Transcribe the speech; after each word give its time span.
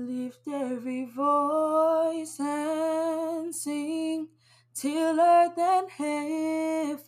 Lift 0.00 0.48
every 0.48 1.04
voice 1.04 2.40
and 2.40 3.54
sing 3.54 4.28
till 4.72 5.20
earth 5.20 5.58
and 5.58 5.90
heaven 5.90 7.04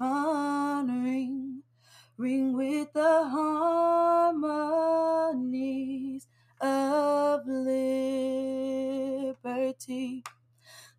ring, 1.03 1.63
ring 2.19 2.53
with 2.55 2.93
the 2.93 3.31
harmonies 4.43 6.27
of 6.61 7.47
liberty. 7.47 7.73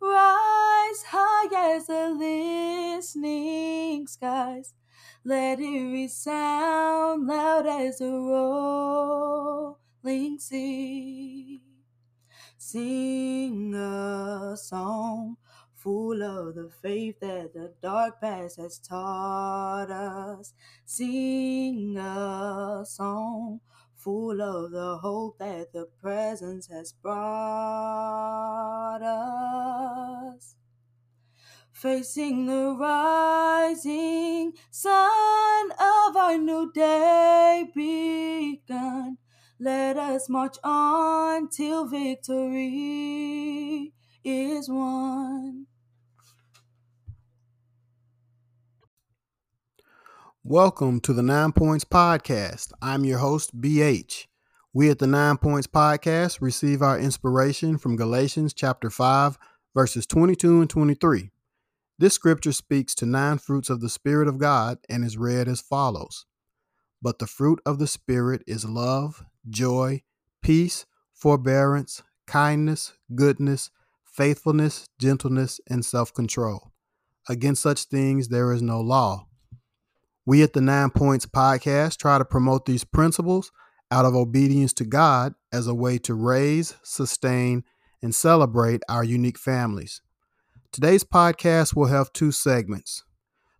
rise 0.00 1.04
high 1.06 1.76
as 1.76 1.86
the 1.86 2.10
listening 2.10 4.08
skies. 4.08 4.74
Let 5.26 5.58
it 5.58 5.90
resound 5.90 7.26
loud 7.26 7.66
as 7.66 7.98
a 8.02 8.10
rolling 8.10 9.78
sea. 10.38 11.62
Sing 12.58 13.74
a 13.74 14.54
song 14.54 15.38
full 15.72 16.22
of 16.22 16.54
the 16.56 16.68
faith 16.82 17.20
that 17.20 17.54
the 17.54 17.72
dark 17.80 18.20
past 18.20 18.58
has 18.58 18.78
taught 18.78 19.90
us. 19.90 20.52
Sing 20.84 21.96
a 21.96 22.84
song 22.86 23.60
full 23.94 24.42
of 24.42 24.72
the 24.72 24.98
hope 24.98 25.38
that 25.38 25.72
the 25.72 25.86
presence 26.02 26.66
has 26.66 26.92
brought 26.92 27.14
us. 29.00 30.54
Facing 31.74 32.46
the 32.46 32.76
rising 32.78 34.52
sun 34.70 35.72
of 35.72 36.16
our 36.16 36.38
new 36.38 36.70
day 36.72 37.64
begun. 37.74 39.18
Let 39.58 39.96
us 39.96 40.28
march 40.28 40.56
on 40.62 41.48
till 41.48 41.86
victory 41.86 42.62
is 44.22 44.68
won. 44.68 45.66
Welcome 50.44 51.00
to 51.00 51.12
the 51.12 51.22
Nine 51.24 51.50
Points 51.50 51.84
Podcast. 51.84 52.70
I'm 52.80 53.04
your 53.04 53.18
host, 53.18 53.60
BH. 53.60 54.26
We 54.72 54.90
at 54.90 55.00
the 55.00 55.08
Nine 55.08 55.38
Points 55.38 55.66
Podcast 55.66 56.40
receive 56.40 56.82
our 56.82 57.00
inspiration 57.00 57.78
from 57.78 57.96
Galatians 57.96 58.54
chapter 58.54 58.90
5, 58.90 59.36
verses 59.74 60.06
22 60.06 60.60
and 60.60 60.70
23. 60.70 61.30
This 61.96 62.14
scripture 62.14 62.52
speaks 62.52 62.92
to 62.96 63.06
nine 63.06 63.38
fruits 63.38 63.70
of 63.70 63.80
the 63.80 63.88
Spirit 63.88 64.26
of 64.26 64.38
God 64.38 64.78
and 64.88 65.04
is 65.04 65.16
read 65.16 65.46
as 65.46 65.60
follows 65.60 66.26
But 67.00 67.20
the 67.20 67.26
fruit 67.28 67.60
of 67.64 67.78
the 67.78 67.86
Spirit 67.86 68.42
is 68.48 68.64
love, 68.64 69.24
joy, 69.48 70.02
peace, 70.42 70.86
forbearance, 71.12 72.02
kindness, 72.26 72.94
goodness, 73.14 73.70
faithfulness, 74.04 74.88
gentleness, 74.98 75.60
and 75.70 75.84
self 75.84 76.12
control. 76.12 76.72
Against 77.28 77.62
such 77.62 77.84
things 77.84 78.28
there 78.28 78.52
is 78.52 78.60
no 78.60 78.80
law. 78.80 79.28
We 80.26 80.42
at 80.42 80.52
the 80.52 80.60
Nine 80.60 80.90
Points 80.90 81.26
podcast 81.26 81.98
try 81.98 82.18
to 82.18 82.24
promote 82.24 82.66
these 82.66 82.82
principles 82.82 83.52
out 83.92 84.04
of 84.04 84.16
obedience 84.16 84.72
to 84.74 84.84
God 84.84 85.34
as 85.52 85.68
a 85.68 85.74
way 85.74 85.98
to 85.98 86.14
raise, 86.14 86.74
sustain, 86.82 87.62
and 88.02 88.12
celebrate 88.12 88.82
our 88.88 89.04
unique 89.04 89.38
families. 89.38 90.02
Today's 90.74 91.04
podcast 91.04 91.76
will 91.76 91.86
have 91.86 92.12
two 92.12 92.32
segments. 92.32 93.04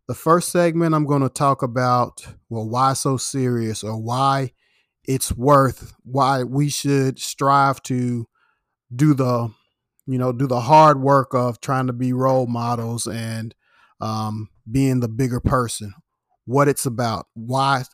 The 0.09 0.17
first 0.17 0.49
segment, 0.49 0.97
I'm 0.97 1.07
going 1.07 1.23
to 1.23 1.29
talk 1.29 1.63
about, 1.63 2.27
well, 2.49 2.69
why 2.69 2.95
so 2.95 3.17
serious 3.19 3.85
or 3.85 3.97
why 3.97 4.51
it's 5.05 5.31
worth, 5.31 5.95
why 6.03 6.43
we 6.43 6.69
should 6.69 7.21
strive 7.21 7.81
to 7.85 8.27
do 8.93 9.15
the, 9.15 9.49
you 10.09 10.19
know, 10.19 10.33
do 10.33 10.49
the 10.49 10.63
hard 10.63 11.01
work 11.01 11.35
of 11.35 11.61
trying 11.61 11.87
to 11.87 11.93
be 11.93 12.13
role 12.13 12.49
models 12.49 13.07
and 13.07 13.55
um, 14.01 14.49
being 14.69 14.99
the 14.99 15.09
bigger 15.09 15.39
person 15.39 15.95
what 16.47 16.67
it's 16.67 16.85
about. 16.85 17.29
Why 17.35 17.85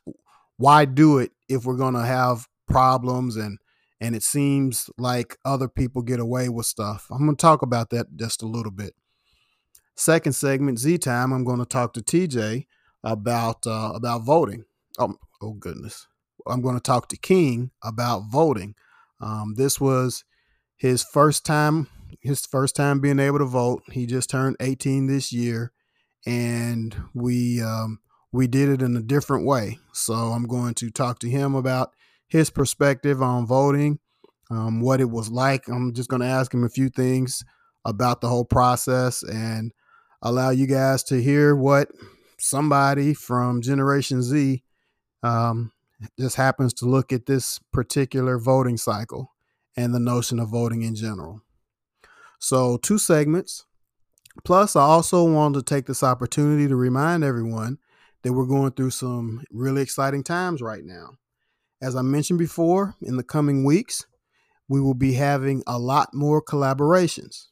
why 0.57 0.87
do 0.87 1.19
it 1.19 1.33
if 1.47 1.67
we're 1.67 1.77
going 1.77 1.93
to 1.93 2.07
have 2.07 2.49
problems 2.67 3.37
and 3.37 3.59
and 4.01 4.17
it 4.17 4.23
seems 4.23 4.89
like 4.97 5.37
other 5.45 5.69
people 5.69 6.01
get 6.01 6.21
away 6.21 6.49
with 6.49 6.65
stuff. 6.65 7.07
I'm 7.11 7.27
going 7.27 7.37
to 7.37 7.43
talk 7.43 7.61
about 7.61 7.91
that 7.91 8.17
just 8.17 8.43
a 8.43 8.47
little 8.47 8.73
bit. 8.73 8.95
Second 9.97 10.33
segment, 10.33 10.79
Z 10.79 10.99
time. 10.99 11.33
I'm 11.33 11.45
going 11.45 11.59
to 11.59 11.67
talk 11.67 11.93
to 11.95 12.01
TJ 12.01 12.67
about 13.05 13.67
uh, 13.67 13.93
about 13.95 14.25
voting. 14.25 14.65
Oh, 14.99 15.15
oh 15.43 15.53
goodness. 15.53 16.07
I'm 16.47 16.63
going 16.63 16.77
to 16.77 16.81
talk 16.81 17.09
to 17.09 17.17
King 17.17 17.71
about 17.83 18.25
voting. 18.31 18.75
Um, 19.21 19.55
this 19.57 19.81
was 19.81 20.25
his 20.77 21.03
first 21.03 21.45
time 21.45 21.89
his 22.21 22.45
first 22.47 22.77
time 22.77 23.01
being 23.01 23.19
able 23.19 23.39
to 23.39 23.45
vote. 23.45 23.83
He 23.93 24.07
just 24.07 24.31
turned 24.31 24.57
18 24.61 25.07
this 25.07 25.33
year, 25.33 25.73
and 26.27 26.97
we 27.15 27.63
um, 27.63 28.01
we 28.33 28.47
did 28.47 28.69
it 28.69 28.83
in 28.83 28.97
a 28.97 29.03
different 29.03 29.47
way. 29.47 29.79
So 29.93 30.15
I'm 30.15 30.47
going 30.47 30.75
to 30.75 30.91
talk 30.91 31.19
to 31.21 31.31
him 31.31 31.55
about 31.55 31.93
his 32.29 32.51
perspective 32.51 33.23
on 33.23 33.47
voting, 33.47 33.99
um, 34.51 34.81
what 34.81 35.01
it 35.01 35.11
was 35.11 35.31
like. 35.31 35.69
I'm 35.69 35.93
just 35.93 36.09
going 36.09 36.23
to 36.23 36.29
ask 36.29 36.53
him 36.53 36.65
a 36.65 36.69
few 36.69 36.89
things 36.89 37.45
about 37.85 38.21
the 38.21 38.29
whole 38.29 38.45
process 38.45 39.23
and 39.23 39.73
allow 40.23 40.51
you 40.51 40.67
guys 40.67 41.03
to 41.05 41.21
hear 41.21 41.55
what 41.55 41.89
somebody 42.39 43.15
from 43.15 43.63
Generation 43.63 44.23
Z 44.23 44.63
um, 45.23 45.73
just 46.19 46.37
happens 46.37 46.73
to 46.75 46.87
look 46.87 47.13
at 47.13 47.27
this 47.27 47.59
particular 47.73 48.39
voting 48.39 48.77
cycle 48.77 49.33
and 49.77 49.95
the 49.95 50.01
notion 50.01 50.39
of 50.39 50.49
voting 50.49 50.83
in 50.83 50.95
general. 50.95 51.43
So, 52.39 52.79
two 52.79 52.99
segments. 52.99 53.67
Plus, 54.45 54.77
I 54.77 54.83
also 54.83 55.25
wanted 55.25 55.59
to 55.59 55.75
take 55.75 55.87
this 55.87 56.03
opportunity 56.03 56.69
to 56.69 56.77
remind 56.77 57.25
everyone 57.25 57.79
that 58.23 58.33
we're 58.33 58.47
going 58.47 58.73
through 58.73 58.91
some 58.91 59.45
really 59.51 59.83
exciting 59.83 60.23
times 60.23 60.63
right 60.63 60.85
now. 60.85 61.19
As 61.83 61.97
I 61.97 62.03
mentioned 62.03 62.39
before, 62.39 62.95
in 63.03 63.17
the 63.17 63.23
coming 63.23 63.65
weeks, 63.65 64.07
we 64.69 64.81
will 64.81 64.95
be 64.95 65.15
having 65.15 65.63
a 65.67 65.79
lot 65.79 66.15
more 66.15 66.43
collaborations. 66.43 67.49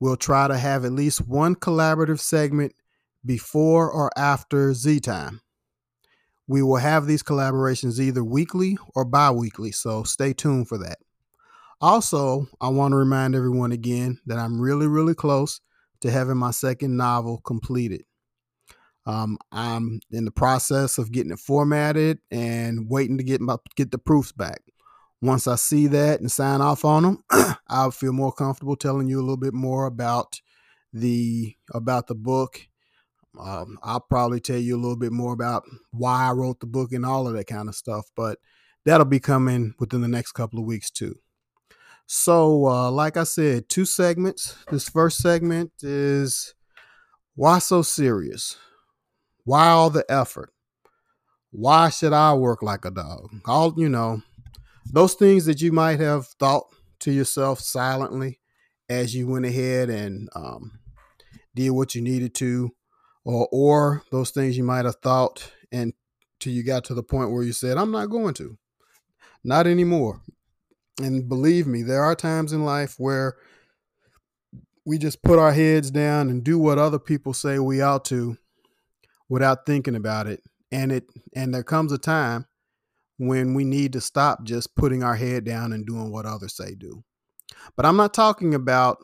We'll 0.00 0.16
try 0.16 0.48
to 0.48 0.58
have 0.58 0.84
at 0.84 0.92
least 0.92 1.26
one 1.26 1.54
collaborative 1.54 2.20
segment 2.20 2.72
before 3.24 3.90
or 3.90 4.10
after 4.16 4.72
Z 4.74 5.00
time. 5.00 5.40
We 6.46 6.62
will 6.62 6.76
have 6.76 7.06
these 7.06 7.22
collaborations 7.22 7.98
either 7.98 8.22
weekly 8.22 8.78
or 8.94 9.04
bi 9.04 9.30
weekly, 9.30 9.72
so 9.72 10.04
stay 10.04 10.32
tuned 10.32 10.68
for 10.68 10.78
that. 10.78 10.98
Also, 11.80 12.46
I 12.60 12.68
want 12.68 12.92
to 12.92 12.96
remind 12.96 13.34
everyone 13.34 13.72
again 13.72 14.20
that 14.26 14.38
I'm 14.38 14.60
really, 14.60 14.86
really 14.86 15.14
close 15.14 15.60
to 16.00 16.10
having 16.10 16.36
my 16.36 16.50
second 16.50 16.96
novel 16.96 17.40
completed. 17.44 18.04
Um, 19.06 19.38
I'm 19.52 20.00
in 20.10 20.24
the 20.24 20.30
process 20.30 20.98
of 20.98 21.12
getting 21.12 21.32
it 21.32 21.38
formatted 21.38 22.18
and 22.30 22.88
waiting 22.88 23.18
to 23.18 23.24
get 23.24 23.40
my 23.40 23.56
get 23.76 23.90
the 23.90 23.98
proofs 23.98 24.32
back. 24.32 24.62
Once 25.22 25.46
I 25.46 25.56
see 25.56 25.86
that 25.88 26.20
and 26.20 26.30
sign 26.30 26.60
off 26.60 26.84
on 26.84 27.02
them, 27.02 27.24
I'll 27.68 27.90
feel 27.90 28.12
more 28.12 28.32
comfortable 28.32 28.76
telling 28.76 29.08
you 29.08 29.18
a 29.18 29.22
little 29.22 29.36
bit 29.36 29.54
more 29.54 29.86
about 29.86 30.40
the 30.92 31.54
about 31.72 32.06
the 32.06 32.14
book. 32.14 32.60
Um, 33.38 33.78
I'll 33.82 34.00
probably 34.00 34.40
tell 34.40 34.58
you 34.58 34.76
a 34.76 34.80
little 34.80 34.96
bit 34.96 35.12
more 35.12 35.32
about 35.32 35.64
why 35.90 36.28
I 36.28 36.32
wrote 36.32 36.60
the 36.60 36.66
book 36.66 36.92
and 36.92 37.04
all 37.04 37.26
of 37.26 37.34
that 37.34 37.46
kind 37.46 37.68
of 37.68 37.74
stuff, 37.74 38.06
but 38.16 38.38
that'll 38.84 39.04
be 39.04 39.20
coming 39.20 39.74
within 39.78 40.00
the 40.00 40.08
next 40.08 40.32
couple 40.32 40.58
of 40.58 40.64
weeks 40.64 40.90
too. 40.90 41.16
So, 42.06 42.66
uh, 42.66 42.90
like 42.90 43.16
I 43.16 43.24
said, 43.24 43.68
two 43.68 43.84
segments. 43.84 44.56
This 44.70 44.88
first 44.88 45.18
segment 45.18 45.72
is 45.82 46.54
why 47.34 47.58
so 47.58 47.82
serious? 47.82 48.56
Why 49.44 49.68
all 49.68 49.90
the 49.90 50.04
effort? 50.08 50.52
Why 51.50 51.90
should 51.90 52.12
I 52.12 52.34
work 52.34 52.62
like 52.62 52.84
a 52.84 52.90
dog? 52.90 53.30
All, 53.44 53.74
you 53.76 53.88
know, 53.88 54.22
those 54.92 55.14
things 55.14 55.46
that 55.46 55.60
you 55.60 55.72
might 55.72 56.00
have 56.00 56.26
thought 56.38 56.66
to 57.00 57.12
yourself 57.12 57.60
silently 57.60 58.40
as 58.88 59.14
you 59.14 59.26
went 59.26 59.46
ahead 59.46 59.90
and 59.90 60.28
um, 60.34 60.78
did 61.54 61.70
what 61.70 61.94
you 61.94 62.02
needed 62.02 62.34
to, 62.34 62.70
or 63.24 63.48
or 63.50 64.02
those 64.10 64.30
things 64.30 64.56
you 64.56 64.64
might 64.64 64.84
have 64.84 64.96
thought 65.02 65.52
and 65.72 65.92
till 66.38 66.52
you 66.52 66.62
got 66.62 66.84
to 66.84 66.94
the 66.94 67.02
point 67.02 67.30
where 67.30 67.42
you 67.42 67.52
said, 67.52 67.76
"I'm 67.76 67.90
not 67.90 68.10
going 68.10 68.34
to," 68.34 68.56
not 69.44 69.66
anymore. 69.66 70.20
And 71.02 71.28
believe 71.28 71.66
me, 71.66 71.82
there 71.82 72.02
are 72.02 72.14
times 72.14 72.52
in 72.52 72.64
life 72.64 72.94
where 72.98 73.36
we 74.86 74.98
just 74.98 75.22
put 75.22 75.38
our 75.38 75.52
heads 75.52 75.90
down 75.90 76.30
and 76.30 76.44
do 76.44 76.58
what 76.58 76.78
other 76.78 76.98
people 76.98 77.34
say 77.34 77.58
we 77.58 77.82
ought 77.82 78.04
to 78.06 78.38
without 79.28 79.66
thinking 79.66 79.96
about 79.96 80.26
it. 80.26 80.42
And 80.72 80.92
it 80.92 81.04
and 81.34 81.52
there 81.52 81.64
comes 81.64 81.92
a 81.92 81.98
time 81.98 82.46
when 83.18 83.54
we 83.54 83.64
need 83.64 83.92
to 83.94 84.00
stop 84.00 84.44
just 84.44 84.74
putting 84.76 85.02
our 85.02 85.16
head 85.16 85.44
down 85.44 85.72
and 85.72 85.86
doing 85.86 86.10
what 86.10 86.26
others 86.26 86.56
say 86.56 86.74
do. 86.74 87.04
But 87.76 87.86
I'm 87.86 87.96
not 87.96 88.14
talking 88.14 88.54
about 88.54 88.98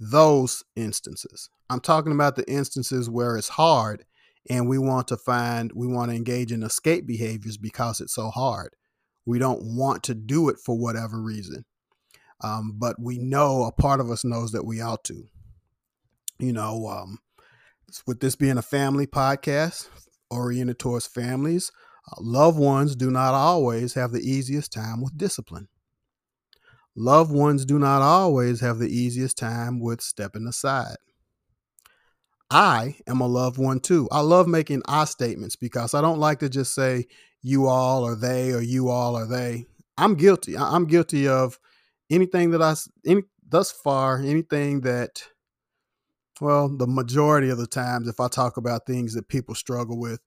those 0.00 0.62
instances. 0.76 1.50
I'm 1.68 1.80
talking 1.80 2.12
about 2.12 2.36
the 2.36 2.50
instances 2.50 3.10
where 3.10 3.36
it's 3.36 3.50
hard 3.50 4.04
and 4.48 4.68
we 4.68 4.78
want 4.78 5.08
to 5.08 5.16
find 5.16 5.72
we 5.74 5.86
want 5.86 6.10
to 6.10 6.16
engage 6.16 6.52
in 6.52 6.62
escape 6.62 7.06
behaviors 7.06 7.56
because 7.56 8.00
it's 8.00 8.14
so 8.14 8.30
hard. 8.30 8.74
We 9.26 9.38
don't 9.38 9.76
want 9.76 10.02
to 10.04 10.14
do 10.14 10.48
it 10.48 10.56
for 10.64 10.78
whatever 10.78 11.20
reason. 11.20 11.64
Um, 12.42 12.74
but 12.78 12.96
we 13.00 13.18
know 13.18 13.64
a 13.64 13.72
part 13.72 14.00
of 14.00 14.10
us 14.10 14.24
knows 14.24 14.52
that 14.52 14.64
we 14.64 14.80
ought 14.80 15.04
to. 15.04 15.24
You 16.38 16.52
know, 16.52 16.86
um, 16.86 17.18
with 18.06 18.20
this 18.20 18.36
being 18.36 18.58
a 18.58 18.62
family 18.62 19.06
podcast 19.06 19.88
oriented 20.30 20.78
towards 20.78 21.06
families, 21.06 21.72
loved 22.18 22.58
ones 22.58 22.96
do 22.96 23.10
not 23.10 23.34
always 23.34 23.94
have 23.94 24.12
the 24.12 24.20
easiest 24.20 24.72
time 24.72 25.02
with 25.02 25.16
discipline. 25.16 25.68
Loved 26.96 27.30
ones 27.30 27.64
do 27.64 27.78
not 27.78 28.02
always 28.02 28.60
have 28.60 28.78
the 28.78 28.88
easiest 28.88 29.38
time 29.38 29.80
with 29.80 30.00
stepping 30.00 30.46
aside. 30.46 30.96
I 32.50 32.96
am 33.06 33.20
a 33.20 33.26
loved 33.26 33.58
one 33.58 33.80
too. 33.80 34.08
I 34.10 34.20
love 34.20 34.48
making 34.48 34.82
I 34.88 35.04
statements 35.04 35.54
because 35.54 35.94
I 35.94 36.00
don't 36.00 36.18
like 36.18 36.38
to 36.40 36.48
just 36.48 36.74
say 36.74 37.06
you 37.42 37.66
all 37.66 38.04
or 38.04 38.14
they 38.14 38.52
or 38.52 38.62
you 38.62 38.88
all 38.88 39.16
or 39.16 39.26
they. 39.26 39.66
I'm 39.96 40.14
guilty. 40.14 40.56
I'm 40.56 40.86
guilty 40.86 41.28
of 41.28 41.58
anything 42.10 42.50
that 42.52 42.62
I 42.62 42.74
any 43.06 43.22
thus 43.46 43.70
far 43.70 44.18
anything 44.18 44.80
that 44.82 45.28
well, 46.40 46.68
the 46.68 46.86
majority 46.86 47.50
of 47.50 47.58
the 47.58 47.66
times, 47.66 48.08
if 48.08 48.20
I 48.20 48.28
talk 48.28 48.56
about 48.56 48.86
things 48.86 49.14
that 49.14 49.28
people 49.28 49.54
struggle 49.54 49.98
with, 49.98 50.20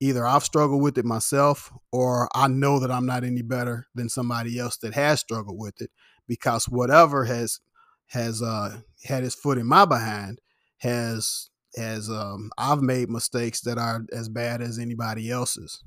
either 0.00 0.26
I've 0.26 0.44
struggled 0.44 0.82
with 0.82 0.98
it 0.98 1.04
myself 1.04 1.72
or 1.92 2.28
I 2.34 2.48
know 2.48 2.78
that 2.80 2.90
I'm 2.90 3.06
not 3.06 3.24
any 3.24 3.42
better 3.42 3.88
than 3.94 4.08
somebody 4.08 4.58
else 4.58 4.76
that 4.78 4.94
has 4.94 5.20
struggled 5.20 5.58
with 5.58 5.80
it 5.80 5.90
because 6.26 6.68
whatever 6.68 7.24
has 7.24 7.60
has 8.08 8.42
uh, 8.42 8.78
had 9.04 9.22
his 9.22 9.34
foot 9.34 9.58
in 9.58 9.66
my 9.66 9.84
behind 9.84 10.40
has 10.78 11.50
has 11.76 12.08
um, 12.08 12.50
I've 12.56 12.82
made 12.82 13.10
mistakes 13.10 13.60
that 13.62 13.78
are 13.78 14.04
as 14.12 14.28
bad 14.28 14.62
as 14.62 14.78
anybody 14.78 15.30
else's. 15.30 15.82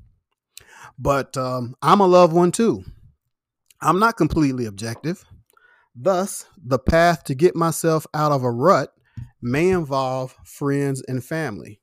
But 0.97 1.35
um, 1.37 1.75
I'm 1.81 1.99
a 1.99 2.07
loved 2.07 2.33
one 2.33 2.51
too. 2.51 2.83
I'm 3.81 3.99
not 3.99 4.17
completely 4.17 4.65
objective. 4.65 5.25
Thus, 5.95 6.45
the 6.63 6.79
path 6.79 7.23
to 7.25 7.35
get 7.35 7.55
myself 7.55 8.05
out 8.13 8.31
of 8.31 8.43
a 8.43 8.51
rut 8.51 8.93
may 9.41 9.69
involve 9.69 10.35
friends 10.45 11.03
and 11.07 11.23
family. 11.23 11.80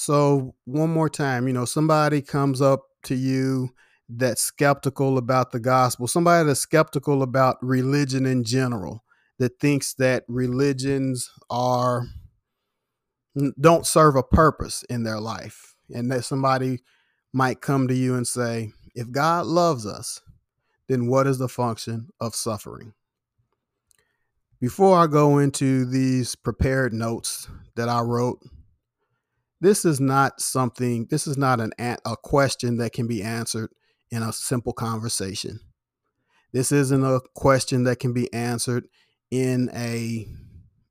So, 0.00 0.54
one 0.64 0.90
more 0.90 1.10
time, 1.10 1.48
you 1.48 1.52
know, 1.52 1.64
somebody 1.64 2.22
comes 2.22 2.62
up 2.62 2.84
to 3.02 3.16
you 3.16 3.70
that's 4.08 4.40
skeptical 4.40 5.18
about 5.18 5.50
the 5.50 5.58
gospel, 5.58 6.06
somebody 6.06 6.46
that's 6.46 6.60
skeptical 6.60 7.20
about 7.20 7.56
religion 7.62 8.24
in 8.24 8.44
general, 8.44 9.02
that 9.40 9.58
thinks 9.58 9.94
that 9.94 10.22
religions 10.28 11.28
are 11.50 12.06
don't 13.60 13.88
serve 13.88 14.14
a 14.14 14.22
purpose 14.22 14.84
in 14.84 15.02
their 15.02 15.18
life, 15.18 15.74
and 15.92 16.12
that 16.12 16.24
somebody 16.24 16.78
might 17.32 17.60
come 17.60 17.88
to 17.88 17.94
you 17.94 18.14
and 18.14 18.28
say, 18.28 18.70
if 18.94 19.10
God 19.10 19.46
loves 19.46 19.84
us, 19.84 20.20
then 20.86 21.08
what 21.08 21.26
is 21.26 21.38
the 21.38 21.48
function 21.48 22.10
of 22.20 22.36
suffering? 22.36 22.92
Before 24.60 24.96
I 24.96 25.08
go 25.08 25.38
into 25.38 25.84
these 25.84 26.36
prepared 26.36 26.92
notes 26.92 27.48
that 27.74 27.88
I 27.88 28.00
wrote, 28.02 28.38
this 29.60 29.84
is 29.84 30.00
not 30.00 30.40
something, 30.40 31.06
this 31.10 31.26
is 31.26 31.36
not 31.36 31.60
an, 31.60 31.72
a 31.78 32.16
question 32.22 32.78
that 32.78 32.92
can 32.92 33.06
be 33.06 33.22
answered 33.22 33.70
in 34.10 34.22
a 34.22 34.32
simple 34.32 34.72
conversation. 34.72 35.60
This 36.52 36.72
isn't 36.72 37.04
a 37.04 37.20
question 37.34 37.84
that 37.84 37.98
can 37.98 38.12
be 38.12 38.32
answered 38.32 38.88
in 39.30 39.70
a 39.74 40.26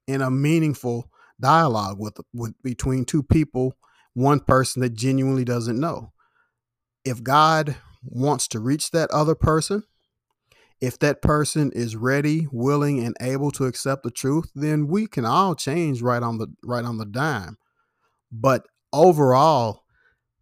in 0.08 0.22
a 0.22 0.32
meaningful 0.32 1.12
dialogue 1.40 2.00
with, 2.00 2.18
with 2.34 2.54
between 2.64 3.06
two 3.06 3.24
people, 3.24 3.74
one 4.14 4.40
person 4.40 4.82
that 4.82 4.94
genuinely 4.94 5.44
doesn't 5.44 5.80
know. 5.80 6.14
If 7.04 7.24
God 7.24 7.76
wants 8.04 8.48
to 8.50 8.60
reach 8.60 8.92
that 8.92 9.12
other 9.12 9.36
person, 9.36 9.84
if 10.80 11.00
that 11.00 11.22
person 11.22 11.72
is 11.74 11.96
ready, 11.96 12.48
willing, 12.52 13.04
and 13.04 13.16
able 13.20 13.52
to 13.52 13.66
accept 13.66 14.04
the 14.04 14.12
truth, 14.12 14.52
then 14.54 14.88
we 14.88 15.08
can 15.08 15.26
all 15.26 15.56
change 15.56 16.02
right 16.02 16.22
on 16.22 16.38
the 16.38 16.48
right 16.64 16.86
on 16.86 16.98
the 16.98 17.06
dime. 17.06 17.58
But 18.32 18.68
overall, 18.94 19.84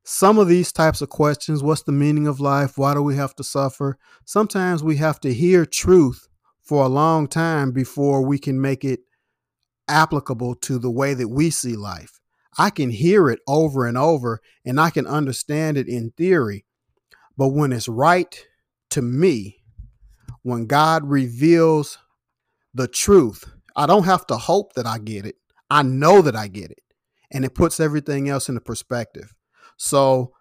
some 0.04 0.38
of 0.38 0.48
these 0.48 0.72
types 0.72 1.02
of 1.02 1.10
questions, 1.10 1.64
what's 1.64 1.84
the 1.84 1.92
meaning 1.92 2.28
of 2.28 2.40
life? 2.40 2.78
Why 2.78 2.94
do 2.94 3.02
we 3.02 3.16
have 3.16 3.36
to 3.36 3.44
suffer? 3.44 3.98
Sometimes 4.24 4.84
we 4.84 4.98
have 4.98 5.20
to 5.22 5.34
hear 5.34 5.66
truth 5.66 6.28
for 6.62 6.84
a 6.84 6.90
long 6.90 7.28
time 7.28 7.72
before 7.72 8.22
we 8.22 8.40
can 8.40 8.62
make 8.62 8.84
it 8.84 9.02
applicable 9.88 10.56
to 10.56 10.80
the 10.80 10.92
way 10.92 11.14
that 11.14 11.28
we 11.28 11.50
see 11.50 11.76
life. 11.76 12.20
I 12.58 12.70
can 12.70 12.90
hear 12.90 13.30
it 13.30 13.40
over 13.48 13.86
and 13.86 13.98
over 13.98 14.42
and 14.66 14.80
I 14.80 14.90
can 14.90 15.06
understand 15.06 15.78
it 15.78 15.88
in 15.88 16.12
theory. 16.12 16.66
But 17.38 17.50
when 17.50 17.74
it's 17.74 17.88
right 17.88 18.46
to 18.92 19.02
me, 19.02 19.58
when 20.42 20.68
God 20.68 21.04
reveals 21.06 21.98
the 22.74 22.88
truth, 22.88 23.46
I 23.76 23.88
don't 23.88 24.06
have 24.06 24.26
to 24.28 24.38
hope 24.38 24.74
that 24.74 24.86
I 24.86 25.00
get 25.00 25.26
it. 25.26 25.36
I 25.70 25.82
know 25.82 26.22
that 26.22 26.36
I 26.36 26.48
get 26.48 26.72
it. 26.72 26.80
And 27.36 27.46
it 27.46 27.54
puts 27.54 27.80
everything 27.80 28.30
else 28.30 28.50
into 28.50 28.62
perspective. 28.62 29.34
So, 29.78 30.34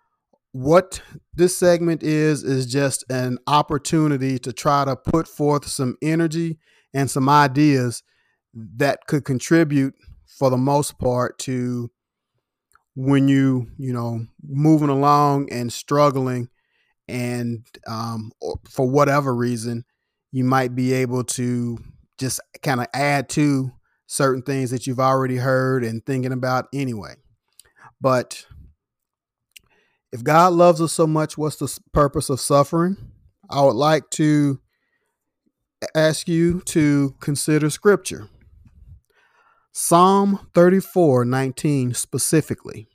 what 0.53 1.03
this 1.35 1.57
segment 1.57 2.05
is, 2.05 2.45
is 2.45 2.67
just 2.67 3.05
an 3.11 3.39
opportunity 3.49 4.39
to 4.39 4.53
try 4.53 4.85
to 4.85 4.95
put 4.95 5.27
forth 5.27 5.67
some 5.67 5.97
energy 6.01 6.59
and 6.95 7.11
some 7.11 7.29
ideas 7.29 8.05
that 8.55 9.07
could 9.09 9.25
contribute 9.25 9.95
for 10.39 10.51
the 10.51 10.57
most 10.57 10.99
part 10.99 11.39
to 11.41 11.91
when 12.95 13.27
you, 13.27 13.67
you 13.79 13.93
know, 13.93 14.25
moving 14.47 14.89
along 14.89 15.51
and 15.51 15.73
struggling 15.73 16.49
and 17.09 17.67
um, 17.87 18.33
for 18.69 18.89
whatever 18.89 19.35
reason, 19.35 19.85
you 20.33 20.45
might 20.45 20.75
be 20.75 20.93
able 20.93 21.25
to 21.25 21.79
just 22.19 22.41
kind 22.63 22.81
of 22.81 22.87
add 22.95 23.29
to 23.31 23.71
certain 24.07 24.43
things 24.43 24.71
that 24.71 24.87
you've 24.87 25.01
already 25.01 25.37
heard 25.37 25.85
and 25.85 26.05
thinking 26.05 26.33
about 26.33 26.67
anyway. 26.73 27.15
But 28.01 28.47
if 30.13 30.23
God 30.23 30.53
loves 30.53 30.81
us 30.81 30.93
so 30.93 31.07
much, 31.07 31.37
what's 31.39 31.57
the 31.57 31.79
purpose 31.93 32.31
of 32.31 32.41
suffering? 32.41 32.97
I 33.51 33.63
would 33.63 33.77
like 33.77 34.11
to 34.11 34.61
ask 35.95 36.29
you 36.29 36.61
to 36.67 37.15
consider 37.21 37.71
scripture. 37.71 38.29
Psalm 39.73 40.49
34 40.55 41.25
19 41.25 41.95
specifically. 41.95 42.89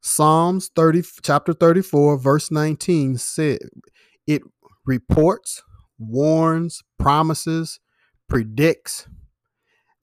Psalms 0.00 0.70
30, 0.76 1.02
chapter 1.22 1.52
34, 1.52 2.18
verse 2.18 2.52
19 2.52 3.18
said, 3.18 3.58
It 4.24 4.42
reports 4.84 5.64
warns, 5.98 6.84
promises, 6.96 7.80
predicts 8.28 9.08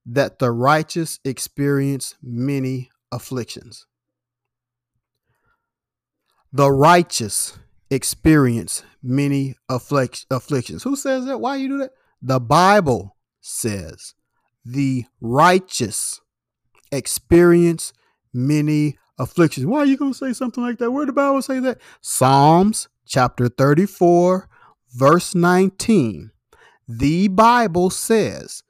that 0.06 0.40
the 0.40 0.52
righteous 0.52 1.20
experience 1.24 2.16
many 2.22 2.90
afflictions. 3.12 3.86
The 6.52 6.72
righteous 6.72 7.58
experience 7.90 8.84
many 9.02 9.56
afflic- 9.70 10.26
afflictions. 10.30 10.84
Who 10.84 10.96
says 10.96 11.26
that? 11.26 11.40
Why 11.40 11.56
you 11.56 11.68
do 11.68 11.78
that? 11.80 11.92
The 12.22 12.40
Bible 12.40 13.16
says 13.42 14.14
the 14.66 15.06
righteous 15.20 16.22
experience 16.92 17.94
many 18.34 18.98
afflictions. 19.18 19.66
Why 19.66 19.80
are 19.80 19.86
you 19.86 19.98
going 19.98 20.14
to 20.14 20.18
say 20.18 20.34
something 20.34 20.64
like 20.64 20.78
that? 20.80 20.92
Where 20.92 21.06
the 21.06 21.14
Bible 21.14 21.42
say 21.42 21.60
that? 21.60 21.80
Psalms 22.02 22.88
chapter 23.06 23.50
34 23.50 24.48
verse 24.94 25.36
19, 25.36 26.32
the 26.88 27.28
Bible 27.30 27.90
says, 27.90 28.64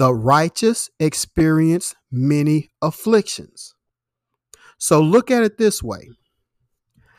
the 0.00 0.14
righteous 0.14 0.88
experience 0.98 1.94
many 2.10 2.70
afflictions. 2.80 3.74
So 4.78 5.02
look 5.02 5.30
at 5.30 5.42
it 5.42 5.58
this 5.58 5.82
way 5.82 6.08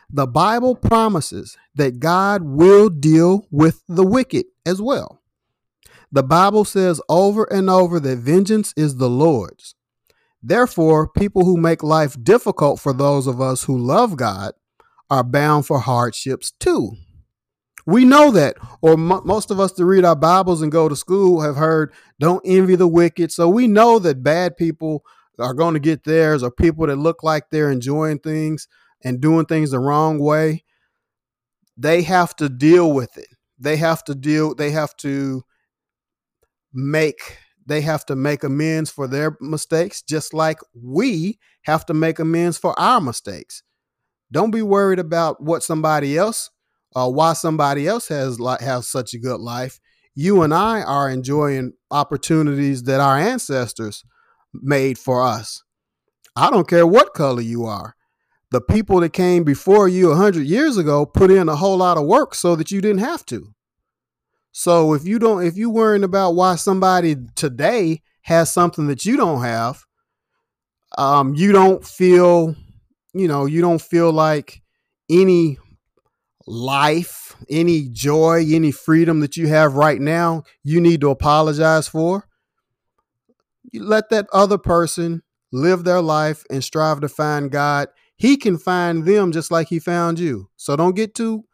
the 0.09 0.25
Bible 0.25 0.75
promises 0.75 1.59
that 1.75 1.99
God 1.99 2.41
will 2.41 2.89
deal 2.89 3.45
with 3.51 3.83
the 3.87 4.03
wicked 4.03 4.47
as 4.65 4.81
well. 4.81 5.21
The 6.11 6.23
Bible 6.23 6.65
says 6.65 6.99
over 7.07 7.43
and 7.53 7.69
over 7.69 7.99
that 7.99 8.17
vengeance 8.17 8.73
is 8.75 8.97
the 8.97 9.09
Lord's. 9.11 9.75
Therefore, 10.41 11.07
people 11.07 11.45
who 11.45 11.57
make 11.57 11.83
life 11.83 12.15
difficult 12.23 12.79
for 12.79 12.93
those 12.93 13.27
of 13.27 13.39
us 13.39 13.65
who 13.65 13.77
love 13.77 14.17
God 14.17 14.53
are 15.07 15.23
bound 15.23 15.67
for 15.67 15.81
hardships 15.81 16.49
too. 16.59 16.93
We 17.85 18.05
know 18.05 18.31
that, 18.31 18.57
or 18.81 18.97
most 18.97 19.51
of 19.51 19.59
us 19.59 19.71
to 19.73 19.85
read 19.85 20.05
our 20.05 20.15
Bibles 20.15 20.61
and 20.61 20.71
go 20.71 20.87
to 20.87 20.95
school 20.95 21.41
have 21.41 21.55
heard, 21.55 21.93
don't 22.19 22.41
envy 22.45 22.75
the 22.75 22.87
wicked. 22.87 23.31
So 23.31 23.49
we 23.49 23.67
know 23.67 23.99
that 23.99 24.23
bad 24.23 24.57
people 24.57 25.03
are 25.39 25.53
going 25.53 25.73
to 25.73 25.79
get 25.79 26.03
theirs, 26.03 26.43
or 26.43 26.51
people 26.51 26.87
that 26.87 26.97
look 26.97 27.23
like 27.23 27.49
they're 27.49 27.71
enjoying 27.71 28.19
things 28.19 28.67
and 29.03 29.19
doing 29.19 29.45
things 29.45 29.71
the 29.71 29.79
wrong 29.79 30.19
way. 30.19 30.63
They 31.77 32.03
have 32.03 32.35
to 32.35 32.49
deal 32.49 32.91
with 32.93 33.17
it. 33.17 33.27
They 33.57 33.77
have 33.77 34.03
to 34.05 34.15
deal, 34.15 34.53
they 34.53 34.71
have 34.71 34.95
to 34.97 35.43
make 36.73 37.37
they 37.65 37.81
have 37.81 38.05
to 38.05 38.15
make 38.15 38.43
amends 38.43 38.89
for 38.89 39.07
their 39.07 39.37
mistakes 39.39 40.01
just 40.01 40.33
like 40.33 40.59
we 40.73 41.37
have 41.63 41.85
to 41.85 41.93
make 41.93 42.19
amends 42.19 42.57
for 42.57 42.77
our 42.79 43.01
mistakes 43.01 43.63
don't 44.31 44.51
be 44.51 44.61
worried 44.61 44.99
about 44.99 45.41
what 45.41 45.63
somebody 45.63 46.17
else 46.17 46.49
uh, 46.95 47.09
why 47.09 47.33
somebody 47.33 47.87
else 47.87 48.07
has 48.09 48.39
like 48.39 48.61
have 48.61 48.85
such 48.85 49.13
a 49.13 49.19
good 49.19 49.39
life. 49.39 49.79
You 50.13 50.41
and 50.41 50.53
I 50.53 50.81
are 50.81 51.09
enjoying 51.09 51.73
opportunities 51.89 52.83
that 52.83 52.99
our 52.99 53.17
ancestors 53.17 54.03
made 54.53 54.97
for 54.97 55.25
us. 55.25 55.63
I 56.35 56.49
don't 56.49 56.67
care 56.67 56.87
what 56.87 57.13
color 57.13 57.41
you 57.41 57.65
are. 57.65 57.95
The 58.51 58.61
people 58.61 58.99
that 58.99 59.13
came 59.13 59.43
before 59.45 59.87
you 59.87 60.09
100 60.09 60.45
years 60.45 60.77
ago 60.77 61.05
put 61.05 61.31
in 61.31 61.47
a 61.47 61.55
whole 61.55 61.77
lot 61.77 61.97
of 61.97 62.05
work 62.05 62.35
so 62.35 62.55
that 62.57 62.71
you 62.71 62.81
didn't 62.81 62.99
have 62.99 63.25
to. 63.27 63.53
So 64.51 64.93
if 64.93 65.05
you 65.05 65.17
don't 65.19 65.45
if 65.45 65.55
you 65.55 65.69
worrying 65.69 66.03
about 66.03 66.35
why 66.35 66.55
somebody 66.55 67.15
today 67.35 68.01
has 68.23 68.51
something 68.51 68.87
that 68.87 69.05
you 69.05 69.15
don't 69.15 69.41
have, 69.41 69.85
um, 70.97 71.33
you 71.35 71.53
don't 71.53 71.85
feel, 71.85 72.55
you 73.13 73.27
know, 73.29 73.45
you 73.45 73.61
don't 73.61 73.81
feel 73.81 74.11
like 74.11 74.61
any 75.09 75.57
life, 76.47 77.35
any 77.49 77.89
joy, 77.89 78.45
any 78.49 78.71
freedom 78.71 79.19
that 79.21 79.37
you 79.37 79.47
have 79.47 79.75
right 79.75 79.99
now, 80.01 80.43
you 80.63 80.81
need 80.81 81.01
to 81.01 81.09
apologize 81.09 81.87
for. 81.87 82.27
You 83.71 83.83
let 83.83 84.09
that 84.09 84.27
other 84.33 84.57
person 84.57 85.21
live 85.51 85.83
their 85.83 86.01
life 86.01 86.43
and 86.49 86.63
strive 86.63 87.01
to 87.01 87.09
find 87.09 87.51
God. 87.51 87.89
He 88.15 88.37
can 88.37 88.57
find 88.57 89.05
them 89.05 89.31
just 89.31 89.51
like 89.51 89.67
he 89.67 89.79
found 89.79 90.19
you. 90.19 90.49
So 90.55 90.75
don't 90.75 90.95
get 90.95 91.15
too 91.15 91.45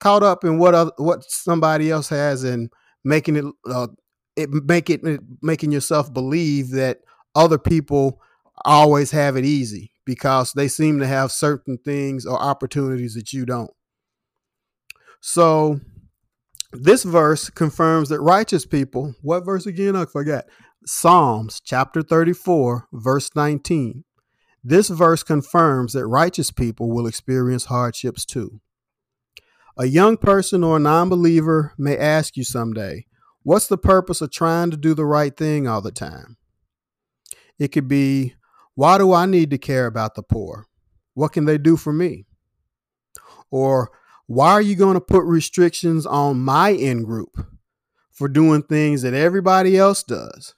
caught 0.00 0.22
up 0.22 0.44
in 0.44 0.58
what 0.58 0.74
other, 0.74 0.92
what 0.96 1.24
somebody 1.24 1.90
else 1.90 2.08
has 2.08 2.44
and 2.44 2.70
making 3.04 3.36
it 3.36 3.44
uh, 3.68 3.88
it 4.36 4.50
make 4.50 4.90
it 4.90 5.02
making 5.42 5.72
yourself 5.72 6.12
believe 6.12 6.70
that 6.70 6.98
other 7.34 7.58
people 7.58 8.20
always 8.64 9.10
have 9.10 9.36
it 9.36 9.44
easy 9.44 9.92
because 10.04 10.52
they 10.52 10.68
seem 10.68 10.98
to 10.98 11.06
have 11.06 11.30
certain 11.32 11.78
things 11.78 12.24
or 12.26 12.40
opportunities 12.40 13.14
that 13.14 13.32
you 13.32 13.44
don't. 13.44 13.70
So 15.20 15.80
this 16.72 17.02
verse 17.02 17.50
confirms 17.50 18.08
that 18.10 18.20
righteous 18.20 18.66
people, 18.66 19.14
what 19.22 19.44
verse 19.44 19.66
again? 19.66 19.96
I 19.96 20.04
forgot. 20.04 20.44
Psalms 20.84 21.60
chapter 21.60 22.02
34, 22.02 22.88
verse 22.92 23.30
19. 23.34 24.04
This 24.62 24.88
verse 24.88 25.22
confirms 25.22 25.92
that 25.92 26.06
righteous 26.06 26.50
people 26.50 26.90
will 26.90 27.06
experience 27.06 27.66
hardships 27.66 28.24
too. 28.24 28.60
A 29.78 29.86
young 29.86 30.16
person 30.16 30.64
or 30.64 30.76
a 30.76 30.80
non 30.80 31.08
believer 31.08 31.72
may 31.78 31.96
ask 31.96 32.36
you 32.36 32.44
someday, 32.44 33.06
What's 33.42 33.68
the 33.68 33.78
purpose 33.78 34.20
of 34.20 34.30
trying 34.30 34.70
to 34.72 34.76
do 34.76 34.92
the 34.92 35.06
right 35.06 35.34
thing 35.34 35.66
all 35.66 35.80
the 35.80 35.92
time? 35.92 36.36
It 37.58 37.68
could 37.68 37.88
be, 37.88 38.34
Why 38.74 38.98
do 38.98 39.12
I 39.12 39.26
need 39.26 39.50
to 39.50 39.58
care 39.58 39.86
about 39.86 40.16
the 40.16 40.22
poor? 40.22 40.66
What 41.14 41.32
can 41.32 41.44
they 41.44 41.58
do 41.58 41.76
for 41.76 41.92
me? 41.92 42.26
Or, 43.50 43.90
Why 44.28 44.52
are 44.52 44.62
you 44.62 44.76
going 44.76 44.94
to 44.94 45.00
put 45.00 45.24
restrictions 45.24 46.06
on 46.06 46.38
my 46.38 46.68
in 46.68 47.02
group 47.02 47.44
for 48.12 48.28
doing 48.28 48.62
things 48.62 49.02
that 49.02 49.14
everybody 49.14 49.76
else 49.76 50.04
does? 50.04 50.54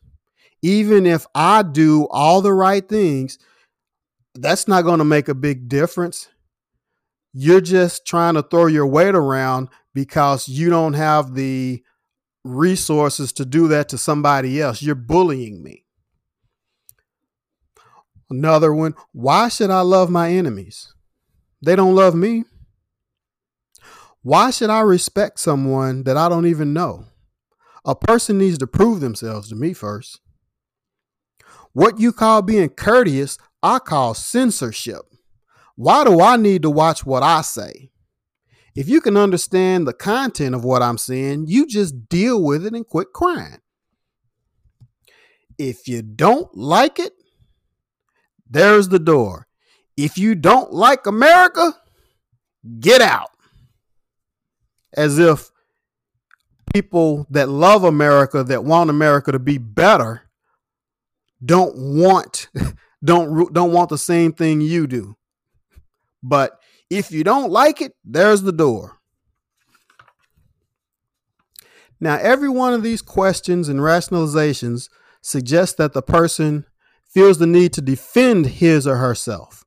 Even 0.61 1.07
if 1.07 1.27
I 1.35 1.63
do 1.63 2.07
all 2.11 2.43
the 2.43 2.53
right 2.53 2.87
things, 2.87 3.39
that's 4.35 4.69
not 4.69 4.83
going 4.83 4.99
to 4.99 5.05
make 5.05 5.29
a 5.29 5.35
big 5.35 5.69
difference 5.69 6.29
you're 7.33 7.61
just 7.61 8.07
trying 8.07 8.35
to 8.35 8.43
throw 8.43 8.67
your 8.67 8.87
weight 8.87 9.15
around 9.15 9.69
because 9.95 10.49
you 10.49 10.71
don't 10.71 10.95
have 10.95 11.35
the 11.35 11.83
resources 12.45 13.33
to 13.35 13.45
do 13.45 13.69
that 13.69 13.89
to 13.91 13.99
somebody 13.99 14.61
else. 14.61 14.83
You're 14.83 14.95
bullying 14.95 15.63
me. 15.63 15.85
Another 18.29 18.73
one, 18.73 18.95
why 19.13 19.49
should 19.49 19.71
I 19.71 19.81
love 19.81 20.11
my 20.11 20.31
enemies? 20.31 20.93
They 21.63 21.77
don't 21.77 21.95
love 21.95 22.15
me. 22.15 22.45
Why 24.23 24.51
should 24.51 24.71
I 24.71 24.81
respect 24.81 25.41
someone 25.41 26.03
that 26.05 26.17
I 26.17 26.29
don't 26.29 26.47
even 26.47 26.73
know? 26.75 27.07
A 27.85 27.95
person 27.95 28.37
needs 28.37 28.59
to 28.59 28.67
prove 28.67 29.01
themselves 29.01 29.49
to 29.49 29.57
me 29.57 29.73
first. 29.73 30.21
What 31.73 31.99
you 31.99 32.13
call 32.13 32.43
being 32.43 32.69
courteous, 32.69 33.39
I 33.63 33.79
call 33.79 34.15
censorship. 34.15 35.03
Why 35.77 36.05
do 36.05 36.21
I 36.21 36.37
need 36.37 36.63
to 36.63 36.71
watch 36.71 37.07
what 37.07 37.23
I 37.23 37.41
say? 37.41 37.91
If 38.75 38.89
you 38.89 39.01
can 39.01 39.17
understand 39.17 39.87
the 39.87 39.95
content 39.95 40.55
of 40.55 40.65
what 40.65 40.83
I'm 40.83 40.99
saying, 40.99 41.47
you 41.49 41.67
just 41.67 42.09
deal 42.09 42.43
with 42.43 42.67
it 42.67 42.75
and 42.75 42.87
quit 42.87 43.13
crying. 43.15 43.59
If 45.59 45.89
you 45.89 46.03
don't 46.03 46.55
like 46.55 46.99
it, 46.99 47.13
there's 48.49 48.89
the 48.89 48.99
door. 48.99 49.47
If 49.97 50.19
you 50.19 50.35
don't 50.35 50.73
like 50.73 51.07
America, 51.07 51.75
get 52.79 53.01
out. 53.01 53.31
As 54.95 55.19
if 55.19 55.51
people 56.73 57.27
that 57.31 57.49
love 57.49 57.85
America, 57.85 58.45
that 58.45 58.65
want 58.65 58.91
America 58.91 59.33
to 59.33 59.39
be 59.39 59.59
better, 59.59 60.23
don't 61.45 61.77
want 61.77 62.49
don't 63.05 63.53
don't 63.53 63.73
want 63.73 63.89
the 63.89 63.99
same 63.99 64.33
thing 64.33 64.61
you 64.61 64.87
do. 64.87 65.17
But 66.23 66.59
if 66.91 67.11
you 67.13 67.25
don't 67.25 67.51
like 67.51 67.81
it, 67.81 67.95
there's 68.05 68.43
the 68.43 68.53
door. 68.53 68.99
Now, 72.01 72.17
every 72.17 72.49
one 72.49 72.73
of 72.73 72.83
these 72.83 73.03
questions 73.03 73.69
and 73.69 73.81
rationalizations 73.81 74.89
suggests 75.21 75.77
that 75.77 75.93
the 75.93 76.03
person 76.03 76.65
feels 77.05 77.39
the 77.39 77.47
need 77.47 77.73
to 77.75 77.83
defend 77.83 78.47
his 78.47 78.87
or 78.87 78.97
herself. 78.97 79.65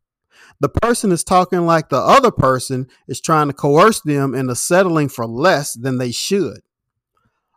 The 0.64 0.70
person 0.70 1.12
is 1.12 1.26
talking 1.26 1.66
like 1.66 1.90
the 1.90 1.98
other 1.98 2.32
person 2.32 2.88
is 3.06 3.20
trying 3.20 3.48
to 3.48 3.54
coerce 3.54 4.00
them 4.00 4.34
into 4.34 4.56
settling 4.56 5.10
for 5.10 5.28
less 5.28 5.74
than 5.74 5.98
they 5.98 6.14
should. 6.14 6.62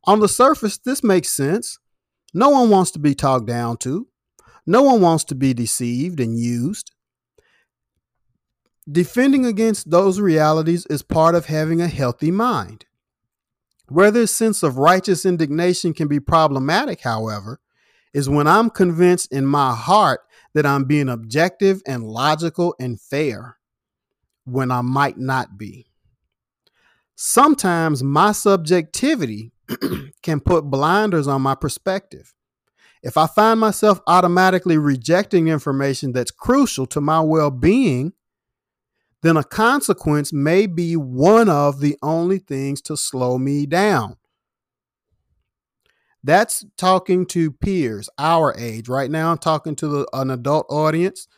On 0.02 0.18
the 0.18 0.26
surface, 0.26 0.76
this 0.76 1.04
makes 1.04 1.28
sense. 1.28 1.78
No 2.34 2.48
one 2.48 2.68
wants 2.68 2.90
to 2.90 2.98
be 2.98 3.14
talked 3.14 3.46
down 3.46 3.76
to. 3.76 4.08
No 4.66 4.82
one 4.82 5.00
wants 5.00 5.22
to 5.26 5.36
be 5.36 5.54
deceived 5.54 6.18
and 6.18 6.36
used. 6.36 6.90
Defending 8.90 9.46
against 9.46 9.88
those 9.88 10.18
realities 10.18 10.84
is 10.86 11.02
part 11.02 11.36
of 11.36 11.46
having 11.46 11.80
a 11.80 11.86
healthy 11.86 12.32
mind. 12.32 12.86
Where 13.88 14.10
this 14.10 14.34
sense 14.34 14.64
of 14.64 14.78
righteous 14.78 15.24
indignation 15.24 15.94
can 15.94 16.08
be 16.08 16.18
problematic, 16.18 17.02
however, 17.02 17.60
is 18.12 18.28
when 18.28 18.48
I'm 18.48 18.68
convinced 18.68 19.30
in 19.30 19.46
my 19.46 19.76
heart 19.76 20.22
that 20.56 20.64
I'm 20.64 20.84
being 20.84 21.10
objective 21.10 21.82
and 21.86 22.02
logical 22.02 22.74
and 22.80 22.98
fair 22.98 23.58
when 24.46 24.70
I 24.70 24.80
might 24.80 25.18
not 25.18 25.58
be. 25.58 25.84
Sometimes 27.14 28.02
my 28.02 28.32
subjectivity 28.32 29.52
can 30.22 30.40
put 30.40 30.64
blinders 30.64 31.28
on 31.28 31.42
my 31.42 31.54
perspective. 31.56 32.32
If 33.02 33.18
I 33.18 33.26
find 33.26 33.60
myself 33.60 34.00
automatically 34.06 34.78
rejecting 34.78 35.48
information 35.48 36.12
that's 36.12 36.30
crucial 36.30 36.86
to 36.86 37.02
my 37.02 37.20
well 37.20 37.50
being, 37.50 38.14
then 39.20 39.36
a 39.36 39.44
consequence 39.44 40.32
may 40.32 40.66
be 40.66 40.96
one 40.96 41.50
of 41.50 41.80
the 41.80 41.98
only 42.00 42.38
things 42.38 42.80
to 42.80 42.96
slow 42.96 43.36
me 43.36 43.66
down. 43.66 44.16
That's 46.26 46.64
talking 46.76 47.24
to 47.26 47.52
peers 47.52 48.08
our 48.18 48.52
age. 48.58 48.88
Right 48.88 49.12
now, 49.12 49.30
I'm 49.30 49.38
talking 49.38 49.76
to 49.76 49.86
the, 49.86 50.08
an 50.12 50.32
adult 50.32 50.66
audience, 50.68 51.28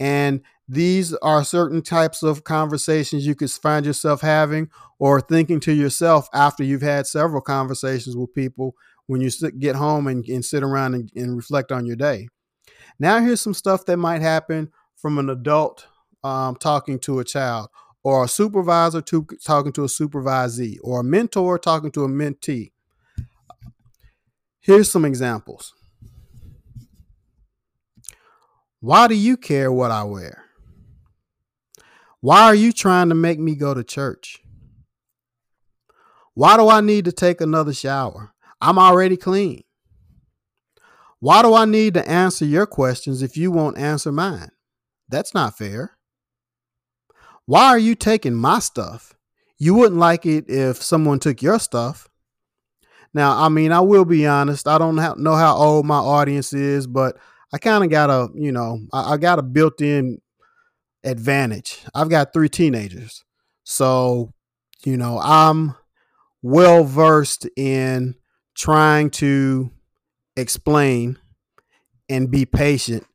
and 0.00 0.40
these 0.66 1.12
are 1.16 1.44
certain 1.44 1.82
types 1.82 2.22
of 2.22 2.44
conversations 2.44 3.26
you 3.26 3.34
could 3.34 3.50
find 3.50 3.84
yourself 3.84 4.22
having 4.22 4.70
or 4.98 5.20
thinking 5.20 5.60
to 5.60 5.72
yourself 5.74 6.28
after 6.32 6.64
you've 6.64 6.80
had 6.80 7.06
several 7.06 7.42
conversations 7.42 8.16
with 8.16 8.32
people 8.32 8.74
when 9.06 9.20
you 9.20 9.30
get 9.58 9.76
home 9.76 10.06
and, 10.06 10.26
and 10.26 10.42
sit 10.42 10.62
around 10.62 10.94
and, 10.94 11.12
and 11.14 11.36
reflect 11.36 11.70
on 11.70 11.84
your 11.84 11.96
day. 11.96 12.26
Now, 12.98 13.20
here's 13.20 13.42
some 13.42 13.52
stuff 13.52 13.84
that 13.84 13.98
might 13.98 14.22
happen 14.22 14.70
from 14.96 15.18
an 15.18 15.28
adult 15.28 15.86
um, 16.24 16.56
talking 16.56 16.98
to 17.00 17.18
a 17.18 17.24
child, 17.24 17.68
or 18.02 18.24
a 18.24 18.28
supervisor 18.28 19.02
to, 19.02 19.26
talking 19.44 19.72
to 19.72 19.84
a 19.84 19.88
supervisee, 19.88 20.78
or 20.82 21.00
a 21.00 21.04
mentor 21.04 21.58
talking 21.58 21.92
to 21.92 22.04
a 22.04 22.08
mentee. 22.08 22.72
Here's 24.68 24.90
some 24.90 25.06
examples. 25.06 25.72
Why 28.80 29.08
do 29.08 29.14
you 29.14 29.38
care 29.38 29.72
what 29.72 29.90
I 29.90 30.04
wear? 30.04 30.44
Why 32.20 32.42
are 32.42 32.54
you 32.54 32.72
trying 32.72 33.08
to 33.08 33.14
make 33.14 33.38
me 33.38 33.54
go 33.54 33.72
to 33.72 33.82
church? 33.82 34.42
Why 36.34 36.58
do 36.58 36.68
I 36.68 36.82
need 36.82 37.06
to 37.06 37.12
take 37.12 37.40
another 37.40 37.72
shower? 37.72 38.34
I'm 38.60 38.78
already 38.78 39.16
clean. 39.16 39.64
Why 41.18 41.40
do 41.40 41.54
I 41.54 41.64
need 41.64 41.94
to 41.94 42.06
answer 42.06 42.44
your 42.44 42.66
questions 42.66 43.22
if 43.22 43.38
you 43.38 43.50
won't 43.50 43.78
answer 43.78 44.12
mine? 44.12 44.50
That's 45.08 45.32
not 45.32 45.56
fair. 45.56 45.92
Why 47.46 47.68
are 47.68 47.78
you 47.78 47.94
taking 47.94 48.34
my 48.34 48.58
stuff? 48.58 49.14
You 49.56 49.72
wouldn't 49.72 49.98
like 49.98 50.26
it 50.26 50.50
if 50.50 50.82
someone 50.82 51.20
took 51.20 51.40
your 51.40 51.58
stuff. 51.58 52.07
Now, 53.14 53.42
I 53.42 53.48
mean, 53.48 53.72
I 53.72 53.80
will 53.80 54.04
be 54.04 54.26
honest. 54.26 54.68
I 54.68 54.78
don't 54.78 54.96
know 54.96 55.34
how 55.34 55.56
old 55.56 55.86
my 55.86 55.98
audience 55.98 56.52
is, 56.52 56.86
but 56.86 57.16
I 57.52 57.58
kind 57.58 57.82
of 57.82 57.90
got 57.90 58.10
a, 58.10 58.28
you 58.34 58.52
know, 58.52 58.80
I, 58.92 59.14
I 59.14 59.16
got 59.16 59.38
a 59.38 59.42
built 59.42 59.80
in 59.80 60.20
advantage. 61.04 61.80
I've 61.94 62.10
got 62.10 62.32
three 62.32 62.48
teenagers. 62.48 63.24
So, 63.64 64.32
You 64.84 64.96
know, 64.96 65.18
I'm 65.18 65.74
well 66.42 66.84
versed 66.84 67.48
in 67.56 68.14
trying 68.54 69.10
to 69.10 69.70
explain 70.36 71.18
and 72.08 72.30
be 72.30 72.46
patient 72.46 73.06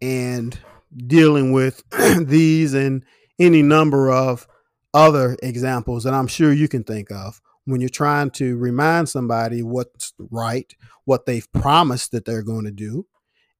and 0.00 0.58
dealing 0.96 1.52
with 1.52 1.82
these 2.20 2.74
and 2.74 3.04
any 3.38 3.62
number 3.62 4.10
of 4.10 4.46
other 4.94 5.36
examples 5.42 6.04
that 6.04 6.14
I'm 6.14 6.26
sure 6.26 6.52
you 6.52 6.68
can 6.68 6.84
think 6.84 7.10
of 7.10 7.40
when 7.64 7.80
you're 7.80 7.88
trying 7.88 8.30
to 8.30 8.56
remind 8.56 9.08
somebody 9.08 9.62
what's 9.62 10.12
right, 10.18 10.72
what 11.04 11.26
they've 11.26 11.50
promised 11.52 12.12
that 12.12 12.24
they're 12.24 12.42
going 12.42 12.64
to 12.64 12.72
do, 12.72 13.06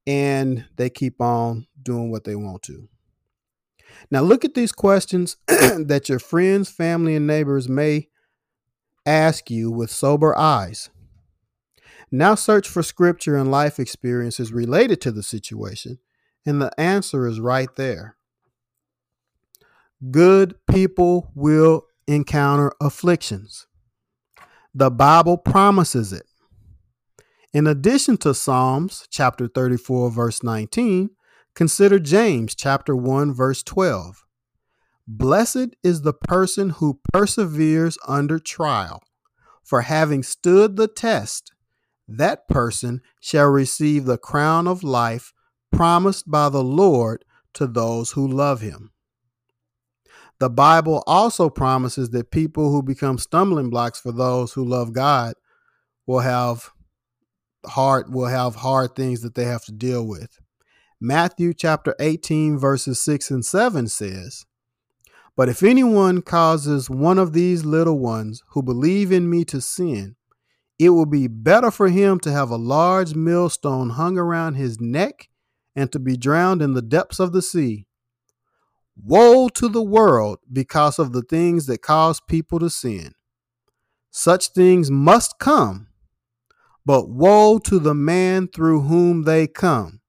and 0.07 0.65
they 0.77 0.91
keep 0.91 1.21
on 1.21 1.67
doing 1.81 2.11
what 2.11 2.25
they 2.25 2.35
want 2.35 2.63
to. 2.63 2.89
Now, 4.11 4.23
look 4.23 4.45
at 4.45 4.55
these 4.55 4.73
questions 4.73 5.37
that 5.47 6.09
your 6.09 6.19
friends, 6.19 6.71
family, 6.71 7.15
and 7.15 7.27
neighbors 7.27 7.69
may 7.69 8.09
ask 9.07 9.51
you 9.51 9.71
with 9.71 9.91
sober 9.91 10.37
eyes. 10.37 10.91
Now, 12.11 12.35
search 12.35 12.69
for 12.69 12.83
scripture 12.83 13.37
and 13.37 13.51
life 13.51 13.79
experiences 13.79 14.53
related 14.53 15.01
to 15.03 15.13
the 15.13 15.23
situation, 15.23 15.99
and 16.45 16.61
the 16.61 16.79
answer 16.79 17.27
is 17.27 17.41
right 17.41 17.75
there. 17.77 18.17
Good 20.11 20.57
people 20.67 21.31
will 21.35 21.87
encounter 22.07 22.73
afflictions. 22.81 23.67
The 24.75 24.91
Bible 24.91 25.37
promises 25.37 26.15
it. 26.15 26.25
In 27.53 27.67
addition 27.67 28.17
to 28.19 28.33
Psalms 28.33 29.07
chapter 29.11 29.47
34 29.47 30.11
verse 30.11 30.43
19, 30.43 31.11
consider 31.55 31.99
James 31.99 32.55
chapter 32.55 32.97
1 32.97 33.35
verse 33.35 33.63
12. 33.63 34.25
Blessed 35.07 35.77
is 35.83 36.01
the 36.01 36.15
person 36.15 36.71
who 36.71 37.01
perseveres 37.13 37.99
under 38.09 38.39
trial, 38.39 39.03
for 39.63 39.83
having 39.83 40.23
stood 40.23 40.77
the 40.77 40.89
test, 40.89 41.53
that 42.09 42.49
person 42.49 43.03
shall 43.21 43.49
receive 43.49 44.07
the 44.07 44.17
crown 44.17 44.67
of 44.67 44.83
life 44.83 45.35
promised 45.71 46.31
by 46.31 46.49
the 46.49 46.65
Lord 46.65 47.27
to 47.53 47.67
those 47.67 48.13
who 48.13 48.27
love 48.27 48.63
him. 48.63 48.92
The 50.43 50.51
Bible 50.51 51.05
also 51.07 51.49
promises 51.49 52.11
that 52.11 52.33
people 52.33 52.73
who 52.73 52.83
become 52.83 53.17
stumbling 53.17 53.71
blocks 53.71 54.01
for 54.01 54.11
those 54.11 54.55
who 54.55 54.65
love 54.65 54.93
God 54.93 55.35
will 56.05 56.19
have 56.19 56.73
hard 57.65 58.13
will 58.13 58.27
have 58.27 58.57
hard 58.57 58.97
things 58.97 59.21
that 59.21 59.37
they 59.37 59.45
have 59.45 59.65
to 59.67 59.73
deal 59.73 60.05
with. 60.05 60.41
Matthew 61.01 61.55
chapter 61.55 61.95
18 62.01 62.59
verses 62.59 63.01
6 63.05 63.31
and 63.31 63.47
7 63.47 63.87
says, 63.87 64.45
"But 65.37 65.49
if 65.49 65.63
anyone 65.63 66.23
causes 66.23 66.91
one 66.91 67.21
of 67.21 67.35
these 67.35 67.65
little 67.65 68.01
ones 68.01 68.43
who 68.49 68.65
believe 68.65 69.13
in 69.13 69.31
me 69.31 69.45
to 69.45 69.61
sin, 69.61 70.17
it 70.77 70.91
will 70.91 71.07
be 71.07 71.29
better 71.29 71.71
for 71.71 71.87
him 71.87 72.19
to 72.19 72.33
have 72.33 72.51
a 72.51 72.57
large 72.57 73.15
millstone 73.15 73.91
hung 73.91 74.19
around 74.19 74.55
his 74.55 74.81
neck 74.81 75.29
and 75.77 75.93
to 75.93 76.01
be 76.01 76.17
drowned 76.17 76.61
in 76.61 76.75
the 76.75 76.83
depths 76.83 77.21
of 77.21 77.31
the 77.31 77.43
sea." 77.43 77.87
Woe 78.97 79.49
to 79.49 79.69
the 79.69 79.83
world 79.83 80.39
because 80.53 80.99
of 80.99 81.13
the 81.13 81.23
things 81.23 81.67
that 81.67 81.83
cause 81.83 82.21
people 82.21 82.59
to 82.59 82.71
sin. 82.71 83.13
Such 84.11 84.49
things 84.49 84.91
must 84.91 85.39
come, 85.39 85.89
but 86.85 87.09
woe 87.09 87.59
to 87.61 87.79
the 87.79 87.95
man 87.95 88.49
through 88.49 88.83
whom 88.83 89.23
they 89.23 89.47
come. 89.47 90.01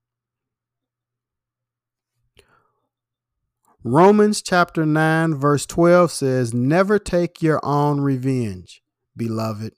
Romans 3.86 4.42
chapter 4.42 4.86
9, 4.86 5.36
verse 5.36 5.66
12 5.66 6.10
says, 6.12 6.54
Never 6.54 6.98
take 7.00 7.42
your 7.42 7.60
own 7.64 8.00
revenge, 8.00 8.82
beloved, 9.16 9.74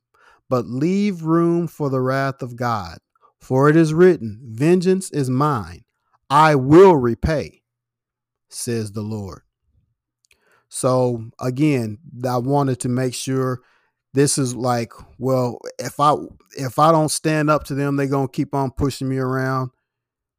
but 0.47 0.67
leave 0.67 1.23
room 1.23 1.67
for 1.67 1.89
the 1.89 2.01
wrath 2.01 2.43
of 2.43 2.55
God. 2.55 2.99
For 3.39 3.67
it 3.67 3.75
is 3.75 3.95
written, 3.95 4.41
Vengeance 4.43 5.09
is 5.11 5.29
mine, 5.29 5.85
I 6.29 6.53
will 6.53 6.95
repay, 6.95 7.63
says 8.55 8.91
the 8.91 9.01
Lord. 9.01 9.41
So 10.69 11.25
again, 11.39 11.99
I 12.27 12.37
wanted 12.37 12.79
to 12.81 12.89
make 12.89 13.13
sure 13.13 13.61
this 14.13 14.37
is 14.37 14.55
like, 14.55 14.93
well, 15.19 15.59
if 15.77 15.99
I 15.99 16.15
if 16.57 16.79
I 16.79 16.91
don't 16.91 17.09
stand 17.09 17.49
up 17.49 17.65
to 17.65 17.75
them, 17.75 17.95
they're 17.95 18.07
gonna 18.07 18.27
keep 18.27 18.55
on 18.55 18.71
pushing 18.71 19.09
me 19.09 19.17
around. 19.17 19.71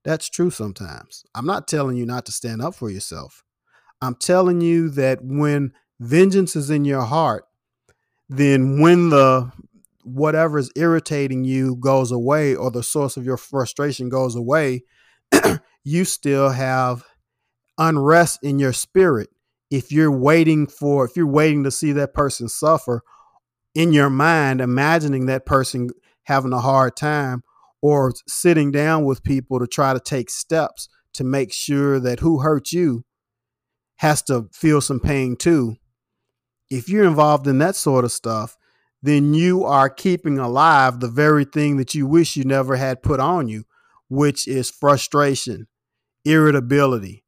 That's 0.05 0.29
true 0.29 0.51
sometimes. 0.51 1.25
I'm 1.35 1.47
not 1.47 1.69
telling 1.69 1.97
you 1.97 2.07
not 2.07 2.27
to 2.27 2.33
stand 2.33 2.63
up 2.63 2.75
for 2.75 2.91
yourself. 2.91 3.45
I'm 4.01 4.15
telling 4.15 4.61
you 4.61 4.89
that 4.91 5.19
when 5.23 5.73
vengeance 6.01 6.55
is 6.57 6.71
in 6.71 6.85
your 6.85 7.03
heart, 7.03 7.45
then 8.29 8.81
when 8.81 9.11
the 9.11 9.51
whatever 10.05 10.59
is 10.59 10.71
irritating 10.77 11.45
you 11.45 11.77
goes 11.77 12.13
away 12.13 12.55
or 12.55 12.71
the 12.71 12.83
source 12.83 13.17
of 13.17 13.25
your 13.25 13.37
frustration 13.37 14.09
goes 14.09 14.37
away, 14.37 14.85
you 15.85 16.05
still 16.05 16.51
have 16.51 17.05
unrest 17.79 18.39
in 18.43 18.59
your 18.59 18.73
spirit 18.73 19.29
if 19.71 19.91
you're 19.93 20.11
waiting 20.11 20.67
for 20.67 21.05
if 21.05 21.17
you're 21.17 21.27
waiting 21.27 21.65
to 21.65 21.71
see 21.71 21.93
that 21.93 22.15
person 22.15 22.49
suffer 22.49 23.03
in 23.75 23.93
your 23.93 24.09
mind 24.09 24.61
imagining 24.61 25.27
that 25.27 25.45
person 25.45 25.91
having 26.25 26.53
a 26.53 26.61
hard 26.61 26.97
time 26.97 27.43
or 27.83 28.13
sitting 28.27 28.71
down 28.73 29.05
with 29.05 29.23
people 29.23 29.59
to 29.59 29.67
try 29.67 29.93
to 29.93 30.01
take 30.01 30.31
steps 30.31 30.89
to 31.13 31.25
make 31.25 31.53
sure 31.53 32.01
that 32.01 32.21
who 32.21 32.41
hurt 32.41 32.73
you 32.73 33.05
has 33.97 34.23
to 34.23 34.49
feel 34.53 34.81
some 34.81 35.01
pain 35.01 35.37
too. 35.37 35.77
If 36.71 36.89
you're 36.89 37.05
involved 37.05 37.47
in 37.47 37.59
that 37.59 37.77
sort 37.77 38.05
of 38.05 38.13
stuff, 38.13 38.57
then 39.03 39.35
you 39.35 39.65
are 39.65 39.89
keeping 39.89 40.39
alive 40.39 41.01
the 41.01 41.09
very 41.09 41.45
thing 41.45 41.77
that 41.77 41.95
you 41.95 42.07
wish 42.07 42.37
you 42.37 42.45
never 42.45 42.77
had 42.77 43.03
put 43.03 43.21
on 43.21 43.49
you, 43.49 43.65
which 44.09 44.49
is 44.49 44.71
frustration, 44.71 45.69
irritability, 46.25 47.25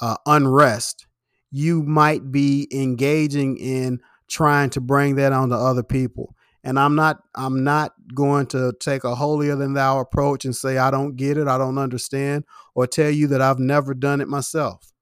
uh, 0.00 0.16
unrest. 0.26 1.06
You 1.50 1.82
might 1.82 2.32
be 2.32 2.68
engaging 2.72 3.56
in 3.58 4.00
trying 4.28 4.70
to 4.70 4.80
bring 4.80 5.16
that 5.16 5.32
onto 5.32 5.54
other 5.54 5.82
people. 5.82 6.34
And 6.64 6.78
I'm 6.78 6.94
not 6.94 7.22
I'm 7.34 7.64
not 7.64 7.92
going 8.14 8.46
to 8.48 8.72
take 8.80 9.04
a 9.04 9.14
holier 9.14 9.56
than 9.56 9.74
thou 9.74 10.00
approach 10.00 10.44
and 10.44 10.54
say 10.54 10.78
I 10.78 10.90
don't 10.90 11.16
get 11.16 11.36
it, 11.36 11.48
I 11.48 11.58
don't 11.58 11.78
understand, 11.78 12.44
or 12.74 12.86
tell 12.86 13.10
you 13.10 13.26
that 13.28 13.42
I've 13.42 13.58
never 13.58 13.94
done 13.94 14.20
it 14.20 14.28
myself. 14.28 14.92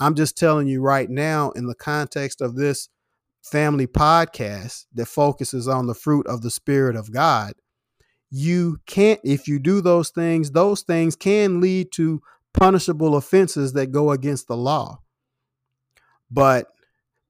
I'm 0.00 0.14
just 0.14 0.36
telling 0.36 0.66
you 0.66 0.80
right 0.80 1.08
now 1.08 1.50
in 1.50 1.66
the 1.66 1.74
context 1.74 2.40
of 2.40 2.56
this 2.56 2.88
family 3.42 3.86
podcast 3.86 4.86
that 4.94 5.06
focuses 5.06 5.68
on 5.68 5.86
the 5.86 5.94
fruit 5.94 6.26
of 6.26 6.42
the 6.42 6.50
spirit 6.50 6.96
of 6.96 7.12
God. 7.12 7.52
You 8.30 8.78
can't 8.86 9.20
if 9.22 9.46
you 9.46 9.58
do 9.58 9.80
those 9.80 10.10
things, 10.10 10.50
those 10.50 10.82
things 10.82 11.14
can 11.14 11.60
lead 11.60 11.92
to 11.92 12.20
punishable 12.56 13.14
offenses 13.14 13.74
that 13.74 13.92
go 13.92 14.10
against 14.10 14.48
the 14.48 14.56
law. 14.56 15.02
But 16.30 16.68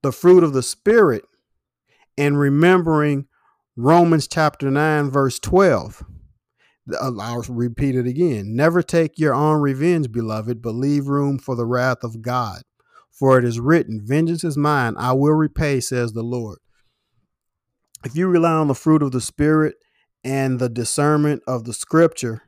the 0.03 0.13
fruit 0.13 0.43
of 0.43 0.53
the 0.53 0.63
Spirit 0.63 1.25
and 2.17 2.39
remembering 2.39 3.27
Romans 3.77 4.27
chapter 4.27 4.71
9, 4.71 5.11
verse 5.11 5.39
12. 5.39 6.03
Uh, 6.93 7.11
I'll 7.21 7.43
repeat 7.49 7.97
it 7.97 8.07
again. 8.07 8.55
Never 8.55 8.83
take 8.83 9.19
your 9.19 9.35
own 9.35 9.61
revenge, 9.61 10.11
beloved, 10.11 10.63
but 10.63 10.71
leave 10.71 11.09
room 11.09 11.39
for 11.39 11.57
the 11.57 11.67
wrath 11.67 12.05
of 12.05 12.23
God. 12.23 12.63
For 13.11 13.39
it 13.39 13.45
is 13.45 13.59
written, 13.59 14.01
Vengeance 14.05 14.45
is 14.45 14.57
mine, 14.57 14.95
I 14.97 15.13
will 15.13 15.33
repay, 15.33 15.81
says 15.81 16.13
the 16.13 16.23
Lord. 16.23 16.59
If 18.05 18.15
you 18.15 18.29
rely 18.29 18.53
on 18.53 18.69
the 18.69 18.75
fruit 18.75 19.03
of 19.03 19.11
the 19.11 19.21
Spirit 19.21 19.75
and 20.23 20.59
the 20.59 20.69
discernment 20.69 21.43
of 21.47 21.65
the 21.65 21.75
scripture, 21.75 22.43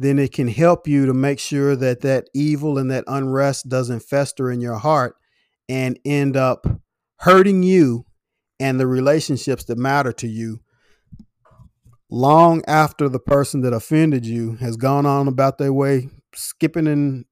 then 0.00 0.18
it 0.18 0.32
can 0.32 0.48
help 0.48 0.88
you 0.88 1.04
to 1.04 1.12
make 1.12 1.38
sure 1.38 1.76
that 1.76 2.00
that 2.00 2.26
evil 2.32 2.78
and 2.78 2.90
that 2.90 3.04
unrest 3.06 3.68
doesn't 3.68 4.00
fester 4.00 4.50
in 4.50 4.58
your 4.58 4.78
heart 4.78 5.14
and 5.68 5.98
end 6.06 6.38
up 6.38 6.66
hurting 7.18 7.62
you 7.62 8.06
and 8.58 8.80
the 8.80 8.86
relationships 8.86 9.64
that 9.64 9.76
matter 9.76 10.10
to 10.10 10.26
you 10.26 10.58
long 12.08 12.62
after 12.66 13.10
the 13.10 13.18
person 13.18 13.60
that 13.60 13.74
offended 13.74 14.24
you 14.24 14.54
has 14.54 14.78
gone 14.78 15.04
on 15.04 15.28
about 15.28 15.58
their 15.58 15.72
way 15.72 16.08
skipping 16.34 16.86
and 16.86 17.26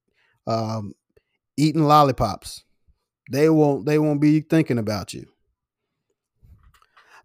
um, 0.46 0.92
eating 1.56 1.84
lollipops. 1.84 2.64
They 3.32 3.48
won't 3.48 3.86
they 3.86 3.98
won't 3.98 4.20
be 4.20 4.40
thinking 4.40 4.76
about 4.76 5.14
you. 5.14 5.24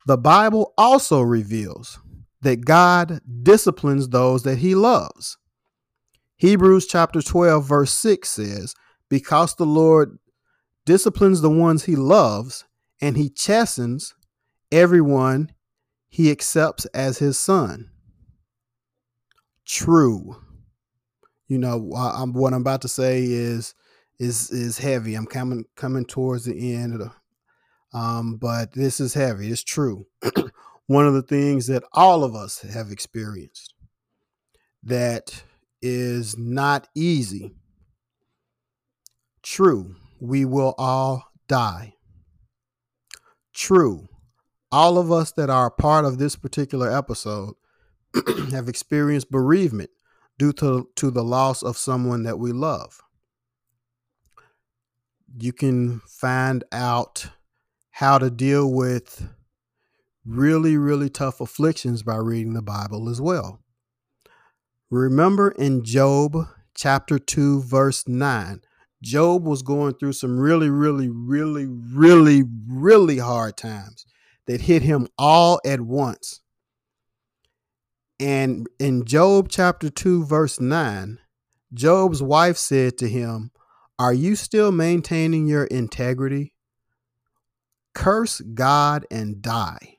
The 0.08 0.18
bible 0.18 0.74
also 0.78 1.20
reveals 1.20 2.00
that 2.44 2.66
God 2.66 3.22
disciplines 3.44 4.10
those 4.10 4.44
that 4.44 4.60
he 4.60 4.76
loves. 4.76 5.38
Hebrews 6.38 6.88
chapter 6.88 7.22
12, 7.22 7.66
verse 7.66 7.94
6 7.94 8.30
says, 8.30 8.76
Because 9.10 9.56
the 9.56 9.66
Lord 9.66 10.20
disciplines 10.86 11.42
the 11.42 11.50
ones 11.50 11.86
he 11.86 11.96
loves, 11.96 12.66
and 13.02 13.18
he 13.18 13.30
chastens 13.30 14.16
everyone 14.72 15.52
he 16.10 16.32
accepts 16.32 16.86
as 16.88 17.20
his 17.20 17.40
son. 17.40 17.90
True. 19.66 20.38
You 21.48 21.58
know, 21.58 21.94
I'm, 21.96 22.34
what 22.34 22.54
I'm 22.54 22.62
about 22.62 22.82
to 22.84 22.88
say 22.88 23.24
is 23.24 23.76
is 24.20 24.52
is 24.52 24.78
heavy. 24.78 25.16
I'm 25.16 25.26
coming 25.26 25.66
coming 25.76 26.06
towards 26.06 26.46
the 26.46 26.76
end 26.76 26.94
of 26.94 27.00
the 27.00 27.12
Um, 27.94 28.38
but 28.38 28.74
this 28.74 29.00
is 29.00 29.14
heavy. 29.14 29.52
It's 29.52 29.64
true. 29.64 30.08
One 30.88 31.08
of 31.08 31.14
the 31.14 31.22
things 31.22 31.68
that 31.68 31.84
all 31.94 32.24
of 32.24 32.36
us 32.36 32.62
have 32.62 32.92
experienced 32.92 33.74
that 34.84 35.44
is 35.82 36.38
not 36.38 36.88
easy. 36.96 37.56
True, 39.42 39.96
we 40.20 40.46
will 40.46 40.76
all 40.78 41.26
die. 41.48 41.94
True, 43.54 44.08
all 44.72 44.98
of 44.98 45.12
us 45.12 45.32
that 45.34 45.50
are 45.50 45.70
part 45.70 46.06
of 46.06 46.18
this 46.18 46.36
particular 46.36 46.92
episode 46.96 47.54
have 48.52 48.68
experienced 48.68 49.32
bereavement 49.32 49.90
due 50.38 50.54
to, 50.54 50.90
to 50.96 51.12
the 51.12 51.24
loss 51.24 51.62
of 51.62 51.78
someone 51.78 52.24
that 52.24 52.40
we 52.40 52.52
love. 52.52 53.02
You 55.38 55.54
can 55.54 56.00
find 56.08 56.64
out 56.72 57.28
how 57.92 58.18
to 58.18 58.30
deal 58.30 58.72
with 58.72 59.28
really, 60.26 60.78
really 60.78 61.10
tough 61.10 61.42
afflictions 61.42 62.04
by 62.04 62.16
reading 62.16 62.54
the 62.54 62.62
Bible 62.62 63.10
as 63.10 63.22
well. 63.22 63.60
Remember 64.90 65.52
in 65.52 65.84
Job 65.84 66.48
chapter 66.76 67.18
2, 67.20 67.64
verse 67.64 68.08
9, 68.08 68.62
Job 69.02 69.46
was 69.46 69.62
going 69.62 69.96
through 69.96 70.14
some 70.14 70.40
really, 70.40 70.70
really, 70.70 71.10
really, 71.10 71.68
really, 71.68 72.44
really 72.68 73.18
hard 73.18 73.58
times 73.58 74.06
that 74.48 74.62
hit 74.62 74.82
him 74.82 75.08
all 75.18 75.60
at 75.66 75.82
once. 75.82 76.42
And 78.20 78.68
in 78.80 79.04
Job 79.04 79.48
chapter 79.50 79.90
2, 79.90 80.26
verse 80.26 80.60
9, 80.60 81.20
Job's 81.74 82.22
wife 82.22 82.58
said 82.58 82.98
to 83.00 83.10
him, 83.10 83.52
Are 84.00 84.14
you 84.14 84.36
still 84.36 84.72
maintaining 84.72 85.48
your 85.48 85.66
integrity? 85.66 86.54
Curse 87.94 88.42
God 88.42 89.06
and 89.12 89.42
die. 89.42 89.93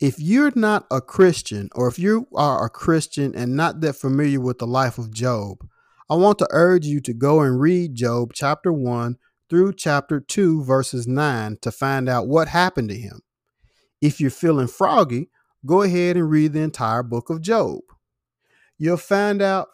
If 0.00 0.20
you're 0.20 0.52
not 0.54 0.86
a 0.92 1.00
Christian, 1.00 1.70
or 1.74 1.88
if 1.88 1.98
you 1.98 2.28
are 2.32 2.64
a 2.64 2.70
Christian 2.70 3.34
and 3.34 3.56
not 3.56 3.80
that 3.80 3.94
familiar 3.94 4.40
with 4.40 4.58
the 4.58 4.66
life 4.66 4.96
of 4.96 5.12
Job, 5.12 5.68
I 6.08 6.14
want 6.14 6.38
to 6.38 6.46
urge 6.50 6.86
you 6.86 7.00
to 7.00 7.12
go 7.12 7.40
and 7.40 7.60
read 7.60 7.96
Job 7.96 8.32
chapter 8.32 8.72
1 8.72 9.16
through 9.50 9.72
chapter 9.72 10.20
2, 10.20 10.62
verses 10.62 11.08
9 11.08 11.58
to 11.62 11.72
find 11.72 12.08
out 12.08 12.28
what 12.28 12.46
happened 12.46 12.90
to 12.90 12.94
him. 12.94 13.22
If 14.00 14.20
you're 14.20 14.30
feeling 14.30 14.68
froggy, 14.68 15.30
go 15.66 15.82
ahead 15.82 16.16
and 16.16 16.30
read 16.30 16.52
the 16.52 16.60
entire 16.60 17.02
book 17.02 17.28
of 17.28 17.40
Job. 17.42 17.80
You'll 18.78 18.98
find 18.98 19.42
out 19.42 19.68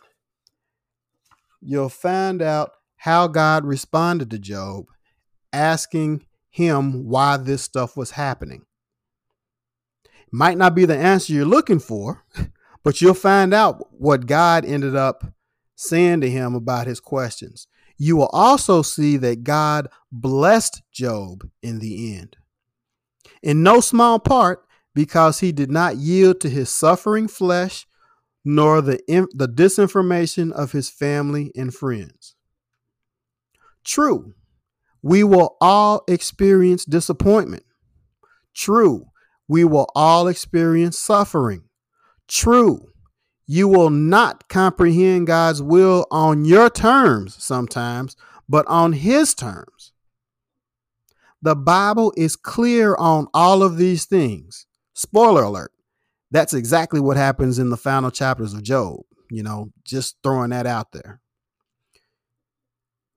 you'll 1.60 1.90
find 1.90 2.40
out 2.40 2.72
how 2.96 3.26
God 3.26 3.66
responded 3.66 4.30
to 4.30 4.38
Job, 4.38 4.86
asking 5.52 6.24
him 6.48 7.04
why 7.04 7.36
this 7.36 7.62
stuff 7.62 7.94
was 7.94 8.12
happening. 8.12 8.64
Might 10.34 10.58
not 10.58 10.74
be 10.74 10.84
the 10.84 10.96
answer 10.96 11.32
you're 11.32 11.44
looking 11.44 11.78
for, 11.78 12.24
but 12.82 13.00
you'll 13.00 13.14
find 13.14 13.54
out 13.54 13.86
what 13.92 14.26
God 14.26 14.64
ended 14.64 14.96
up 14.96 15.22
saying 15.76 16.22
to 16.22 16.28
him 16.28 16.56
about 16.56 16.88
his 16.88 16.98
questions. 16.98 17.68
You 17.98 18.16
will 18.16 18.30
also 18.32 18.82
see 18.82 19.16
that 19.18 19.44
God 19.44 19.86
blessed 20.10 20.82
Job 20.90 21.48
in 21.62 21.78
the 21.78 22.16
end. 22.16 22.36
In 23.44 23.62
no 23.62 23.78
small 23.80 24.18
part 24.18 24.66
because 24.92 25.38
he 25.38 25.52
did 25.52 25.70
not 25.70 25.98
yield 25.98 26.40
to 26.40 26.48
his 26.48 26.68
suffering 26.68 27.28
flesh 27.28 27.86
nor 28.44 28.80
the, 28.82 28.98
the 29.06 29.46
disinformation 29.46 30.50
of 30.50 30.72
his 30.72 30.90
family 30.90 31.52
and 31.54 31.72
friends. 31.72 32.34
True, 33.84 34.34
we 35.00 35.22
will 35.22 35.56
all 35.60 36.02
experience 36.08 36.84
disappointment. 36.84 37.62
True, 38.52 39.06
we 39.48 39.64
will 39.64 39.88
all 39.94 40.28
experience 40.28 40.98
suffering. 40.98 41.64
True, 42.28 42.88
you 43.46 43.68
will 43.68 43.90
not 43.90 44.48
comprehend 44.48 45.26
God's 45.26 45.62
will 45.62 46.06
on 46.10 46.44
your 46.44 46.70
terms 46.70 47.42
sometimes, 47.42 48.16
but 48.48 48.66
on 48.66 48.94
His 48.94 49.34
terms. 49.34 49.92
The 51.42 51.54
Bible 51.54 52.12
is 52.16 52.36
clear 52.36 52.96
on 52.96 53.26
all 53.34 53.62
of 53.62 53.76
these 53.76 54.06
things. 54.06 54.66
Spoiler 54.94 55.42
alert. 55.42 55.72
That's 56.30 56.54
exactly 56.54 57.00
what 57.00 57.18
happens 57.18 57.58
in 57.58 57.68
the 57.68 57.76
final 57.76 58.10
chapters 58.10 58.54
of 58.54 58.62
Job. 58.62 59.00
You 59.30 59.42
know, 59.42 59.70
just 59.84 60.16
throwing 60.22 60.50
that 60.50 60.66
out 60.66 60.92
there. 60.92 61.20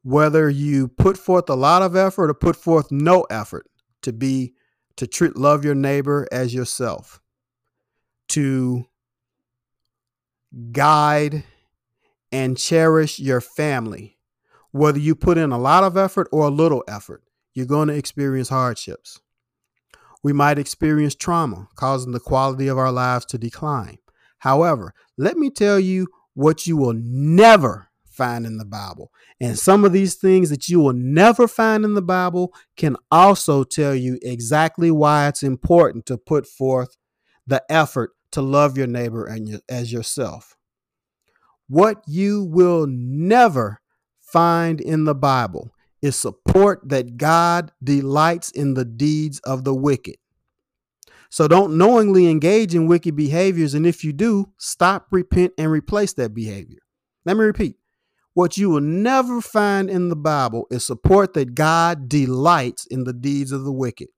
Whether 0.03 0.49
you 0.49 0.89
put 0.89 1.17
forth 1.17 1.49
a 1.49 1.55
lot 1.55 1.81
of 1.81 1.95
effort 1.95 2.29
or 2.29 2.33
put 2.33 2.55
forth 2.57 2.91
no 2.91 3.23
effort 3.29 3.65
to 4.01 4.11
be, 4.11 4.53
to 4.97 5.07
treat, 5.07 5.37
love 5.37 5.63
your 5.63 5.75
neighbor 5.75 6.27
as 6.31 6.53
yourself, 6.53 7.21
to 8.29 8.85
guide, 10.71 11.43
and 12.31 12.57
cherish 12.57 13.19
your 13.19 13.41
family. 13.41 14.17
Whether 14.71 14.99
you 14.99 15.15
put 15.15 15.37
in 15.37 15.51
a 15.51 15.57
lot 15.57 15.83
of 15.83 15.97
effort 15.97 16.27
or 16.31 16.47
a 16.47 16.51
little 16.51 16.83
effort, 16.87 17.23
you're 17.53 17.65
going 17.65 17.87
to 17.87 17.95
experience 17.95 18.49
hardships. 18.49 19.19
We 20.23 20.33
might 20.33 20.59
experience 20.59 21.15
trauma, 21.15 21.69
causing 21.75 22.11
the 22.11 22.19
quality 22.19 22.67
of 22.67 22.77
our 22.77 22.91
lives 22.91 23.25
to 23.27 23.37
decline. 23.37 23.99
However, 24.39 24.93
let 25.17 25.37
me 25.37 25.49
tell 25.49 25.79
you 25.79 26.07
what 26.33 26.67
you 26.67 26.77
will 26.77 26.93
never 26.93 27.86
find 28.17 28.45
in 28.45 28.57
the 28.57 28.65
Bible. 28.65 29.11
And 29.39 29.57
some 29.57 29.85
of 29.85 29.93
these 29.93 30.15
things 30.15 30.49
that 30.49 30.67
you 30.67 30.79
will 30.79 30.93
never 30.93 31.47
find 31.47 31.85
in 31.85 31.93
the 31.93 32.01
Bible 32.01 32.53
can 32.75 32.97
also 33.11 33.63
tell 33.63 33.93
you 33.93 34.19
exactly 34.21 34.91
why 34.91 35.27
it's 35.27 35.43
important 35.43 36.05
to 36.07 36.17
put 36.17 36.47
forth 36.47 36.97
the 37.45 37.63
effort 37.69 38.11
to 38.31 38.41
love 38.41 38.77
your 38.77 38.87
neighbor 38.87 39.25
and 39.25 39.47
your, 39.47 39.59
as 39.69 39.93
yourself. 39.93 40.57
What 41.69 42.01
you 42.07 42.43
will 42.43 42.87
never 42.87 43.81
find 44.19 44.81
in 44.81 45.05
the 45.05 45.15
Bible 45.15 45.73
is 46.01 46.15
support 46.15 46.81
that 46.89 47.17
God 47.17 47.71
delights 47.83 48.51
in 48.51 48.73
the 48.73 48.85
deeds 48.85 49.39
of 49.39 49.63
the 49.63 49.73
wicked. 49.73 50.15
So 51.29 51.47
don't 51.47 51.77
knowingly 51.77 52.27
engage 52.29 52.73
in 52.73 52.87
wicked 52.87 53.15
behaviors. 53.15 53.73
And 53.73 53.85
if 53.85 54.03
you 54.03 54.13
do, 54.13 54.53
stop, 54.57 55.07
repent, 55.11 55.53
and 55.57 55.69
replace 55.69 56.13
that 56.13 56.33
behavior. 56.33 56.79
Let 57.25 57.35
me 57.35 57.43
repeat 57.43 57.75
what 58.37 58.55
you 58.55 58.69
will 58.69 58.81
never 58.81 59.41
find 59.41 59.89
in 59.89 60.09
the 60.09 60.15
Bible 60.15 60.67
is 60.69 60.85
support 60.85 61.33
that 61.33 61.55
God 61.55 62.07
delights 62.07 62.85
in 62.85 63.03
the 63.03 63.11
deeds 63.11 63.51
of 63.51 63.63
the 63.63 63.71
wicked. 63.71 64.09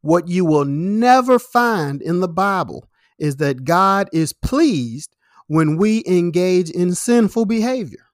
What 0.00 0.28
you 0.28 0.46
will 0.46 0.64
never 0.64 1.38
find 1.38 2.00
in 2.00 2.20
the 2.20 2.28
Bible 2.28 2.88
is 3.18 3.36
that 3.36 3.64
God 3.64 4.08
is 4.14 4.32
pleased 4.32 5.14
when 5.46 5.76
we 5.76 6.02
engage 6.06 6.70
in 6.70 6.94
sinful 6.94 7.44
behavior. 7.44 8.06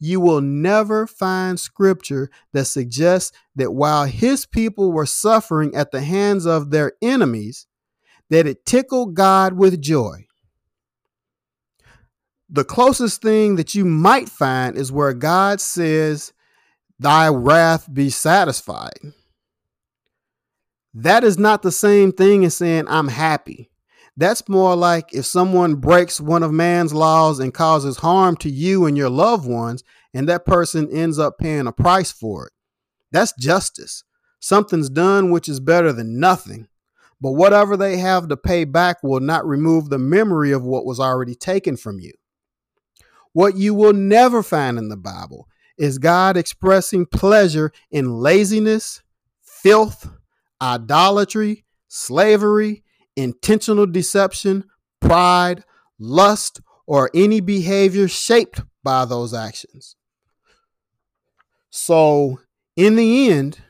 You 0.00 0.18
will 0.18 0.40
never 0.40 1.06
find 1.06 1.60
scripture 1.60 2.30
that 2.52 2.64
suggests 2.64 3.30
that 3.54 3.72
while 3.72 4.06
his 4.06 4.44
people 4.44 4.90
were 4.90 5.06
suffering 5.06 5.72
at 5.76 5.92
the 5.92 6.02
hands 6.02 6.46
of 6.46 6.72
their 6.72 6.94
enemies, 7.00 7.68
that 8.28 8.48
it 8.48 8.66
tickled 8.66 9.14
God 9.14 9.52
with 9.52 9.80
joy. 9.80 10.26
The 12.52 12.64
closest 12.64 13.22
thing 13.22 13.54
that 13.56 13.76
you 13.76 13.84
might 13.84 14.28
find 14.28 14.76
is 14.76 14.90
where 14.90 15.12
God 15.12 15.60
says, 15.60 16.32
Thy 16.98 17.28
wrath 17.28 17.88
be 17.92 18.10
satisfied. 18.10 18.98
That 20.92 21.22
is 21.22 21.38
not 21.38 21.62
the 21.62 21.70
same 21.70 22.10
thing 22.10 22.44
as 22.44 22.56
saying, 22.56 22.86
I'm 22.88 23.06
happy. 23.06 23.70
That's 24.16 24.48
more 24.48 24.74
like 24.74 25.14
if 25.14 25.26
someone 25.26 25.76
breaks 25.76 26.20
one 26.20 26.42
of 26.42 26.52
man's 26.52 26.92
laws 26.92 27.38
and 27.38 27.54
causes 27.54 27.98
harm 27.98 28.36
to 28.38 28.50
you 28.50 28.84
and 28.84 28.96
your 28.96 29.10
loved 29.10 29.48
ones, 29.48 29.84
and 30.12 30.28
that 30.28 30.44
person 30.44 30.90
ends 30.90 31.20
up 31.20 31.38
paying 31.38 31.68
a 31.68 31.72
price 31.72 32.10
for 32.10 32.48
it. 32.48 32.52
That's 33.12 33.32
justice. 33.38 34.02
Something's 34.40 34.90
done 34.90 35.30
which 35.30 35.48
is 35.48 35.60
better 35.60 35.92
than 35.92 36.18
nothing. 36.18 36.66
But 37.20 37.32
whatever 37.32 37.76
they 37.76 37.98
have 37.98 38.26
to 38.28 38.36
pay 38.36 38.64
back 38.64 39.04
will 39.04 39.20
not 39.20 39.46
remove 39.46 39.88
the 39.88 39.98
memory 39.98 40.50
of 40.50 40.64
what 40.64 40.84
was 40.84 40.98
already 40.98 41.36
taken 41.36 41.76
from 41.76 42.00
you. 42.00 42.12
What 43.32 43.56
you 43.56 43.74
will 43.74 43.92
never 43.92 44.42
find 44.42 44.78
in 44.78 44.88
the 44.88 44.96
Bible 44.96 45.48
is 45.78 45.98
God 45.98 46.36
expressing 46.36 47.06
pleasure 47.06 47.72
in 47.90 48.20
laziness, 48.20 49.02
filth, 49.42 50.10
idolatry, 50.60 51.64
slavery, 51.88 52.84
intentional 53.16 53.86
deception, 53.86 54.64
pride, 55.00 55.64
lust, 55.98 56.60
or 56.86 57.10
any 57.14 57.40
behavior 57.40 58.08
shaped 58.08 58.60
by 58.82 59.04
those 59.04 59.32
actions. 59.32 59.96
So, 61.70 62.40
in 62.76 62.96
the 62.96 63.30
end, 63.30 63.60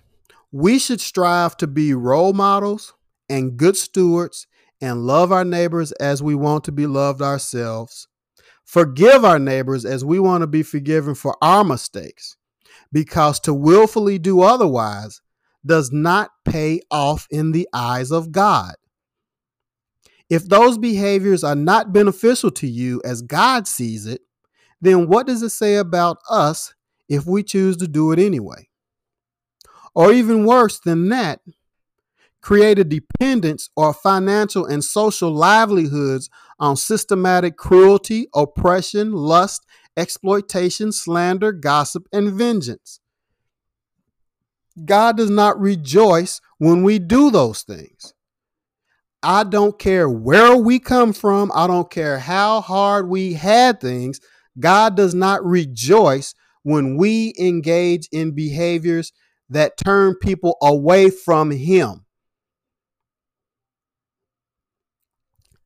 we 0.51 0.79
should 0.79 1.01
strive 1.01 1.57
to 1.59 1.67
be 1.67 1.93
role 1.95 2.33
models 2.33 2.95
and 3.29 3.57
good 3.57 3.77
stewards 3.77 4.47
and 4.81 5.07
love 5.07 5.31
our 5.31 5.45
neighbors 5.45 5.93
as 5.93 6.23
we 6.23 6.35
want 6.35 6.65
to 6.65 6.73
be 6.73 6.87
loved 6.87 7.21
ourselves. 7.21 8.09
Forgive 8.71 9.25
our 9.25 9.41
neighbors 9.41 9.85
as 9.85 10.05
we 10.05 10.21
want 10.21 10.43
to 10.43 10.47
be 10.47 10.63
forgiven 10.63 11.17
for 11.17 11.37
our 11.43 11.65
mistakes. 11.65 12.37
because 12.93 13.41
to 13.41 13.55
willfully 13.55 14.19
do 14.19 14.43
otherwise 14.43 15.21
does 15.65 15.93
not 15.93 16.31
pay 16.45 16.81
off 16.91 17.27
in 17.31 17.53
the 17.53 17.69
eyes 17.73 18.11
of 18.11 18.33
God. 18.33 18.75
If 20.29 20.49
those 20.49 20.79
behaviors 20.79 21.45
are 21.45 21.57
not 21.57 21.93
beneficial 21.93 22.51
to 22.53 22.67
you 22.67 23.03
as 23.05 23.23
God 23.23 23.67
sees 23.67 24.07
it, 24.07 24.23
then 24.81 25.09
what 25.09 25.27
does 25.27 25.43
it 25.43 25.51
say 25.51 25.77
about 25.77 26.19
us 26.29 26.75
if 27.09 27.27
we 27.27 27.43
choose 27.43 27.77
to 27.79 27.89
do 27.89 28.13
it 28.13 28.19
anyway? 28.19 28.69
Or 29.95 30.13
even 30.13 30.47
worse 30.47 30.79
than 30.81 31.09
that, 31.09 31.41
create 32.41 32.79
a 32.79 32.85
dependence 32.85 33.69
or 33.77 33.93
financial 33.93 34.65
and 34.65 34.83
social 34.83 35.31
livelihoods 35.33 36.31
on 36.61 36.77
systematic 36.77 37.57
cruelty, 37.57 38.29
oppression, 38.35 39.13
lust, 39.13 39.67
exploitation, 39.97 40.93
slander, 40.93 41.53
gossip, 41.53 42.07
and 42.13 42.33
vengeance. 42.33 43.01
God 44.85 45.17
does 45.17 45.31
not 45.31 45.59
rejoice 45.59 46.41
when 46.59 46.83
we 46.83 46.99
do 46.99 47.31
those 47.31 47.63
things. 47.63 48.15
I 49.23 49.45
don't 49.45 49.79
care 49.79 50.09
where 50.09 50.57
we 50.57 50.79
come 50.79 51.13
from. 51.13 51.51
I 51.55 51.67
don't 51.67 51.91
care 51.91 52.19
how 52.19 52.61
hard 52.61 53.09
we 53.09 53.35
had 53.35 53.81
things. 53.81 54.21
God 54.59 54.97
does 54.97 55.15
not 55.15 55.45
rejoice 55.45 56.35
when 56.63 56.97
we 56.97 57.35
engage 57.39 58.09
in 58.13 58.35
behaviors 58.35 59.13
that 59.51 59.77
turn 59.77 60.15
people 60.15 60.57
away 60.63 61.11
from 61.11 61.51
Him. 61.51 62.05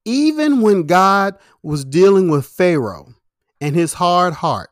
Even 0.05 0.61
when 0.61 0.85
God 0.85 1.37
was 1.63 1.85
dealing 1.85 2.29
with 2.29 2.47
Pharaoh 2.47 3.15
and 3.61 3.75
his 3.75 3.95
hard 3.95 4.35
heart, 4.35 4.71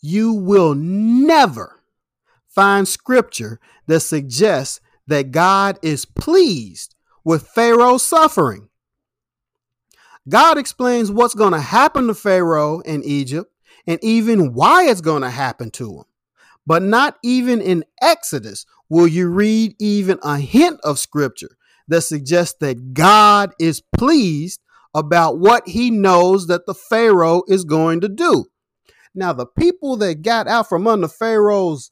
you 0.00 0.32
will 0.32 0.74
never 0.74 1.82
find 2.46 2.86
scripture 2.86 3.58
that 3.86 4.00
suggests 4.00 4.80
that 5.06 5.30
God 5.30 5.78
is 5.82 6.04
pleased 6.04 6.94
with 7.24 7.48
Pharaoh's 7.48 8.02
suffering. 8.02 8.68
God 10.28 10.58
explains 10.58 11.10
what's 11.10 11.34
going 11.34 11.52
to 11.52 11.60
happen 11.60 12.06
to 12.06 12.14
Pharaoh 12.14 12.80
in 12.80 13.02
Egypt 13.04 13.52
and 13.86 13.98
even 14.02 14.52
why 14.54 14.88
it's 14.88 15.00
going 15.00 15.22
to 15.22 15.30
happen 15.30 15.70
to 15.72 15.98
him. 15.98 16.04
But 16.66 16.82
not 16.82 17.18
even 17.24 17.60
in 17.60 17.84
Exodus 18.00 18.66
will 18.88 19.08
you 19.08 19.28
read 19.28 19.74
even 19.80 20.18
a 20.22 20.38
hint 20.38 20.80
of 20.84 20.98
scripture 20.98 21.56
that 21.88 22.02
suggests 22.02 22.56
that 22.60 22.94
God 22.94 23.52
is 23.58 23.82
pleased 23.96 24.60
about 24.94 25.38
what 25.38 25.66
he 25.66 25.90
knows 25.90 26.46
that 26.46 26.66
the 26.66 26.74
Pharaoh 26.74 27.42
is 27.48 27.64
going 27.64 28.00
to 28.00 28.08
do. 28.08 28.46
Now, 29.14 29.32
the 29.32 29.46
people 29.46 29.96
that 29.98 30.22
got 30.22 30.48
out 30.48 30.68
from 30.68 30.86
under 30.86 31.08
Pharaoh's 31.08 31.90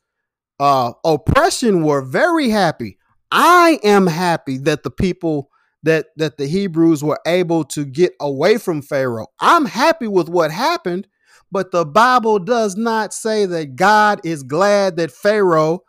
uh, 0.58 0.92
oppression 1.04 1.82
were 1.82 2.02
very 2.02 2.50
happy. 2.50 2.98
I 3.30 3.78
am 3.82 4.06
happy 4.06 4.58
that 4.58 4.82
the 4.82 4.90
people 4.90 5.50
that 5.82 6.06
that 6.16 6.36
the 6.36 6.46
Hebrews 6.46 7.02
were 7.02 7.20
able 7.26 7.64
to 7.64 7.84
get 7.84 8.12
away 8.20 8.58
from 8.58 8.82
Pharaoh. 8.82 9.28
I'm 9.40 9.64
happy 9.64 10.08
with 10.08 10.28
what 10.28 10.50
happened, 10.50 11.06
but 11.50 11.70
the 11.70 11.86
Bible 11.86 12.38
does 12.38 12.76
not 12.76 13.14
say 13.14 13.46
that 13.46 13.76
God 13.76 14.20
is 14.24 14.42
glad 14.42 14.96
that 14.96 15.10
Pharaoh 15.10 15.80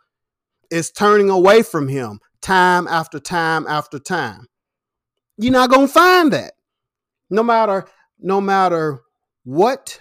is 0.70 0.90
turning 0.90 1.28
away 1.28 1.62
from 1.62 1.88
him 1.88 2.20
time 2.42 2.86
after 2.88 3.18
time 3.18 3.66
after 3.66 3.98
time. 3.98 4.46
You're 5.38 5.52
not 5.52 5.70
going 5.70 5.86
to 5.86 5.92
find 5.92 6.32
that. 6.32 6.52
No 7.30 7.42
matter 7.42 7.86
no 8.18 8.40
matter 8.40 9.00
what 9.44 10.00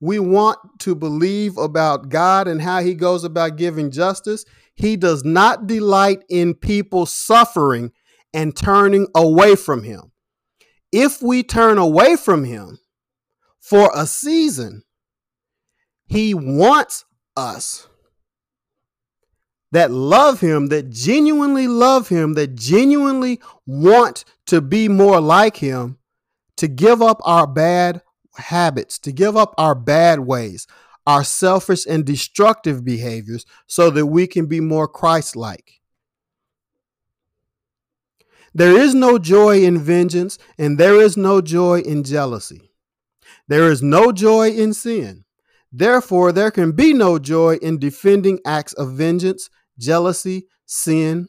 we 0.00 0.18
want 0.18 0.58
to 0.80 0.94
believe 0.94 1.56
about 1.56 2.08
God 2.08 2.48
and 2.48 2.60
how 2.60 2.82
he 2.82 2.94
goes 2.94 3.24
about 3.24 3.56
giving 3.56 3.90
justice, 3.90 4.44
he 4.74 4.96
does 4.96 5.24
not 5.24 5.66
delight 5.66 6.24
in 6.28 6.54
people 6.54 7.06
suffering 7.06 7.92
and 8.34 8.54
turning 8.54 9.06
away 9.14 9.54
from 9.54 9.84
him. 9.84 10.12
If 10.90 11.22
we 11.22 11.42
turn 11.42 11.78
away 11.78 12.16
from 12.16 12.44
him 12.44 12.78
for 13.60 13.90
a 13.94 14.06
season, 14.06 14.82
he 16.06 16.34
wants 16.34 17.04
us 17.36 17.86
that 19.72 19.90
love 19.90 20.40
him, 20.40 20.68
that 20.68 20.90
genuinely 20.90 21.66
love 21.66 22.08
him, 22.08 22.34
that 22.34 22.54
genuinely 22.54 23.40
want 23.66 24.24
to 24.46 24.60
be 24.60 24.88
more 24.88 25.20
like 25.20 25.56
him, 25.56 25.98
to 26.58 26.68
give 26.68 27.02
up 27.02 27.20
our 27.24 27.46
bad 27.46 28.02
habits, 28.36 28.98
to 29.00 29.12
give 29.12 29.36
up 29.36 29.54
our 29.58 29.74
bad 29.74 30.20
ways, 30.20 30.66
our 31.06 31.24
selfish 31.24 31.84
and 31.86 32.04
destructive 32.04 32.84
behaviors, 32.84 33.44
so 33.66 33.90
that 33.90 34.06
we 34.06 34.26
can 34.26 34.46
be 34.46 34.60
more 34.60 34.86
Christ 34.86 35.34
like. 35.34 35.80
There 38.54 38.76
is 38.76 38.94
no 38.94 39.18
joy 39.18 39.62
in 39.62 39.78
vengeance, 39.78 40.38
and 40.58 40.78
there 40.78 41.00
is 41.00 41.16
no 41.16 41.40
joy 41.40 41.80
in 41.80 42.04
jealousy. 42.04 42.70
There 43.48 43.70
is 43.70 43.82
no 43.82 44.12
joy 44.12 44.50
in 44.50 44.74
sin. 44.74 45.24
Therefore, 45.72 46.32
there 46.32 46.50
can 46.50 46.72
be 46.72 46.92
no 46.92 47.18
joy 47.18 47.56
in 47.56 47.78
defending 47.78 48.40
acts 48.44 48.74
of 48.74 48.92
vengeance, 48.92 49.48
jealousy, 49.78 50.46
sin, 50.66 51.28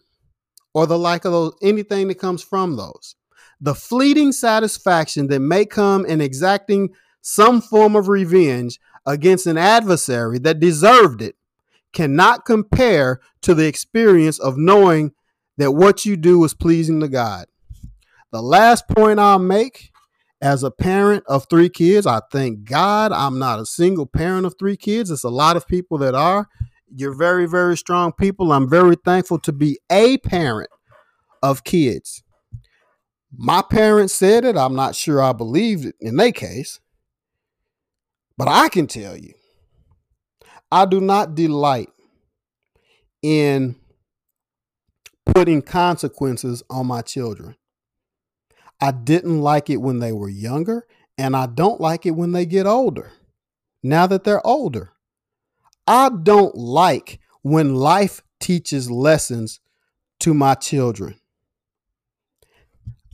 or 0.73 0.87
the 0.87 0.97
like 0.97 1.25
of 1.25 1.31
those, 1.31 1.53
anything 1.61 2.07
that 2.07 2.19
comes 2.19 2.43
from 2.43 2.75
those. 2.75 3.15
The 3.61 3.75
fleeting 3.75 4.31
satisfaction 4.31 5.27
that 5.27 5.39
may 5.39 5.65
come 5.65 6.05
in 6.05 6.21
exacting 6.21 6.89
some 7.21 7.61
form 7.61 7.95
of 7.95 8.09
revenge 8.09 8.79
against 9.05 9.47
an 9.47 9.57
adversary 9.57 10.39
that 10.39 10.59
deserved 10.59 11.21
it 11.21 11.35
cannot 11.93 12.45
compare 12.45 13.21
to 13.41 13.53
the 13.53 13.67
experience 13.67 14.39
of 14.39 14.57
knowing 14.57 15.11
that 15.57 15.71
what 15.71 16.05
you 16.05 16.17
do 16.17 16.43
is 16.43 16.53
pleasing 16.53 16.99
to 16.99 17.07
God. 17.07 17.45
The 18.31 18.41
last 18.41 18.87
point 18.87 19.19
I'll 19.19 19.39
make 19.39 19.91
as 20.41 20.63
a 20.63 20.71
parent 20.71 21.23
of 21.27 21.45
three 21.49 21.69
kids, 21.69 22.07
I 22.07 22.21
thank 22.31 22.63
God 22.65 23.11
I'm 23.11 23.37
not 23.39 23.59
a 23.59 23.65
single 23.65 24.07
parent 24.07 24.45
of 24.45 24.55
three 24.57 24.75
kids. 24.75 25.11
It's 25.11 25.23
a 25.23 25.29
lot 25.29 25.55
of 25.55 25.67
people 25.67 25.97
that 25.99 26.15
are. 26.15 26.49
You're 26.95 27.15
very, 27.15 27.47
very 27.47 27.75
strong 27.75 28.11
people. 28.13 28.51
I'm 28.51 28.69
very 28.69 28.95
thankful 29.03 29.39
to 29.39 29.51
be 29.51 29.79
a 29.91 30.17
parent 30.19 30.69
of 31.41 31.63
kids. 31.63 32.23
My 33.35 33.63
parents 33.63 34.13
said 34.13 34.45
it. 34.45 34.55
I'm 34.55 34.75
not 34.75 34.95
sure 34.95 35.21
I 35.21 35.33
believed 35.33 35.85
it 35.85 35.95
in 35.99 36.17
their 36.17 36.31
case. 36.31 36.79
But 38.37 38.47
I 38.47 38.69
can 38.69 38.87
tell 38.87 39.17
you, 39.17 39.33
I 40.71 40.85
do 40.85 41.01
not 41.01 41.35
delight 41.35 41.89
in 43.21 43.75
putting 45.25 45.61
consequences 45.61 46.63
on 46.69 46.87
my 46.87 47.01
children. 47.01 47.55
I 48.81 48.91
didn't 48.91 49.41
like 49.41 49.69
it 49.69 49.77
when 49.77 49.99
they 49.99 50.11
were 50.11 50.29
younger, 50.29 50.85
and 51.17 51.35
I 51.35 51.45
don't 51.45 51.79
like 51.79 52.05
it 52.05 52.11
when 52.11 52.33
they 52.33 52.45
get 52.45 52.65
older. 52.65 53.11
Now 53.81 54.07
that 54.07 54.23
they're 54.23 54.45
older, 54.45 54.93
I 55.87 56.09
don't 56.09 56.55
like 56.55 57.19
when 57.41 57.75
life 57.75 58.21
teaches 58.39 58.89
lessons 58.89 59.59
to 60.19 60.33
my 60.33 60.55
children. 60.55 61.19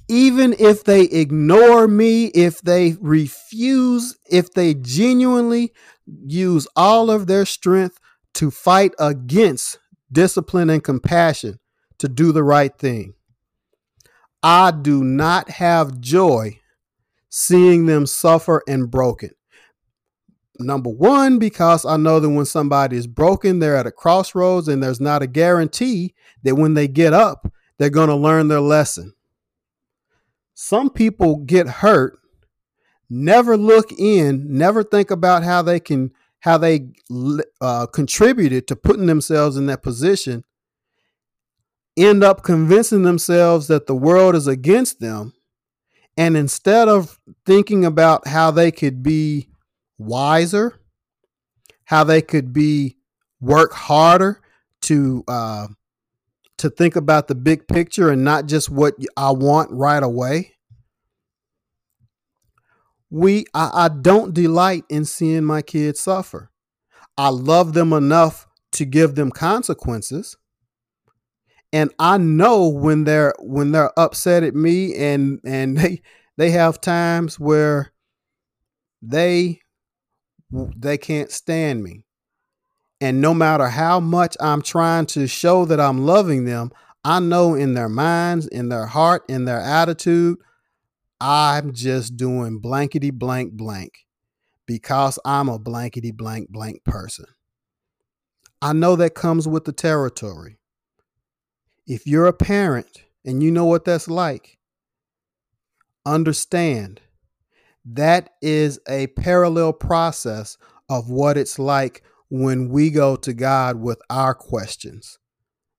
Even 0.08 0.56
if 0.58 0.84
they 0.84 1.04
ignore 1.04 1.88
me, 1.88 2.26
if 2.28 2.62
they 2.62 2.96
refuse, 3.00 4.18
if 4.30 4.54
they 4.54 4.74
genuinely 4.74 5.72
use 6.06 6.68
all 6.76 7.12
of 7.12 7.28
their 7.28 7.46
strength 7.46 8.00
to 8.36 8.50
fight 8.50 8.94
against 9.00 9.80
discipline 10.12 10.70
and 10.70 10.84
compassion, 10.84 11.60
to 12.00 12.08
do 12.08 12.32
the 12.32 12.44
right 12.44 12.76
thing. 12.78 13.14
I 14.42 14.72
do 14.72 15.04
not 15.04 15.50
have 15.50 16.00
joy 16.00 16.60
seeing 17.30 17.86
them 17.86 18.06
suffer 18.06 18.64
and 18.68 18.90
broken. 18.90 19.32
Number 20.60 20.90
one, 20.90 21.40
because 21.40 21.86
I 21.86 21.96
know 21.98 22.20
that 22.20 22.30
when 22.30 22.46
somebody 22.46 22.98
is 22.98 23.08
broken, 23.08 23.60
they're 23.60 23.78
at 23.78 23.88
a 23.88 23.92
crossroads 23.92 24.68
and 24.68 24.84
there's 24.84 25.00
not 25.00 25.22
a 25.22 25.28
guarantee 25.28 26.14
that 26.44 26.56
when 26.56 26.74
they 26.74 26.88
get 26.88 27.14
up, 27.14 27.52
they're 27.78 27.90
going 27.90 28.10
to 28.10 28.16
learn 28.16 28.50
their 28.50 28.60
lesson. 28.60 29.14
Some 30.54 30.90
people 30.90 31.38
get 31.38 31.68
hurt, 31.68 32.20
never 33.10 33.56
look 33.56 33.94
in, 33.94 34.58
never 34.58 34.84
think 34.84 35.12
about 35.12 35.44
how 35.44 35.62
they 35.62 35.80
can, 35.80 36.12
how 36.42 36.58
they 36.58 36.90
uh, 37.62 37.86
contributed 37.86 38.68
to 38.68 38.76
putting 38.76 39.06
themselves 39.06 39.56
in 39.56 39.68
that 39.68 39.82
position 39.82 40.44
end 42.00 42.24
up 42.24 42.44
convincing 42.44 43.04
themselves 43.04 43.68
that 43.68 43.88
the 43.88 43.96
world 43.96 44.36
is 44.36 44.48
against 44.48 45.00
them. 45.00 45.34
And 46.18 46.36
instead 46.36 46.88
of 46.88 47.20
thinking 47.46 47.86
about 47.86 48.28
how 48.28 48.52
they 48.52 48.72
could 48.72 49.04
be 49.04 49.49
wiser, 50.00 50.80
how 51.86 52.04
they 52.04 52.22
could 52.22 52.52
be 52.54 52.98
work 53.40 53.74
harder 53.74 54.42
to 54.82 55.24
uh, 55.28 55.68
to 56.58 56.70
think 56.70 56.96
about 56.96 57.28
the 57.28 57.36
big 57.36 57.68
picture 57.68 58.10
and 58.10 58.24
not 58.24 58.48
just 58.48 58.70
what 58.70 58.96
I 59.16 59.32
want 59.32 59.72
right 59.72 60.02
away. 60.02 60.56
We 63.10 63.46
I, 63.54 63.72
I 63.74 63.88
don't 63.90 64.34
delight 64.34 64.84
in 64.90 65.06
seeing 65.06 65.44
my 65.44 65.62
kids 65.62 66.00
suffer. 66.00 66.52
I 67.18 67.30
love 67.30 67.74
them 67.74 67.92
enough 67.92 68.48
to 68.74 68.86
give 68.86 69.16
them 69.16 69.32
consequences. 69.32 70.38
And 71.72 71.92
I 72.00 72.18
know 72.18 72.68
when 72.68 73.04
they're 73.04 73.34
when 73.40 73.72
they're 73.72 73.98
upset 74.00 74.44
at 74.44 74.56
me 74.56 74.96
and 74.96 75.40
and 75.44 75.78
they 75.80 76.02
they 76.38 76.52
have 76.52 76.82
times 76.82 77.40
where 77.40 77.92
they 79.02 79.62
they 80.52 80.98
can't 80.98 81.32
stand 81.32 81.84
me. 81.84 82.04
And 83.02 83.22
no 83.22 83.34
matter 83.34 83.70
how 83.70 84.00
much 84.00 84.36
I'm 84.40 84.62
trying 84.62 85.06
to 85.08 85.28
show 85.28 85.66
that 85.66 85.80
I'm 85.80 86.06
loving 86.06 86.46
them, 86.46 86.72
I 87.04 87.20
know 87.20 87.56
in 87.56 87.74
their 87.74 87.90
minds, 87.90 88.48
in 88.48 88.70
their 88.70 88.86
heart, 88.86 89.24
in 89.30 89.46
their 89.46 89.62
attitude, 89.62 90.38
I'm 91.22 91.74
just 91.74 92.18
doing 92.18 92.60
blankety 92.60 93.12
blank 93.12 93.54
blank 93.54 94.06
because 94.66 95.18
I'm 95.24 95.50
a 95.50 95.60
blankety 95.60 96.12
blank 96.12 96.50
blank 96.50 96.84
person. 96.84 97.26
I 98.62 98.74
know 98.74 98.96
that 98.98 99.16
comes 99.16 99.48
with 99.48 99.64
the 99.64 99.72
territory. 99.72 100.60
If 101.88 102.06
you're 102.06 102.28
a 102.28 102.34
parent 102.34 103.04
and 103.26 103.42
you 103.42 103.52
know 103.52 103.66
what 103.66 103.86
that's 103.86 104.10
like, 104.10 104.58
understand 106.06 107.02
that 107.94 108.32
is 108.42 108.80
a 108.88 109.08
parallel 109.08 109.74
process 109.74 110.58
of 110.90 111.10
what 111.10 111.38
it's 111.38 111.58
like 111.58 112.04
when 112.30 112.70
we 112.70 112.92
go 112.92 113.16
to 113.16 113.34
God 113.34 113.78
with 113.78 114.00
our 114.10 114.36
questions 114.36 115.18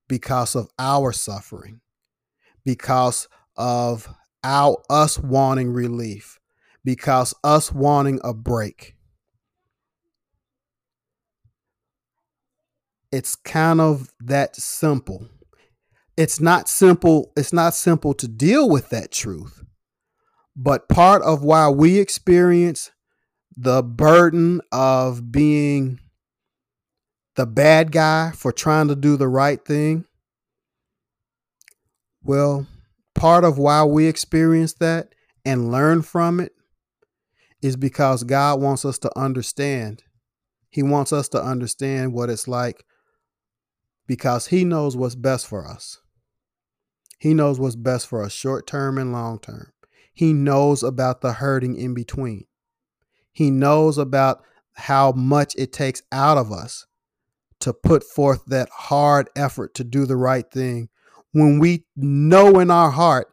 because 0.08 0.56
of 0.56 0.68
our 0.78 1.12
suffering, 1.12 1.80
because 2.64 3.28
of 3.56 4.08
our 4.42 4.82
us 4.90 5.18
wanting 5.18 5.72
relief, 5.72 6.40
because 6.84 7.34
us 7.44 7.72
wanting 7.72 8.18
a 8.24 8.34
break. 8.34 8.96
It's 13.12 13.36
kind 13.36 13.80
of 13.80 14.12
that 14.20 14.56
simple. 14.56 15.28
It's 16.16 16.40
not 16.40 16.68
simple, 16.68 17.32
it's 17.36 17.52
not 17.52 17.74
simple 17.74 18.14
to 18.14 18.26
deal 18.26 18.68
with 18.68 18.88
that 18.90 19.12
truth. 19.12 19.62
But 20.62 20.90
part 20.90 21.22
of 21.22 21.42
why 21.42 21.70
we 21.70 21.98
experience 21.98 22.90
the 23.56 23.82
burden 23.82 24.60
of 24.70 25.32
being 25.32 26.00
the 27.34 27.46
bad 27.46 27.92
guy 27.92 28.32
for 28.32 28.52
trying 28.52 28.88
to 28.88 28.94
do 28.94 29.16
the 29.16 29.26
right 29.26 29.64
thing? 29.64 30.04
Well, 32.22 32.66
part 33.14 33.42
of 33.42 33.56
why 33.56 33.84
we 33.84 34.04
experience 34.04 34.74
that 34.74 35.14
and 35.46 35.72
learn 35.72 36.02
from 36.02 36.40
it 36.40 36.52
is 37.62 37.76
because 37.76 38.22
God 38.22 38.60
wants 38.60 38.84
us 38.84 38.98
to 38.98 39.18
understand. 39.18 40.02
He 40.68 40.82
wants 40.82 41.10
us 41.10 41.30
to 41.30 41.42
understand 41.42 42.12
what 42.12 42.28
it's 42.28 42.46
like 42.46 42.84
because 44.06 44.48
He 44.48 44.66
knows 44.66 44.94
what's 44.94 45.14
best 45.14 45.46
for 45.46 45.66
us. 45.66 46.02
He 47.18 47.32
knows 47.32 47.58
what's 47.58 47.76
best 47.76 48.06
for 48.06 48.22
us 48.22 48.32
short 48.32 48.66
term 48.66 48.98
and 48.98 49.10
long 49.10 49.38
term. 49.38 49.69
He 50.20 50.34
knows 50.34 50.82
about 50.82 51.22
the 51.22 51.32
hurting 51.32 51.76
in 51.76 51.94
between. 51.94 52.44
He 53.32 53.50
knows 53.50 53.96
about 53.96 54.42
how 54.74 55.12
much 55.12 55.54
it 55.56 55.72
takes 55.72 56.02
out 56.12 56.36
of 56.36 56.52
us 56.52 56.84
to 57.60 57.72
put 57.72 58.04
forth 58.04 58.44
that 58.44 58.68
hard 58.68 59.30
effort 59.34 59.72
to 59.76 59.82
do 59.82 60.04
the 60.04 60.18
right 60.18 60.44
thing 60.50 60.90
when 61.32 61.58
we 61.58 61.86
know 61.96 62.60
in 62.60 62.70
our 62.70 62.90
heart 62.90 63.28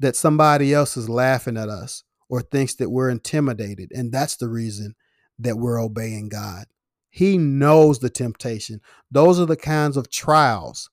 that 0.00 0.16
somebody 0.16 0.74
else 0.74 0.96
is 0.96 1.08
laughing 1.08 1.56
at 1.56 1.68
us 1.68 2.02
or 2.28 2.42
thinks 2.42 2.74
that 2.74 2.90
we're 2.90 3.08
intimidated. 3.08 3.92
And 3.94 4.10
that's 4.10 4.34
the 4.34 4.48
reason 4.48 4.96
that 5.38 5.58
we're 5.58 5.80
obeying 5.80 6.28
God. 6.28 6.64
He 7.08 7.38
knows 7.38 8.00
the 8.00 8.10
temptation. 8.10 8.80
Those 9.12 9.38
are 9.38 9.46
the 9.46 9.54
kinds 9.54 9.96
of 9.96 10.10
trials 10.10 10.90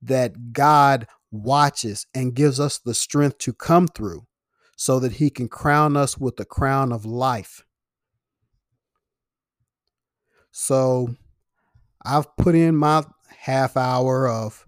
that 0.00 0.54
God 0.54 1.08
watches 1.30 2.06
and 2.14 2.34
gives 2.34 2.58
us 2.58 2.78
the 2.78 2.94
strength 2.94 3.36
to 3.36 3.52
come 3.52 3.86
through 3.86 4.24
so 4.80 4.98
that 4.98 5.12
He 5.12 5.28
can 5.28 5.46
crown 5.46 5.94
us 5.94 6.16
with 6.16 6.36
the 6.36 6.46
crown 6.46 6.90
of 6.90 7.04
life. 7.04 7.66
So, 10.52 11.16
I've 12.02 12.34
put 12.38 12.54
in 12.54 12.76
my 12.76 13.04
half 13.28 13.76
hour 13.76 14.26
of 14.26 14.66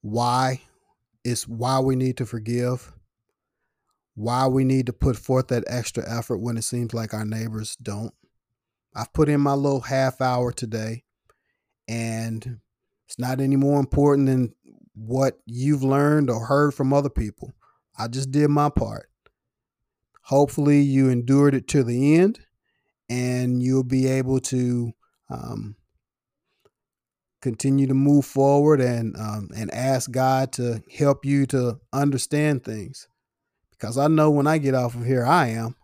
why 0.00 0.62
it's 1.22 1.46
why 1.46 1.80
we 1.80 1.96
need 1.96 2.16
to 2.16 2.24
forgive, 2.24 2.94
why 4.14 4.46
we 4.46 4.64
need 4.64 4.86
to 4.86 4.94
put 4.94 5.18
forth 5.18 5.48
that 5.48 5.64
extra 5.66 6.02
effort 6.10 6.38
when 6.38 6.56
it 6.56 6.62
seems 6.62 6.94
like 6.94 7.12
our 7.12 7.26
neighbors 7.26 7.76
don't. 7.76 8.14
I've 8.96 9.12
put 9.12 9.28
in 9.28 9.42
my 9.42 9.52
little 9.52 9.82
half 9.82 10.22
hour 10.22 10.50
today, 10.50 11.04
and 11.86 12.58
it's 13.06 13.18
not 13.18 13.38
any 13.38 13.56
more 13.56 13.78
important 13.78 14.28
than 14.28 14.54
what 14.94 15.40
you've 15.44 15.82
learned 15.82 16.30
or 16.30 16.46
heard 16.46 16.72
from 16.72 16.94
other 16.94 17.10
people. 17.10 17.52
I 17.98 18.08
just 18.08 18.30
did 18.30 18.48
my 18.48 18.70
part. 18.70 19.10
Hopefully, 20.26 20.80
you 20.80 21.08
endured 21.08 21.54
it 21.54 21.68
to 21.68 21.82
the 21.82 22.16
end, 22.16 22.40
and 23.08 23.62
you'll 23.62 23.84
be 23.84 24.06
able 24.06 24.40
to 24.40 24.92
um, 25.30 25.76
continue 27.40 27.86
to 27.86 27.94
move 27.94 28.24
forward 28.24 28.80
and 28.80 29.16
um, 29.16 29.48
and 29.56 29.72
ask 29.74 30.10
God 30.10 30.52
to 30.52 30.82
help 30.96 31.24
you 31.24 31.44
to 31.46 31.80
understand 31.92 32.64
things. 32.64 33.08
Because 33.72 33.98
I 33.98 34.06
know 34.06 34.30
when 34.30 34.46
I 34.46 34.58
get 34.58 34.74
off 34.74 34.94
of 34.94 35.04
here, 35.04 35.26
I 35.26 35.48
am. 35.48 35.74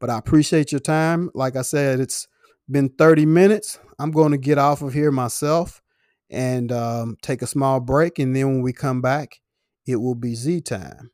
But 0.00 0.10
I 0.10 0.18
appreciate 0.18 0.72
your 0.72 0.80
time. 0.80 1.30
Like 1.34 1.54
I 1.54 1.62
said, 1.62 2.00
it's 2.00 2.26
been 2.68 2.88
30 2.88 3.26
minutes. 3.26 3.78
I'm 3.98 4.10
going 4.10 4.32
to 4.32 4.38
get 4.38 4.58
off 4.58 4.82
of 4.82 4.92
here 4.92 5.12
myself 5.12 5.82
and 6.30 6.72
um, 6.72 7.16
take 7.22 7.42
a 7.42 7.46
small 7.46 7.80
break. 7.80 8.18
And 8.18 8.34
then 8.34 8.46
when 8.46 8.62
we 8.62 8.72
come 8.72 9.00
back, 9.00 9.40
it 9.86 9.96
will 9.96 10.14
be 10.14 10.34
Z 10.34 10.62
time 10.62 11.10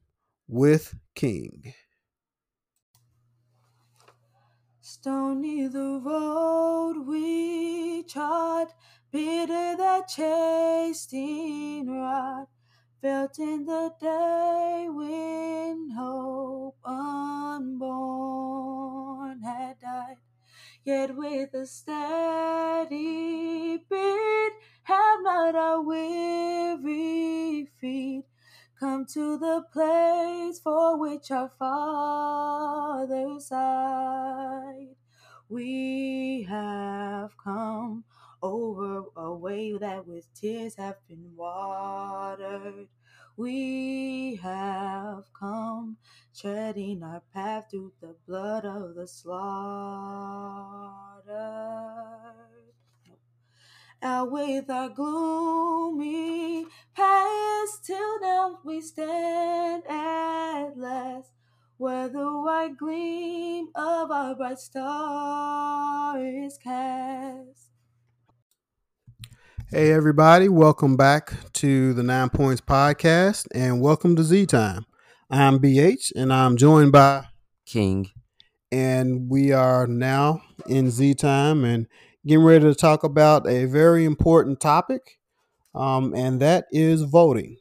with 0.49 0.95
King. 1.15 1.75
Stony 5.07 5.69
the 5.69 6.01
road 6.05 7.07
we 7.07 8.03
trod 8.03 8.67
Bitter 9.13 9.77
that 9.77 10.09
chasing 10.09 11.89
rod, 11.89 12.49
felt 13.01 13.39
in 13.39 13.67
the 13.67 13.93
day 14.01 14.89
when 14.91 15.91
hope 15.91 16.79
unborn 16.85 17.83
had 19.43 19.79
died. 19.79 20.17
Yet 20.83 21.15
with 21.17 21.55
a 21.55 21.67
steady 21.67 22.97
beat, 23.89 24.53
have 24.83 25.23
not 25.23 25.55
our 25.55 25.83
weary 25.83 27.69
feet 27.81 28.25
come 28.79 29.07
to 29.07 29.39
the 29.39 29.65
place 29.73 30.59
for 30.59 30.99
which 30.99 31.31
our 31.31 31.51
fathers 31.59 33.47
sighed. 33.49 34.97
We 35.49 36.47
have 36.49 37.37
come 37.43 38.05
over 38.43 39.05
a 39.17 39.33
way 39.33 39.79
that 39.79 40.07
with 40.07 40.27
tears 40.35 40.75
have 40.77 40.97
been 41.09 41.33
watered. 41.37 42.89
We 43.37 44.37
have 44.43 45.25
come 45.39 45.97
treading 46.35 47.03
our 47.03 47.23
path 47.33 47.67
through 47.71 47.93
the 48.01 48.17
blood 48.27 48.65
of 48.67 48.95
the 48.95 49.07
slaughtered. 49.07 49.37
Out 54.03 54.31
with 54.31 54.69
our 54.69 54.91
gloomy 54.91 56.67
past, 56.95 57.85
till 57.87 58.21
now 58.21 58.59
we 58.63 58.83
stand 58.83 59.85
at 59.89 60.77
last 60.77 61.31
where 61.79 62.07
the 62.09 62.27
white 62.27 62.77
gleam 62.79 63.69
of 63.75 64.11
our 64.11 64.35
bright 64.35 64.59
star 64.59 66.19
is 66.23 66.59
cast. 66.59 67.71
Hey, 69.71 69.93
everybody, 69.93 70.51
welcome 70.51 70.97
back 70.99 71.33
to 71.55 71.95
the 71.95 72.03
Nine 72.03 72.29
Points 72.29 72.61
Podcast 72.61 73.47
and 73.55 73.81
welcome 73.81 74.15
to 74.17 74.23
Z 74.23 74.45
Time. 74.47 74.85
I'm 75.31 75.59
BH 75.59 76.13
and 76.15 76.35
I'm 76.35 76.59
joined 76.59 76.93
by 76.93 77.25
King. 77.65 78.11
And 78.71 79.31
we 79.31 79.53
are 79.53 79.87
now 79.87 80.43
in 80.67 80.91
Z 80.91 81.15
Time 81.15 81.65
and 81.65 81.87
getting 82.27 82.45
ready 82.45 82.65
to 82.65 82.75
talk 82.75 83.05
about 83.05 83.49
a 83.49 83.67
very 83.67 84.05
important 84.05 84.61
topic, 84.61 85.19
um, 85.75 86.13
and 86.15 86.41
that 86.41 86.67
is 86.73 87.03
voting. 87.03 87.57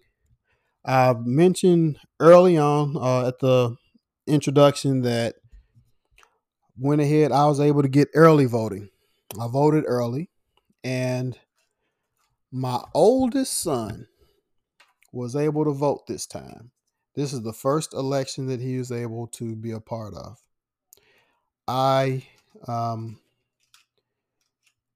I 0.85 1.13
mentioned 1.13 1.99
early 2.19 2.57
on 2.57 2.97
uh, 2.97 3.27
at 3.27 3.39
the 3.39 3.75
introduction 4.27 5.01
that 5.01 5.35
went 6.77 7.01
ahead, 7.01 7.31
I 7.31 7.45
was 7.45 7.59
able 7.59 7.81
to 7.81 7.87
get 7.87 8.09
early 8.15 8.45
voting. 8.45 8.89
I 9.39 9.47
voted 9.47 9.83
early, 9.87 10.29
and 10.83 11.37
my 12.51 12.81
oldest 12.93 13.61
son 13.61 14.07
was 15.11 15.35
able 15.35 15.65
to 15.65 15.71
vote 15.71 16.07
this 16.07 16.25
time. 16.25 16.71
This 17.15 17.33
is 17.33 17.41
the 17.41 17.53
first 17.53 17.93
election 17.93 18.47
that 18.47 18.59
he 18.59 18.77
was 18.77 18.91
able 18.91 19.27
to 19.27 19.55
be 19.55 19.71
a 19.71 19.79
part 19.79 20.13
of. 20.13 20.37
I 21.67 22.27
um, 22.67 23.19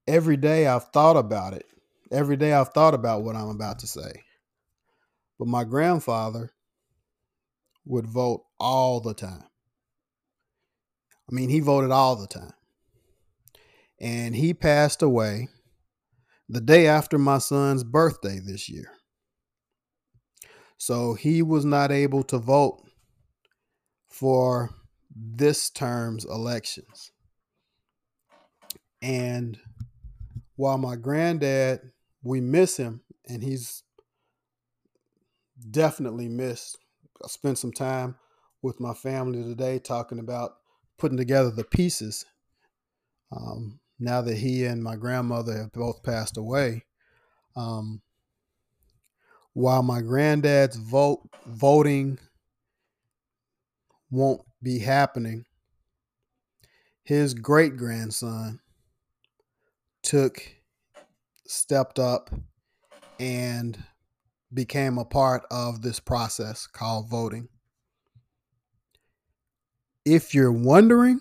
every 0.10 0.38
day 0.38 0.66
I've 0.66 0.86
thought 0.86 1.18
about 1.18 1.54
it. 1.54 1.66
Every 2.12 2.36
day 2.36 2.52
I've 2.52 2.70
thought 2.70 2.96
about 2.96 3.22
what 3.22 3.36
I'm 3.36 3.50
about 3.50 3.80
to 3.80 3.88
say. 3.88 4.24
But 5.38 5.48
my 5.48 5.64
grandfather 5.64 6.52
would 7.86 8.08
vote 8.08 8.44
all 8.60 9.00
the 9.00 9.14
time. 9.14 9.44
I 11.30 11.36
mean, 11.36 11.50
he 11.50 11.60
voted 11.60 11.92
all 11.92 12.16
the 12.16 12.28
time. 12.28 12.54
And 14.02 14.36
he 14.36 14.54
passed 14.54 15.04
away 15.04 15.50
the 16.48 16.62
day 16.62 16.88
after 16.88 17.20
my 17.20 17.38
son's 17.38 17.84
birthday 17.84 18.40
this 18.40 18.68
year. 18.68 18.92
So 20.78 21.14
he 21.14 21.44
was 21.44 21.66
not 21.66 21.92
able 21.92 22.24
to 22.24 22.40
vote 22.40 22.82
for 24.08 24.72
this 25.16 25.70
term's 25.70 26.26
elections. 26.26 27.12
And 29.02 29.60
while 30.60 30.78
my 30.78 30.98
granddad, 30.98 31.80
we 32.22 32.42
miss 32.42 32.76
him, 32.76 33.00
and 33.30 33.42
he's 33.42 33.82
definitely 35.72 36.28
missed. 36.28 36.78
I 37.24 37.30
spent 37.30 37.58
some 37.58 37.72
time 37.72 38.18
with 38.62 38.78
my 38.78 38.94
family 38.94 39.42
today 39.42 39.80
talking 39.80 40.20
about 40.20 40.58
putting 40.98 41.18
together 41.18 41.50
the 41.50 41.64
pieces. 41.64 42.26
Um, 43.32 43.80
now 44.02 44.22
that 44.22 44.36
he 44.36 44.66
and 44.66 44.84
my 44.84 44.98
grandmother 44.98 45.58
have 45.58 45.72
both 45.72 46.04
passed 46.04 46.36
away, 46.36 46.84
um, 47.56 48.02
while 49.54 49.82
my 49.82 50.02
granddad's 50.02 50.76
vote 50.76 51.22
voting 51.48 52.20
won't 54.12 54.42
be 54.62 54.80
happening, 54.80 55.46
his 57.06 57.34
great 57.34 57.78
grandson 57.78 58.60
took, 60.10 60.42
stepped 61.46 62.00
up, 62.00 62.32
and 63.20 63.78
became 64.52 64.98
a 64.98 65.06
part 65.06 65.44
of 65.52 65.84
this 65.84 66.00
process 66.00 66.66
called 66.66 67.08
voting. 67.08 67.48
If 70.04 70.34
you're 70.34 70.52
wondering, 70.52 71.20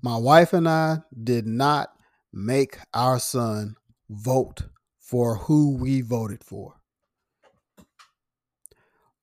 my 0.00 0.16
wife 0.16 0.54
and 0.54 0.66
I 0.66 1.00
did 1.22 1.46
not 1.46 1.90
make 2.32 2.78
our 2.94 3.18
son 3.18 3.76
vote 4.08 4.62
for 4.98 5.36
who 5.36 5.76
we 5.76 6.00
voted 6.00 6.42
for. 6.42 6.76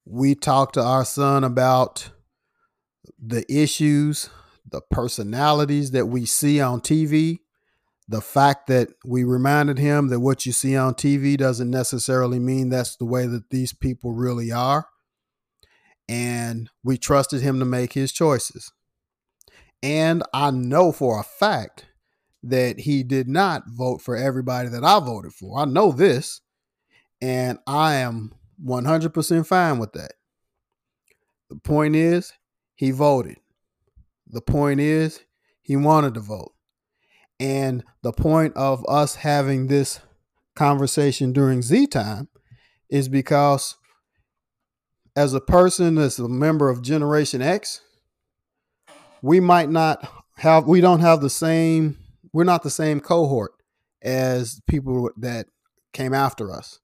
We 0.06 0.36
talked 0.36 0.76
to 0.76 0.84
our 0.84 1.06
son 1.06 1.44
about 1.44 2.12
the 3.18 3.52
issues, 3.52 4.30
the 4.70 4.82
personalities 4.92 5.90
that 5.90 6.06
we 6.06 6.28
see 6.28 6.62
on 6.62 6.82
TV, 6.82 7.40
the 8.08 8.22
fact 8.22 8.68
that 8.68 8.90
we 9.04 9.24
reminded 9.24 9.80
him 9.80 10.10
that 10.10 10.20
what 10.20 10.46
you 10.46 10.52
see 10.52 10.76
on 10.76 10.94
TV 10.94 11.36
doesn't 11.36 11.72
necessarily 11.72 12.40
mean 12.40 12.70
that's 12.70 12.96
the 12.96 13.06
way 13.06 13.26
that 13.26 13.50
these 13.50 13.74
people 13.74 14.14
really 14.14 14.52
are. 14.52 14.88
And 16.08 16.70
we 16.84 16.98
trusted 16.98 17.42
him 17.42 17.58
to 17.60 17.66
make 17.66 17.94
his 17.94 18.12
choices. 18.12 18.72
And 19.82 20.24
I 20.34 20.52
know 20.52 20.92
for 20.92 21.20
a 21.20 21.24
fact 21.24 21.86
that 22.44 22.82
he 22.82 23.02
did 23.02 23.28
not 23.28 23.64
vote 23.68 24.02
for 24.02 24.16
everybody 24.16 24.70
that 24.70 24.84
I 24.84 25.00
voted 25.00 25.34
for. 25.34 25.60
I 25.60 25.66
know 25.66 25.92
this, 25.92 26.42
and 27.22 27.58
I 27.66 27.96
am 27.96 28.34
100% 28.64 29.48
fine 29.48 29.80
with 29.80 29.94
that. 29.94 30.14
The 31.50 31.56
point 31.56 31.96
is, 31.96 32.34
he 32.76 32.92
voted. 32.92 33.38
The 34.28 34.42
point 34.42 34.80
is, 34.80 35.22
he 35.62 35.76
wanted 35.76 36.14
to 36.16 36.20
vote. 36.20 36.55
And 37.40 37.84
the 38.02 38.14
point 38.14 38.56
of 38.56 38.86
us 38.88 39.16
having 39.16 39.68
this 39.68 40.00
conversation 40.56 41.34
during 41.34 41.62
Z 41.62 41.88
time 41.88 42.30
is 42.90 43.10
because 43.10 43.76
as 45.16 45.34
a 45.34 45.42
person 45.42 45.96
that's 45.96 46.20
a 46.20 46.28
member 46.28 46.70
of 46.70 46.82
Generation 46.82 47.42
X, 47.42 47.82
we 49.22 49.40
might 49.40 49.70
not 49.70 50.08
have 50.38 50.68
we 50.68 50.82
don't 50.82 51.00
have 51.00 51.22
the 51.22 51.30
same 51.30 51.98
we're 52.34 52.44
not 52.44 52.64
the 52.64 52.70
same 52.70 53.00
cohort 53.00 53.54
as 54.02 54.62
people 54.68 55.10
that 55.18 55.48
came 55.94 56.14
after 56.14 56.52
us. 56.52 56.80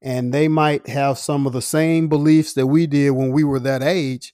And 0.00 0.32
they 0.32 0.48
might 0.48 0.88
have 0.88 1.18
some 1.18 1.46
of 1.46 1.52
the 1.52 1.62
same 1.62 2.08
beliefs 2.08 2.54
that 2.54 2.66
we 2.66 2.86
did 2.86 3.10
when 3.10 3.32
we 3.32 3.44
were 3.44 3.60
that 3.60 3.82
age, 3.82 4.32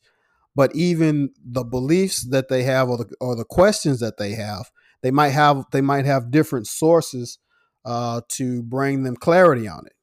but 0.54 0.74
even 0.74 1.30
the 1.42 1.64
beliefs 1.64 2.22
that 2.30 2.48
they 2.48 2.62
have 2.62 2.88
or 2.88 2.98
the, 2.98 3.14
or 3.20 3.36
the 3.36 3.44
questions 3.44 4.00
that 4.00 4.18
they 4.18 4.32
have 4.32 4.70
they 5.02 5.10
might 5.10 5.30
have 5.30 5.64
they 5.72 5.80
might 5.80 6.04
have 6.04 6.30
different 6.30 6.66
sources 6.66 7.38
uh, 7.84 8.20
to 8.28 8.62
bring 8.62 9.02
them 9.02 9.16
clarity 9.16 9.68
on 9.68 9.86
it. 9.86 9.94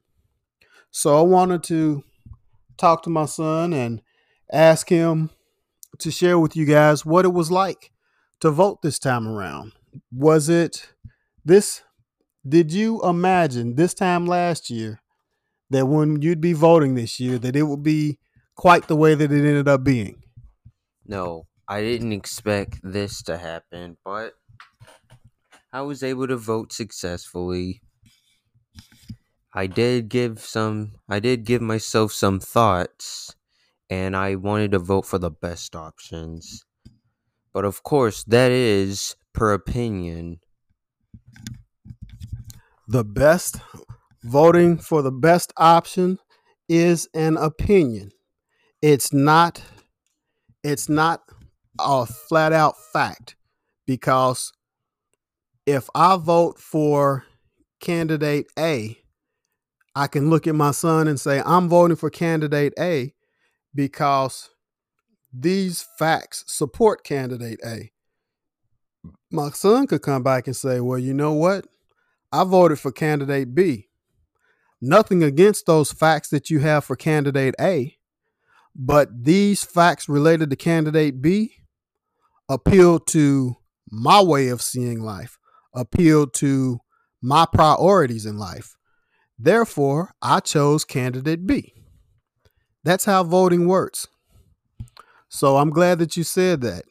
So 0.92 1.18
I 1.18 1.22
wanted 1.22 1.64
to 1.64 2.04
talk 2.78 3.04
to 3.04 3.10
my 3.10 3.26
son 3.26 3.74
and 3.74 4.02
ask 4.52 4.90
him 4.90 5.30
to 6.00 6.12
share 6.12 6.40
with 6.40 6.56
you 6.56 6.66
guys 6.66 7.06
what 7.06 7.26
it 7.26 7.34
was 7.34 7.52
like 7.52 7.92
to 8.40 8.52
vote 8.52 8.82
this 8.82 9.00
time 9.00 9.28
around. 9.28 9.74
Was 10.12 10.50
it 10.50 10.94
this? 11.44 11.82
Did 12.48 12.72
you 12.72 13.02
imagine 13.02 13.76
this 13.76 13.94
time 13.94 14.26
last 14.26 14.70
year 14.70 15.00
that 15.70 15.88
when 15.88 16.22
you'd 16.22 16.42
be 16.42 16.54
voting 16.54 16.96
this 16.96 17.20
year 17.20 17.40
that 17.40 17.56
it 17.56 17.64
would 17.64 17.84
be 17.84 18.20
quite 18.56 18.88
the 18.88 18.96
way 18.96 19.16
that 19.16 19.32
it 19.32 19.46
ended 19.46 19.68
up 19.68 19.84
being? 19.84 20.22
No, 21.06 21.48
I 21.68 21.82
didn't 21.82 22.12
expect 22.12 22.80
this 22.84 23.22
to 23.24 23.38
happen, 23.38 23.98
but 24.06 24.34
I 25.76 25.82
was 25.82 26.04
able 26.04 26.26
to 26.30 26.38
vote 26.38 26.72
successfully. 26.72 27.82
I 29.54 29.68
did 29.68 30.08
give 30.08 30.40
some 30.40 30.94
I 31.10 31.20
did 31.20 31.44
give 31.44 31.62
myself 31.62 32.14
some 32.14 32.40
thoughts 32.40 33.36
and 33.90 34.16
I 34.16 34.36
wanted 34.36 34.72
to 34.72 34.80
vote 34.80 35.06
for 35.06 35.18
the 35.18 35.32
best 35.32 35.76
options. 35.76 36.64
But 37.54 37.66
of 37.66 37.84
course, 37.84 38.24
that 38.24 38.54
is 38.54 39.18
per 39.34 39.52
opinion. 39.52 40.40
The 42.88 43.04
best 43.04 43.58
voting 44.24 44.78
for 44.78 45.02
the 45.02 45.12
best 45.12 45.52
option 45.58 46.20
is 46.70 47.10
an 47.14 47.36
opinion. 47.36 48.12
It's 48.82 49.12
not 49.12 49.62
it's 50.64 50.88
not 50.88 51.24
a 51.78 52.06
flat 52.06 52.54
out 52.54 52.76
fact 52.94 53.36
because 53.86 54.54
if 55.66 55.90
I 55.96 56.18
vote 56.18 56.60
for 56.60 57.26
candidate 57.80 58.48
A, 58.58 58.98
I 59.96 60.08
can 60.08 60.30
look 60.30 60.46
at 60.48 60.56
my 60.56 60.72
son 60.72 61.08
and 61.08 61.20
say, 61.20 61.42
I'm 61.46 61.70
voting 61.70 61.96
for 61.96 62.10
candidate 62.10 62.74
A 62.78 63.14
because 63.74 64.50
these 65.34 65.86
facts 65.98 66.44
support 66.48 67.04
candidate 67.04 67.60
A. 67.66 67.92
My 69.32 69.50
son 69.50 69.88
could 69.88 70.02
come 70.02 70.24
back 70.24 70.48
and 70.48 70.56
say, 70.56 70.80
Well, 70.80 71.00
you 71.00 71.14
know 71.14 71.34
what? 71.34 71.66
I 72.32 72.44
voted 72.44 72.80
for 72.80 72.92
candidate 72.92 73.56
B. 73.56 73.88
Nothing 74.82 75.24
against 75.24 75.66
those 75.66 75.92
facts 75.92 76.30
that 76.30 76.50
you 76.50 76.60
have 76.60 76.84
for 76.84 76.96
candidate 76.96 77.56
A, 77.60 77.98
but 78.76 79.24
these 79.24 79.64
facts 79.64 80.10
related 80.10 80.50
to 80.50 80.56
candidate 80.56 81.22
B 81.22 81.56
appeal 82.50 83.00
to 83.00 83.56
my 83.90 84.22
way 84.22 84.50
of 84.50 84.62
seeing 84.62 85.02
life 85.02 85.40
appealed 85.76 86.34
to 86.36 86.80
my 87.22 87.46
priorities 87.52 88.26
in 88.26 88.38
life. 88.38 88.76
Therefore, 89.38 90.16
I 90.22 90.40
chose 90.40 90.86
candidate 90.86 91.46
B. 91.46 91.74
That's 92.84 93.06
how 93.06 93.24
voting 93.24 93.68
works. 93.68 94.08
So 95.28 95.58
I'm 95.58 95.72
glad 95.72 96.00
that 96.00 96.16
you 96.16 96.24
said 96.24 96.62
that. 96.62 96.86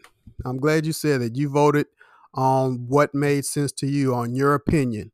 I'm 0.45 0.59
glad 0.59 0.85
you 0.85 0.93
said 0.93 1.21
that 1.21 1.37
you 1.37 1.49
voted 1.49 1.87
on 2.35 2.87
what 2.89 3.15
made 3.15 3.45
sense 3.45 3.73
to 3.73 3.87
you, 3.87 4.15
on 4.15 4.35
your 4.35 4.55
opinion. 4.55 5.13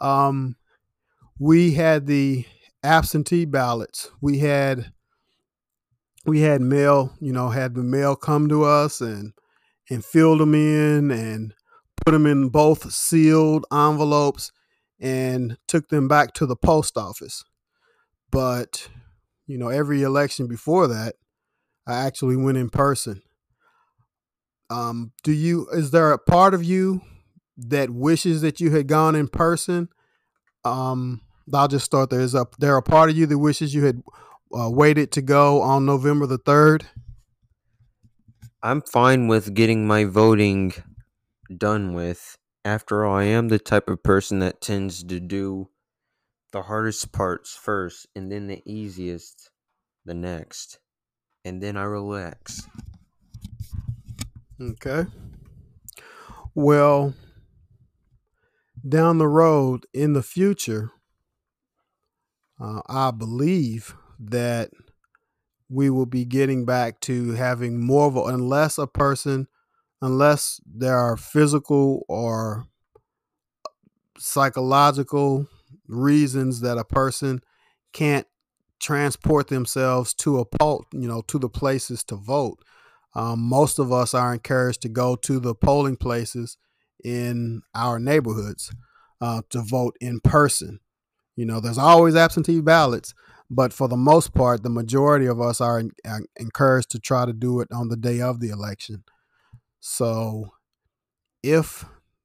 Um, 0.00 0.56
we 1.38 1.74
had 1.74 2.06
the 2.06 2.46
absentee 2.82 3.44
ballots. 3.44 4.10
We 4.20 4.38
had 4.38 4.92
we 6.24 6.40
had 6.40 6.60
mail, 6.60 7.14
you 7.20 7.32
know, 7.32 7.48
had 7.48 7.74
the 7.74 7.82
mail 7.82 8.14
come 8.14 8.48
to 8.48 8.64
us 8.64 9.00
and 9.00 9.32
and 9.90 10.04
filled 10.04 10.40
them 10.40 10.54
in 10.54 11.10
and 11.10 11.54
put 12.04 12.12
them 12.12 12.26
in 12.26 12.48
both 12.48 12.92
sealed 12.92 13.66
envelopes 13.72 14.52
and 15.00 15.56
took 15.66 15.88
them 15.88 16.08
back 16.08 16.32
to 16.34 16.46
the 16.46 16.56
post 16.56 16.96
office. 16.96 17.44
But, 18.30 18.88
you 19.46 19.58
know, 19.58 19.68
every 19.68 20.02
election 20.02 20.46
before 20.46 20.86
that, 20.88 21.14
I 21.86 22.04
actually 22.04 22.36
went 22.36 22.58
in 22.58 22.68
person. 22.68 23.22
Um, 24.70 25.12
do 25.22 25.32
you, 25.32 25.66
is 25.72 25.90
there 25.90 26.12
a 26.12 26.18
part 26.18 26.52
of 26.52 26.62
you 26.62 27.00
that 27.56 27.90
wishes 27.90 28.42
that 28.42 28.60
you 28.60 28.70
had 28.70 28.86
gone 28.86 29.14
in 29.14 29.28
person? 29.28 29.88
Um, 30.64 31.22
I'll 31.52 31.68
just 31.68 31.86
start 31.86 32.10
there. 32.10 32.20
Is 32.20 32.34
a, 32.34 32.46
there 32.58 32.76
a 32.76 32.82
part 32.82 33.08
of 33.08 33.16
you 33.16 33.26
that 33.26 33.38
wishes 33.38 33.74
you 33.74 33.86
had 33.86 34.02
uh, 34.54 34.68
waited 34.70 35.10
to 35.12 35.22
go 35.22 35.62
on 35.62 35.86
November 35.86 36.26
the 36.26 36.38
3rd? 36.38 36.84
I'm 38.62 38.82
fine 38.82 39.28
with 39.28 39.54
getting 39.54 39.86
my 39.86 40.04
voting 40.04 40.74
done 41.56 41.92
with 41.94 42.36
After 42.64 43.04
all, 43.04 43.16
I 43.16 43.24
am 43.24 43.48
the 43.48 43.58
type 43.58 43.88
of 43.88 44.02
person 44.02 44.40
that 44.40 44.60
tends 44.60 45.02
to 45.04 45.20
do 45.20 45.68
the 46.52 46.62
hardest 46.62 47.12
parts 47.12 47.56
first 47.56 48.06
and 48.14 48.30
then 48.30 48.46
the 48.46 48.62
easiest 48.66 49.50
the 50.04 50.14
next. 50.14 50.78
And 51.44 51.62
then 51.62 51.76
I 51.76 51.84
relax. 51.84 52.66
Okay. 54.60 55.06
Well, 56.54 57.14
down 58.86 59.18
the 59.18 59.28
road 59.28 59.86
in 59.94 60.12
the 60.12 60.22
future, 60.22 60.90
uh, 62.60 62.82
I 62.86 63.12
believe 63.12 63.94
that 64.18 64.70
we 65.68 65.90
will 65.90 66.06
be 66.06 66.24
getting 66.24 66.64
back 66.64 67.00
to 67.00 67.32
having 67.32 67.80
more 67.80 68.08
of 68.08 68.16
a, 68.16 68.22
unless 68.24 68.78
a 68.78 68.86
person, 68.86 69.46
unless 70.00 70.60
there 70.66 70.96
are 70.96 71.16
physical 71.16 72.04
or 72.08 72.66
psychological 74.18 75.46
reasons 75.86 76.60
that 76.60 76.78
a 76.78 76.84
person 76.84 77.40
can't 77.92 78.26
transport 78.80 79.48
themselves 79.48 80.14
to 80.14 80.38
a 80.38 80.44
poll, 80.44 80.84
you 80.92 81.08
know, 81.08 81.22
to 81.22 81.38
the 81.38 81.48
places 81.48 82.04
to 82.04 82.16
vote. 82.16 82.58
Um, 83.14 83.40
most 83.40 83.78
of 83.78 83.92
us 83.92 84.14
are 84.14 84.32
encouraged 84.32 84.82
to 84.82 84.88
go 84.88 85.16
to 85.16 85.40
the 85.40 85.54
polling 85.54 85.96
places 85.96 86.56
in 87.02 87.62
our 87.74 87.98
neighborhoods 87.98 88.72
uh, 89.20 89.42
to 89.50 89.60
vote 89.60 89.96
in 90.00 90.20
person. 90.20 90.80
You 91.36 91.46
know, 91.46 91.60
there's 91.60 91.78
always 91.78 92.16
absentee 92.16 92.60
ballots, 92.60 93.14
but 93.50 93.72
for 93.72 93.88
the 93.88 93.96
most 93.96 94.34
part, 94.34 94.62
the 94.62 94.70
majority 94.70 95.26
of 95.26 95.40
us 95.40 95.60
are, 95.60 95.82
are 96.04 96.22
encouraged 96.36 96.90
to 96.90 96.98
try 96.98 97.24
to 97.26 97.32
do 97.32 97.60
it 97.60 97.68
on 97.72 97.88
the 97.88 97.96
day 97.96 98.20
of 98.20 98.40
the 98.40 98.50
election. 98.50 99.04
So, 99.80 100.52
if 101.42 101.84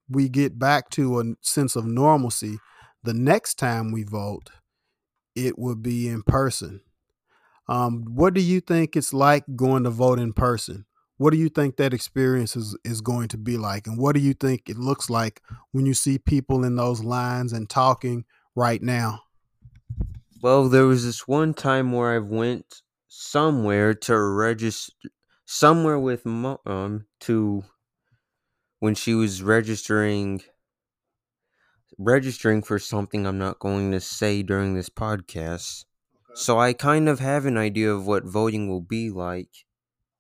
we 0.09 0.29
get 0.29 0.59
back 0.59 0.89
to 0.91 1.19
a 1.19 1.23
sense 1.41 1.75
of 1.75 1.85
normalcy, 1.85 2.57
the 3.03 3.13
next 3.13 3.55
time 3.55 3.91
we 3.91 4.03
vote, 4.03 4.49
it 5.35 5.57
will 5.57 5.75
be 5.75 6.07
in 6.07 6.23
person. 6.23 6.81
Um, 7.67 8.03
what 8.09 8.33
do 8.33 8.41
you 8.41 8.59
think 8.59 8.95
it's 8.95 9.13
like 9.13 9.43
going 9.55 9.83
to 9.83 9.89
vote 9.89 10.19
in 10.19 10.33
person? 10.33 10.85
What 11.17 11.31
do 11.31 11.37
you 11.37 11.49
think 11.49 11.77
that 11.77 11.93
experience 11.93 12.55
is, 12.55 12.77
is 12.83 13.01
going 13.01 13.29
to 13.29 13.37
be 13.37 13.57
like? 13.57 13.87
And 13.87 13.97
what 13.97 14.15
do 14.15 14.21
you 14.21 14.33
think 14.33 14.67
it 14.67 14.77
looks 14.77 15.09
like 15.09 15.41
when 15.71 15.85
you 15.85 15.93
see 15.93 16.17
people 16.17 16.63
in 16.63 16.75
those 16.75 17.03
lines 17.03 17.53
and 17.53 17.69
talking 17.69 18.25
right 18.55 18.81
now? 18.81 19.21
Well, 20.41 20.67
there 20.67 20.85
was 20.85 21.05
this 21.05 21.27
one 21.27 21.53
time 21.53 21.93
where 21.93 22.13
I 22.13 22.19
went 22.19 22.81
somewhere 23.07 23.93
to 23.93 24.19
register 24.19 24.91
somewhere 25.45 25.99
with 25.99 26.25
mom 26.25 26.57
um, 26.65 27.05
to 27.21 27.63
when 28.79 28.95
she 28.95 29.13
was 29.13 29.41
registering 29.41 30.41
registering 31.97 32.61
for 32.61 32.79
something 32.79 33.25
I'm 33.25 33.37
not 33.37 33.59
going 33.59 33.91
to 33.91 33.99
say 33.99 34.41
during 34.41 34.73
this 34.73 34.89
podcast. 34.89 35.85
Okay. 36.31 36.35
So 36.35 36.59
I 36.59 36.73
kind 36.73 37.07
of 37.07 37.19
have 37.19 37.45
an 37.45 37.57
idea 37.57 37.93
of 37.93 38.07
what 38.07 38.25
voting 38.25 38.67
will 38.67 38.81
be 38.81 39.09
like. 39.09 39.65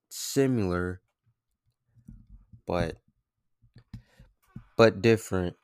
Similar 0.09 1.01
but 2.65 2.97
but 4.77 5.01
different. 5.01 5.55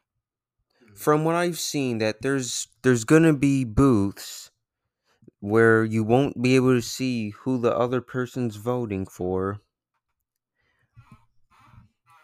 Mm-hmm. 0.84 0.96
From 0.96 1.24
what 1.24 1.36
I've 1.36 1.60
seen 1.60 2.00
that 2.00 2.22
there's 2.22 2.68
there's 2.84 3.04
going 3.04 3.24
to 3.24 3.34
be 3.34 3.64
booths 3.64 4.49
where 5.40 5.84
you 5.84 6.04
won't 6.04 6.42
be 6.42 6.56
able 6.56 6.74
to 6.76 6.82
see 6.82 7.30
who 7.30 7.58
the 7.58 7.76
other 7.76 8.02
person's 8.02 8.58
voting 8.58 9.06
for. 9.06 9.62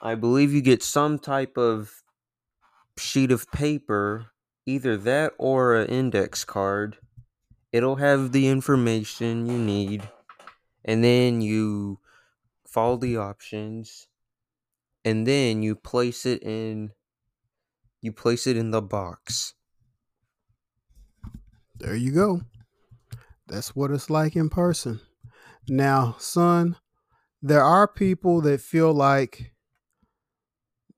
I 0.02 0.16
believe 0.16 0.54
you 0.54 0.62
get 0.62 0.84
some 0.84 1.18
type 1.18 1.58
of 1.58 2.04
sheet 2.98 3.32
of 3.32 3.50
paper, 3.52 4.28
either 4.66 4.98
that 4.98 5.34
or 5.38 5.76
an 5.76 5.88
index 5.88 6.44
card. 6.44 6.98
It'll 7.72 7.96
have 7.98 8.32
the 8.32 8.48
information 8.48 9.48
you 9.48 9.58
need, 9.58 10.08
and 10.84 11.04
then 11.04 11.42
you 11.42 12.00
follow 12.68 12.98
the 12.98 13.18
options, 13.18 14.08
and 15.04 15.26
then 15.26 15.64
you 15.64 15.76
place 15.76 16.26
it 16.26 16.44
in 16.44 16.92
you 18.02 18.12
place 18.12 18.46
it 18.46 18.56
in 18.56 18.70
the 18.70 18.82
box. 18.82 19.56
There 21.80 21.96
you 21.96 22.12
go. 22.12 22.42
That's 23.48 23.76
what 23.76 23.92
it's 23.92 24.10
like 24.10 24.36
in 24.36 24.50
person. 24.50 25.00
Now, 25.68 26.16
son, 26.20 26.78
there 27.42 27.64
are 27.64 27.88
people 27.88 28.42
that 28.42 28.62
feel 28.62 28.94
like 28.94 29.54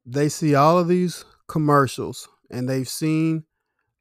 they 0.05 0.29
see 0.29 0.55
all 0.55 0.77
of 0.77 0.87
these 0.87 1.25
commercials 1.47 2.29
and 2.49 2.69
they've 2.69 2.87
seen 2.87 3.43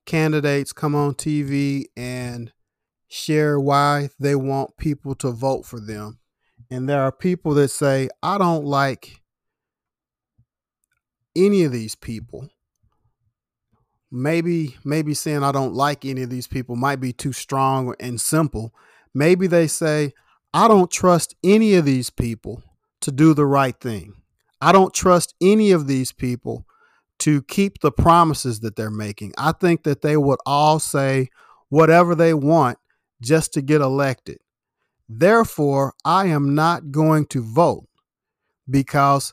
candidates 0.05 0.73
come 0.73 0.95
on 0.95 1.15
TV 1.15 1.87
and 1.97 2.53
share 3.09 3.59
why 3.59 4.11
they 4.19 4.35
want 4.35 4.77
people 4.77 5.15
to 5.17 5.31
vote 5.31 5.67
for 5.67 5.81
them. 5.81 6.19
And 6.71 6.89
there 6.89 7.03
are 7.03 7.13
people 7.13 7.55
that 7.55 7.69
say, 7.69 8.09
I 8.23 8.39
don't 8.39 8.65
like 8.65 9.21
any 11.37 11.65
of 11.65 11.73
these 11.73 11.95
people. 11.95 12.49
Maybe 14.11 14.77
maybe 14.85 15.15
saying 15.15 15.43
I 15.43 15.53
don't 15.53 15.75
like 15.75 16.05
any 16.05 16.23
of 16.23 16.31
these 16.31 16.47
people 16.47 16.77
might 16.77 17.01
be 17.01 17.13
too 17.13 17.33
strong 17.33 17.95
and 17.99 18.21
simple. 18.21 18.73
Maybe 19.15 19.47
they 19.47 19.67
say 19.67 20.13
I 20.55 20.69
don't 20.69 20.91
trust 20.91 21.35
any 21.43 21.75
of 21.75 21.85
these 21.85 22.11
people 22.11 22.63
to 23.01 23.11
do 23.13 23.35
the 23.35 23.47
right 23.47 23.79
thing. 23.79 24.15
I 24.61 24.73
don't 24.73 24.95
trust 24.95 25.35
any 25.41 25.73
of 25.73 25.87
these 25.87 26.13
people 26.13 26.67
to 27.19 27.43
keep 27.43 27.81
the 27.81 27.93
promises 27.93 28.61
that 28.61 28.77
they're 28.77 28.91
making. 28.91 29.33
I 29.39 29.53
think 29.53 29.83
that 29.85 30.03
they 30.03 30.17
would 30.17 30.39
all 30.47 30.79
say 30.79 31.29
whatever 31.69 32.15
they 32.15 32.35
want 32.35 32.79
just 33.21 33.53
to 33.55 33.63
get 33.63 33.81
elected. 33.81 34.39
Therefore, 35.09 35.95
I 36.05 36.27
am 36.27 36.55
not 36.55 36.91
going 36.91 37.27
to 37.27 37.43
vote 37.43 37.89
because 38.69 39.33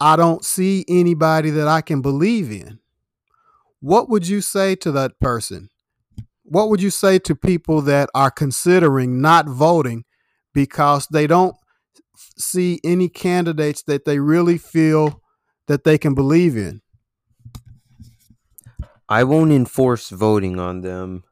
I 0.00 0.16
don't 0.16 0.44
see 0.44 0.84
anybody 0.88 1.50
that 1.50 1.68
I 1.68 1.80
can 1.80 2.02
believe 2.02 2.50
in. 2.50 2.80
What 3.82 4.08
would 4.08 4.28
you 4.28 4.40
say 4.40 4.76
to 4.76 4.92
that 4.92 5.18
person? 5.20 5.68
What 6.44 6.68
would 6.68 6.80
you 6.80 6.88
say 6.90 7.18
to 7.18 7.34
people 7.34 7.82
that 7.82 8.08
are 8.14 8.30
considering 8.30 9.20
not 9.20 9.48
voting 9.48 10.04
because 10.54 11.08
they 11.08 11.26
don't 11.26 11.56
see 12.38 12.78
any 12.84 13.08
candidates 13.08 13.82
that 13.88 14.04
they 14.04 14.20
really 14.20 14.56
feel 14.56 15.20
that 15.66 15.82
they 15.82 15.98
can 15.98 16.14
believe 16.14 16.56
in? 16.56 16.80
I 19.08 19.24
won't 19.24 19.50
enforce 19.50 20.10
voting 20.10 20.60
on 20.60 20.82
them, 20.82 21.24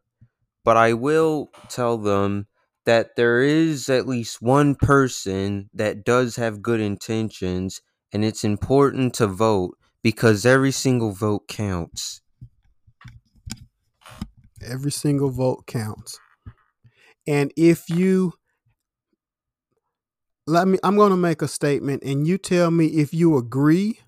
but 0.65 0.77
I 0.77 0.95
will 0.95 1.51
tell 1.69 1.99
them 1.99 2.49
that 2.85 3.15
there 3.15 3.43
is 3.43 3.89
at 3.89 4.09
least 4.09 4.43
one 4.43 4.75
person 4.75 5.71
that 5.73 6.05
does 6.05 6.35
have 6.35 6.63
good 6.63 6.81
intentions, 6.81 7.81
and 8.13 8.25
it's 8.25 8.43
important 8.43 9.15
to 9.15 9.29
vote 9.29 9.79
because 10.03 10.45
every 10.45 10.73
single 10.73 11.13
vote 11.13 11.47
counts. 11.47 12.23
Every 14.63 14.93
single 14.93 15.31
vote 15.31 15.67
counts. 15.67 16.19
And 17.27 17.53
if 17.57 17.89
you 17.89 18.35
let 20.47 20.67
me 20.67 20.79
I'm 20.83 20.97
going 20.97 21.11
to 21.11 21.17
make 21.17 21.43
a 21.43 21.49
statement 21.49 22.03
and 22.03 22.27
you 22.27 22.39
tell 22.39 22.71
me 22.71 22.87
if 22.87 23.15
you 23.15 23.37
agree, 23.37 24.01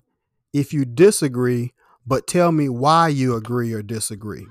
if 0.51 0.73
you 0.73 0.85
disagree, 0.85 1.73
but 2.05 2.27
tell 2.27 2.51
me 2.51 2.69
why 2.69 3.07
you 3.07 3.35
agree 3.35 3.73
or 3.73 3.81
disagree. 3.81 4.45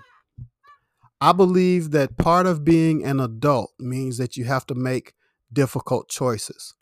I 1.21 1.33
believe 1.33 1.93
that 1.93 2.17
part 2.17 2.47
of 2.47 2.65
being 2.65 3.05
an 3.05 3.21
adult 3.21 3.73
means 3.79 4.19
that 4.19 4.37
you 4.37 4.45
have 4.45 4.67
to 4.67 4.75
make 4.75 5.15
difficult 5.53 6.09
choices. 6.09 6.75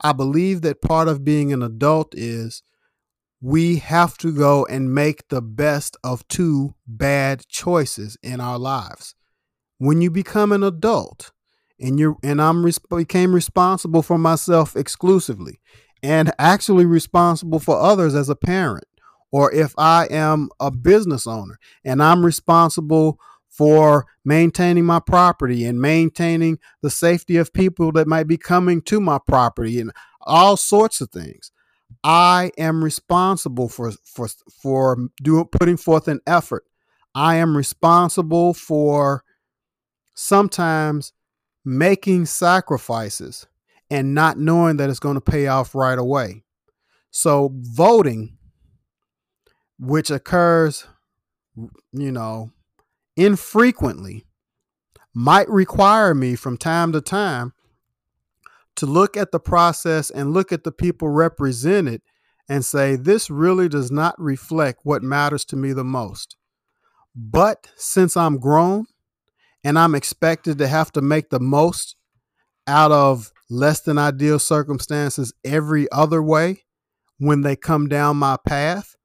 I 0.00 0.12
believe 0.12 0.62
that 0.62 0.82
part 0.82 1.08
of 1.08 1.24
being 1.24 1.52
an 1.52 1.62
adult 1.62 2.14
is 2.14 2.62
we 3.42 3.78
have 3.78 4.16
to 4.16 4.32
go 4.32 4.64
and 4.66 4.94
make 4.94 5.26
the 5.28 5.42
best 5.42 5.96
of 6.04 6.26
two 6.28 6.74
bad 6.86 7.44
choices 7.48 8.16
in 8.22 8.40
our 8.40 8.56
lives. 8.56 9.16
When 9.78 10.00
you 10.00 10.12
become 10.12 10.52
an 10.52 10.62
adult 10.62 11.32
and 11.80 11.98
you 11.98 12.18
and 12.22 12.40
I'm 12.40 12.64
became 12.88 13.34
responsible 13.34 14.02
for 14.02 14.16
myself 14.16 14.76
exclusively 14.76 15.60
and 16.04 16.32
actually 16.38 16.86
responsible 16.86 17.58
for 17.58 17.76
others 17.76 18.14
as 18.14 18.28
a 18.28 18.36
parent 18.36 18.86
or 19.32 19.52
if 19.52 19.74
I 19.76 20.06
am 20.08 20.48
a 20.60 20.70
business 20.70 21.26
owner 21.26 21.58
and 21.84 22.00
I'm 22.00 22.24
responsible 22.24 23.18
for 23.48 24.06
maintaining 24.24 24.84
my 24.84 25.00
property 25.00 25.64
and 25.64 25.80
maintaining 25.80 26.60
the 26.80 26.90
safety 26.90 27.38
of 27.38 27.52
people 27.52 27.90
that 27.92 28.06
might 28.06 28.28
be 28.28 28.38
coming 28.38 28.82
to 28.82 29.00
my 29.00 29.18
property 29.18 29.80
and 29.80 29.90
all 30.20 30.56
sorts 30.56 31.00
of 31.00 31.10
things. 31.10 31.50
I 32.04 32.50
am 32.58 32.82
responsible 32.82 33.68
for 33.68 33.92
for 34.04 34.28
for 34.62 34.96
doing 35.22 35.44
putting 35.46 35.76
forth 35.76 36.08
an 36.08 36.20
effort. 36.26 36.64
I 37.14 37.36
am 37.36 37.56
responsible 37.56 38.54
for 38.54 39.22
sometimes 40.14 41.12
making 41.64 42.26
sacrifices 42.26 43.46
and 43.90 44.14
not 44.14 44.38
knowing 44.38 44.78
that 44.78 44.90
it's 44.90 44.98
going 44.98 45.14
to 45.14 45.20
pay 45.20 45.46
off 45.46 45.74
right 45.74 45.98
away. 45.98 46.42
So 47.10 47.52
voting 47.54 48.38
which 49.78 50.10
occurs, 50.10 50.86
you 51.92 52.12
know, 52.12 52.50
infrequently, 53.16 54.24
might 55.14 55.48
require 55.48 56.14
me 56.14 56.34
from 56.36 56.56
time 56.56 56.92
to 56.92 57.00
time 57.00 57.52
to 58.76 58.86
look 58.86 59.16
at 59.16 59.32
the 59.32 59.40
process 59.40 60.10
and 60.10 60.32
look 60.32 60.52
at 60.52 60.64
the 60.64 60.72
people 60.72 61.08
represented 61.08 62.02
and 62.48 62.64
say, 62.64 62.96
this 62.96 63.30
really 63.30 63.68
does 63.68 63.90
not 63.90 64.14
reflect 64.18 64.80
what 64.82 65.02
matters 65.02 65.44
to 65.46 65.56
me 65.56 65.72
the 65.72 65.84
most. 65.84 66.36
But 67.14 67.68
since 67.76 68.16
I'm 68.16 68.38
grown 68.38 68.86
and 69.62 69.78
I'm 69.78 69.94
expected 69.94 70.58
to 70.58 70.68
have 70.68 70.92
to 70.92 71.02
make 71.02 71.30
the 71.30 71.40
most 71.40 71.96
out 72.66 72.92
of 72.92 73.32
less 73.50 73.80
than 73.80 73.98
ideal 73.98 74.38
circumstances 74.38 75.32
every 75.44 75.90
other 75.92 76.22
way 76.22 76.64
when 77.18 77.42
they 77.42 77.54
come 77.54 77.88
down 77.88 78.16
my 78.16 78.36
path, 78.46 78.96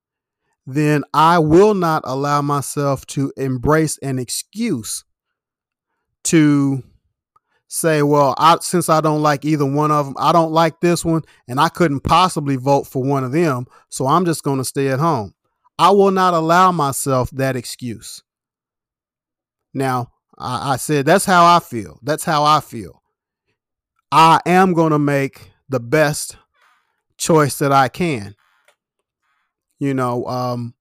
then 0.65 1.03
I 1.13 1.39
will 1.39 1.74
not 1.74 2.03
allow 2.05 2.41
myself 2.41 3.05
to 3.07 3.32
embrace 3.38 3.97
an 3.99 4.20
excuse 4.20 5.03
to 6.26 6.84
say, 7.68 8.01
well, 8.01 8.34
I, 8.38 8.57
since 8.61 8.89
I 8.89 9.01
don't 9.01 9.22
like 9.22 9.45
either 9.45 9.65
one 9.65 9.91
of 9.91 10.05
them, 10.05 10.15
I 10.18 10.32
don't 10.32 10.51
like 10.51 10.80
this 10.80 11.03
one, 11.03 11.24
and 11.47 11.59
I 11.59 11.70
couldn't 11.70 12.01
possibly 12.01 12.55
vote 12.55 12.88
for 12.88 13.03
one 13.03 13.24
of 13.24 13.32
them, 13.32 13.68
so 13.89 14.07
I'm 14.07 14.26
just 14.26 14.43
going 14.43 14.57
to 14.57 14.65
stay 14.65 14.88
at 14.88 14.99
home. 14.99 15.34
I 15.80 15.91
will 15.91 16.11
not 16.11 16.34
allow 16.34 16.72
myself 16.72 17.30
that 17.32 17.55
excuse. 17.55 18.24
Now, 19.74 20.11
I, 20.38 20.74
I 20.74 20.76
said 20.78 21.05
that's 21.05 21.26
how 21.26 21.45
I 21.45 21.59
feel. 21.59 21.99
That's 22.01 22.24
how 22.24 22.43
I 22.43 22.61
feel. 22.61 23.03
I 24.11 24.39
am 24.45 24.74
going 24.74 24.91
to 24.91 24.99
make 24.99 25.51
the 25.70 25.80
best 25.80 26.38
choice 27.18 27.57
that 27.59 27.72
I 27.72 27.89
can. 27.89 28.36
You 29.80 29.93
know, 29.93 30.26
um, 30.26 30.74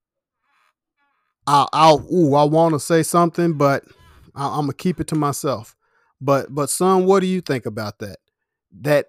I'll, 1.46 1.68
I'll 1.72 2.06
ooh, 2.12 2.34
I 2.34 2.44
want 2.44 2.74
to 2.74 2.80
say 2.80 3.02
something, 3.02 3.54
but 3.54 3.84
I, 4.34 4.46
I'm 4.46 4.62
gonna 4.62 4.74
keep 4.74 5.00
it 5.00 5.06
to 5.08 5.14
myself. 5.14 5.75
But, 6.20 6.54
but 6.54 6.70
son, 6.70 7.04
what 7.06 7.20
do 7.20 7.26
you 7.26 7.40
think 7.40 7.66
about 7.66 7.98
that? 7.98 8.18
That, 8.80 9.06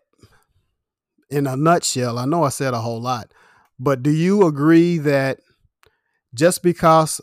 in 1.30 1.48
a 1.48 1.56
nutshell, 1.56 2.18
I 2.18 2.26
know 2.26 2.44
I 2.44 2.50
said 2.50 2.74
a 2.74 2.80
whole 2.80 3.02
lot, 3.02 3.34
but 3.80 4.02
do 4.02 4.12
you 4.12 4.46
agree 4.46 4.98
that 5.00 5.40
just 6.34 6.64
because 6.64 7.22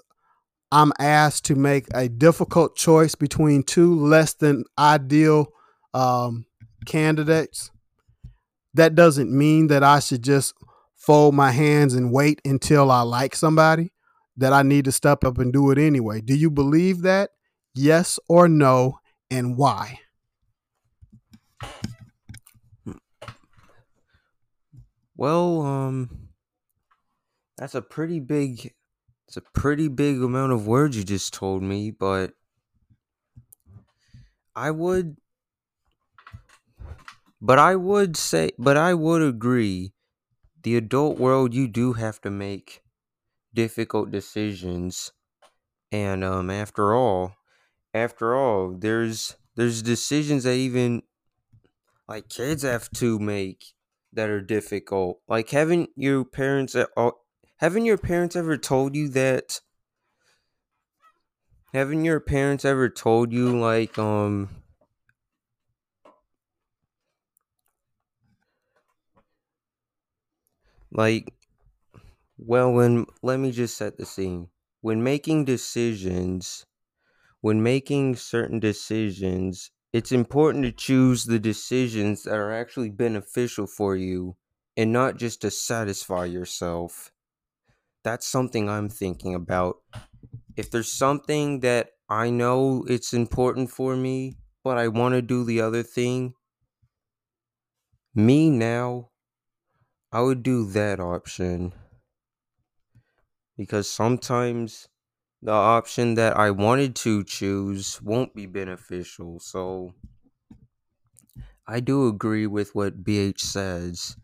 I'm 0.70 0.93
asked 0.99 1.45
to 1.47 1.55
make 1.55 1.87
a 1.95 2.09
difficult 2.09 2.76
choice 2.76 3.14
between 3.14 3.62
two 3.62 3.95
less 3.95 4.35
than 4.35 4.64
ideal 4.78 5.49
um, 5.95 6.47
candidates, 6.85 7.70
that 8.74 8.95
doesn't 8.95 9.30
mean 9.30 9.68
that 9.68 9.85
I 9.85 10.01
should 10.01 10.22
just 10.22 10.55
fold 10.97 11.35
my 11.35 11.53
hands 11.53 11.95
and 11.95 12.12
wait 12.12 12.41
until 12.45 12.91
I 12.91 13.03
like 13.03 13.37
somebody, 13.37 13.93
that 14.37 14.53
I 14.53 14.62
need 14.62 14.85
to 14.87 14.93
step 14.93 15.22
up 15.22 15.39
and 15.39 15.53
do 15.53 15.70
it 15.70 15.78
anyway. 15.78 16.20
Do 16.20 16.35
you 16.35 16.51
believe 16.51 17.03
that? 17.03 17.30
Yes 17.74 18.18
or 18.28 18.49
no, 18.49 18.99
and 19.31 19.57
why? 19.57 20.01
Well, 25.16 25.62
um, 25.62 26.29
that's 27.57 27.75
a 27.75 27.83
pretty 27.83 28.20
big, 28.20 28.75
it's 29.27 29.37
a 29.37 29.41
pretty 29.41 29.89
big 29.89 30.22
amount 30.22 30.53
of 30.53 30.66
words 30.66 30.97
you 30.97 31.05
just 31.05 31.35
told 31.35 31.62
me, 31.62 31.91
but 31.91 32.35
I 34.57 34.70
would, 34.70 35.16
but 37.41 37.59
I 37.59 37.77
would 37.77 38.16
say, 38.16 38.51
but 38.59 38.77
I 38.77 38.95
would 38.95 39.22
agree. 39.22 39.93
The 40.62 40.77
adult 40.77 41.18
world, 41.18 41.55
you 41.55 41.68
do 41.68 41.95
have 41.95 42.20
to 42.22 42.31
make 42.31 42.83
difficult 43.55 44.11
decisions, 44.11 45.12
and 45.93 46.25
um, 46.25 46.51
after 46.51 46.95
all, 46.95 47.37
after 47.95 48.34
all, 48.34 48.74
there's 48.76 49.36
there's 49.57 49.82
decisions 49.82 50.45
that 50.45 50.55
even 50.57 51.03
like 52.09 52.28
kids 52.28 52.62
have 52.62 52.90
to 52.92 53.18
make 53.18 53.74
that 54.12 54.28
are 54.30 54.40
difficult. 54.40 55.20
Like 55.28 55.51
haven't 55.51 55.90
your 55.97 56.24
parents 56.24 56.74
at 56.74 56.90
all 56.97 57.24
haven't 57.59 57.84
your 57.84 57.99
parents 57.99 58.36
ever 58.36 58.57
told 58.57 58.95
you 58.97 59.09
that 59.11 59.61
haven't 61.74 62.07
your 62.07 62.20
parents 62.20 62.64
ever 62.64 62.88
told 62.88 63.30
you 63.32 63.61
like 63.61 63.99
um 63.99 64.49
like 70.90 71.34
well 72.38 72.72
when 72.72 73.07
let 73.22 73.38
me 73.40 73.51
just 73.51 73.76
set 73.76 73.97
the 73.97 74.07
scene. 74.07 74.49
When 74.80 75.03
making 75.03 75.47
decisions 75.47 76.66
when 77.45 77.62
making 77.62 78.16
certain 78.16 78.59
decisions, 78.59 79.70
it's 79.92 80.11
important 80.11 80.64
to 80.64 80.72
choose 80.72 81.24
the 81.24 81.38
decisions 81.38 82.22
that 82.22 82.32
are 82.32 82.51
actually 82.51 82.88
beneficial 82.88 83.66
for 83.66 83.95
you 83.95 84.34
and 84.78 84.90
not 84.90 85.18
just 85.18 85.42
to 85.42 85.51
satisfy 85.51 86.24
yourself. 86.24 87.12
That's 88.03 88.26
something 88.26 88.70
I'm 88.70 88.88
thinking 88.88 89.34
about. 89.34 89.76
If 90.57 90.70
there's 90.70 90.90
something 90.90 91.61
that 91.61 91.90
I 92.09 92.30
know 92.30 92.86
it's 92.88 93.12
important 93.12 93.70
for 93.70 93.95
me, 93.95 94.38
but 94.64 94.78
I 94.78 94.88
want 94.88 95.14
to 95.14 95.20
do 95.20 95.45
the 95.45 95.61
other 95.61 95.82
thing, 95.82 96.32
me 98.14 98.49
now, 98.49 99.11
I 100.11 100.22
would 100.22 100.42
do 100.42 100.64
that 100.70 100.99
option. 100.99 101.74
Because 103.59 103.90
sometimes 103.90 104.88
the 105.45 105.53
option 105.53 106.14
that 106.14 106.36
I 106.38 106.51
wanted 106.51 106.97
to 106.97 107.22
choose 107.22 108.01
won't 108.03 108.34
be 108.34 108.47
beneficial. 108.47 109.38
So 109.40 109.95
I 111.66 111.80
do 111.80 112.09
agree 112.09 112.47
with 112.47 112.74
what 112.74 113.05
BH 113.05 113.40
says. 113.40 114.16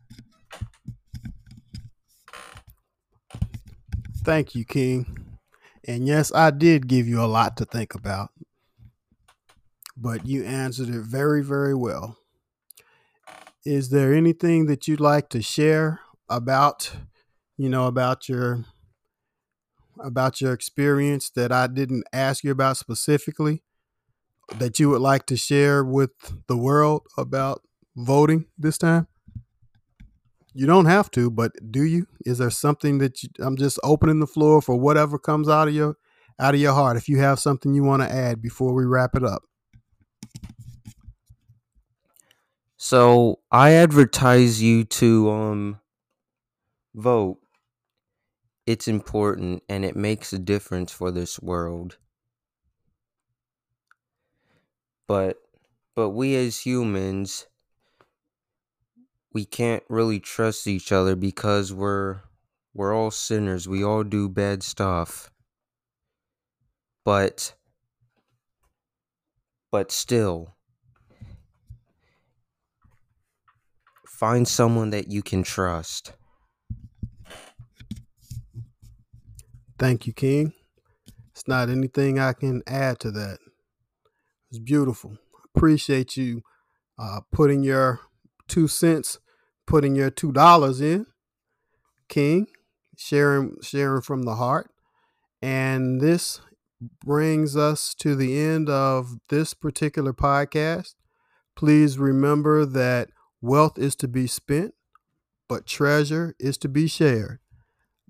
Thank 4.24 4.54
you, 4.54 4.64
King. 4.64 5.38
And 5.86 6.06
yes, 6.06 6.32
I 6.34 6.50
did 6.50 6.88
give 6.88 7.06
you 7.06 7.22
a 7.22 7.26
lot 7.26 7.56
to 7.58 7.64
think 7.64 7.94
about, 7.94 8.30
but 9.96 10.26
you 10.26 10.44
answered 10.44 10.88
it 10.88 11.02
very, 11.02 11.42
very 11.42 11.74
well. 11.74 12.18
Is 13.64 13.90
there 13.90 14.14
anything 14.14 14.66
that 14.66 14.88
you'd 14.88 15.00
like 15.00 15.28
to 15.30 15.42
share 15.42 16.00
about, 16.28 16.96
you 17.56 17.68
know, 17.68 17.86
about 17.86 18.28
your 18.28 18.64
about 20.03 20.40
your 20.40 20.53
experience 20.53 21.30
that 21.30 21.53
I 21.53 21.66
didn't 21.66 22.05
ask 22.12 22.44
you 22.44 22.51
about 22.51 22.76
specifically 22.76 23.62
that 24.59 24.78
you 24.78 24.90
would 24.90 25.01
like 25.01 25.26
to 25.26 25.36
share 25.36 25.84
with 25.84 26.11
the 26.48 26.57
world 26.57 27.03
about 27.16 27.62
voting 27.96 28.46
this 28.59 28.78
time? 28.78 29.07
You 30.53 30.66
don't 30.66 30.86
have 30.86 31.11
to, 31.12 31.30
but 31.30 31.53
do 31.70 31.84
you? 31.84 32.07
Is 32.26 32.38
there 32.38 32.51
something 32.51 32.98
that 32.98 33.22
you, 33.22 33.28
I'm 33.38 33.57
just 33.57 33.78
opening 33.84 34.18
the 34.18 34.26
floor 34.26 34.61
for 34.61 34.74
whatever 34.74 35.18
comes 35.18 35.48
out 35.48 35.68
of 35.68 35.74
your 35.74 35.96
out 36.40 36.55
of 36.55 36.61
your 36.61 36.72
heart 36.72 36.96
if 36.96 37.09
you 37.09 37.18
have 37.18 37.38
something 37.38 37.74
you 37.74 37.84
want 37.84 38.03
to 38.03 38.11
add 38.11 38.42
before 38.42 38.74
we 38.74 38.84
wrap 38.84 39.14
it 39.14 39.22
up? 39.22 39.42
So, 42.76 43.40
I 43.53 43.72
advertise 43.72 44.61
you 44.61 44.84
to 44.84 45.30
um 45.30 45.80
vote 46.94 47.39
it's 48.70 48.86
important 48.86 49.64
and 49.68 49.84
it 49.84 49.96
makes 49.96 50.32
a 50.32 50.38
difference 50.38 50.92
for 50.92 51.10
this 51.10 51.40
world. 51.40 51.98
But 55.08 55.38
but 55.96 56.10
we 56.10 56.36
as 56.36 56.60
humans 56.60 57.48
we 59.32 59.44
can't 59.44 59.82
really 59.88 60.20
trust 60.20 60.68
each 60.68 60.92
other 60.92 61.16
because 61.16 61.72
we're 61.72 62.20
we're 62.72 62.94
all 62.94 63.10
sinners. 63.10 63.66
We 63.66 63.82
all 63.82 64.04
do 64.04 64.28
bad 64.28 64.62
stuff. 64.62 65.32
But 67.04 67.56
but 69.72 69.90
still 69.90 70.54
find 74.06 74.46
someone 74.46 74.90
that 74.90 75.08
you 75.10 75.22
can 75.22 75.42
trust. 75.42 76.12
Thank 79.80 80.06
you, 80.06 80.12
King. 80.12 80.52
It's 81.32 81.48
not 81.48 81.70
anything 81.70 82.18
I 82.18 82.34
can 82.34 82.62
add 82.66 83.00
to 83.00 83.10
that. 83.12 83.38
It's 84.50 84.58
beautiful. 84.58 85.16
Appreciate 85.56 86.18
you 86.18 86.42
uh, 86.98 87.20
putting 87.32 87.62
your 87.62 88.00
two 88.46 88.68
cents, 88.68 89.18
putting 89.66 89.96
your 89.96 90.10
two 90.10 90.32
dollars 90.32 90.82
in, 90.82 91.06
King, 92.10 92.48
sharing 92.98 93.56
sharing 93.62 94.02
from 94.02 94.24
the 94.24 94.34
heart. 94.34 94.70
And 95.40 95.98
this 95.98 96.42
brings 97.02 97.56
us 97.56 97.94
to 98.00 98.14
the 98.14 98.38
end 98.38 98.68
of 98.68 99.16
this 99.30 99.54
particular 99.54 100.12
podcast. 100.12 100.94
Please 101.56 101.98
remember 101.98 102.66
that 102.66 103.08
wealth 103.40 103.78
is 103.78 103.96
to 103.96 104.08
be 104.08 104.26
spent, 104.26 104.74
but 105.48 105.66
treasure 105.66 106.34
is 106.38 106.58
to 106.58 106.68
be 106.68 106.86
shared. 106.86 107.38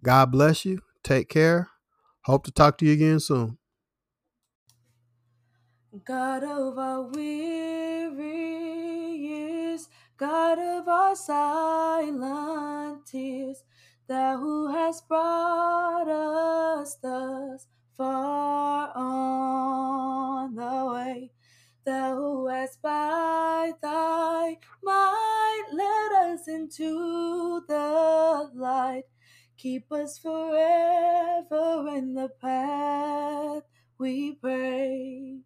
God 0.03 0.33
bless 0.33 0.65
you. 0.65 0.81
Take 1.03 1.29
care. 1.29 1.71
Hope 2.25 2.45
to 2.45 2.53
talk 2.53 2.79
to 2.79 2.87
you 2.87 2.93
again 2.93 3.21
soon. 3.21 3.59
God 6.05 6.45
of 6.45 6.79
our 6.79 7.03
weary 7.03 8.37
years, 9.17 9.89
God 10.17 10.59
of 10.59 10.87
our 10.89 11.17
silent 11.17 13.07
tears, 13.07 13.65
thou 14.07 14.39
who 14.39 14.73
hast 14.73 15.09
brought 15.09 16.09
us 16.09 16.95
thus 16.97 17.67
far 17.97 18.93
on 18.97 20.55
the 20.55 20.93
way, 20.93 21.33
thou 21.85 22.15
who 22.15 22.47
hast 22.47 22.81
by 22.83 23.73
thy 23.83 24.59
might 24.83 25.65
led 25.73 26.13
us 26.31 26.47
into 26.47 27.63
the 27.67 28.51
light, 28.55 29.05
keep 29.61 29.93
us 29.93 30.17
forever 30.17 31.85
in 31.95 32.15
the 32.15 32.31
path 32.41 33.63
we 33.99 34.33
pray. 34.33 35.41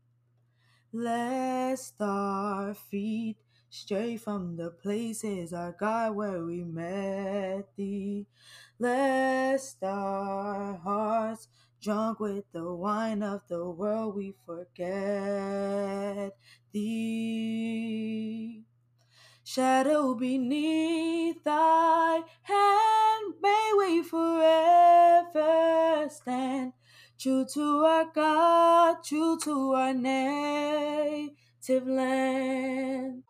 Lest 0.92 1.94
our 2.00 2.74
feet 2.74 3.38
stray 3.68 4.16
from 4.16 4.56
the 4.56 4.70
places, 4.70 5.52
our 5.52 5.72
God, 5.72 6.14
where 6.14 6.44
we 6.44 6.62
met 6.62 7.66
thee. 7.76 8.28
Lest 8.78 9.82
our 9.82 10.76
hearts, 10.76 11.48
drunk 11.82 12.20
with 12.20 12.44
the 12.52 12.72
wine 12.72 13.24
of 13.24 13.40
the 13.48 13.68
world, 13.68 14.14
we 14.14 14.32
forget 14.46 16.36
thee. 16.72 18.14
Shadow 19.46 20.14
beneath 20.14 21.44
thy 21.44 22.22
hand, 22.42 23.34
may 23.42 23.72
we 23.76 24.02
forever 24.02 26.08
stand. 26.08 26.72
True 27.18 27.44
to 27.52 27.84
our 27.84 28.06
God, 28.06 29.04
true 29.04 29.38
to 29.44 29.74
our 29.74 29.92
native 29.92 31.86
land. 31.86 33.24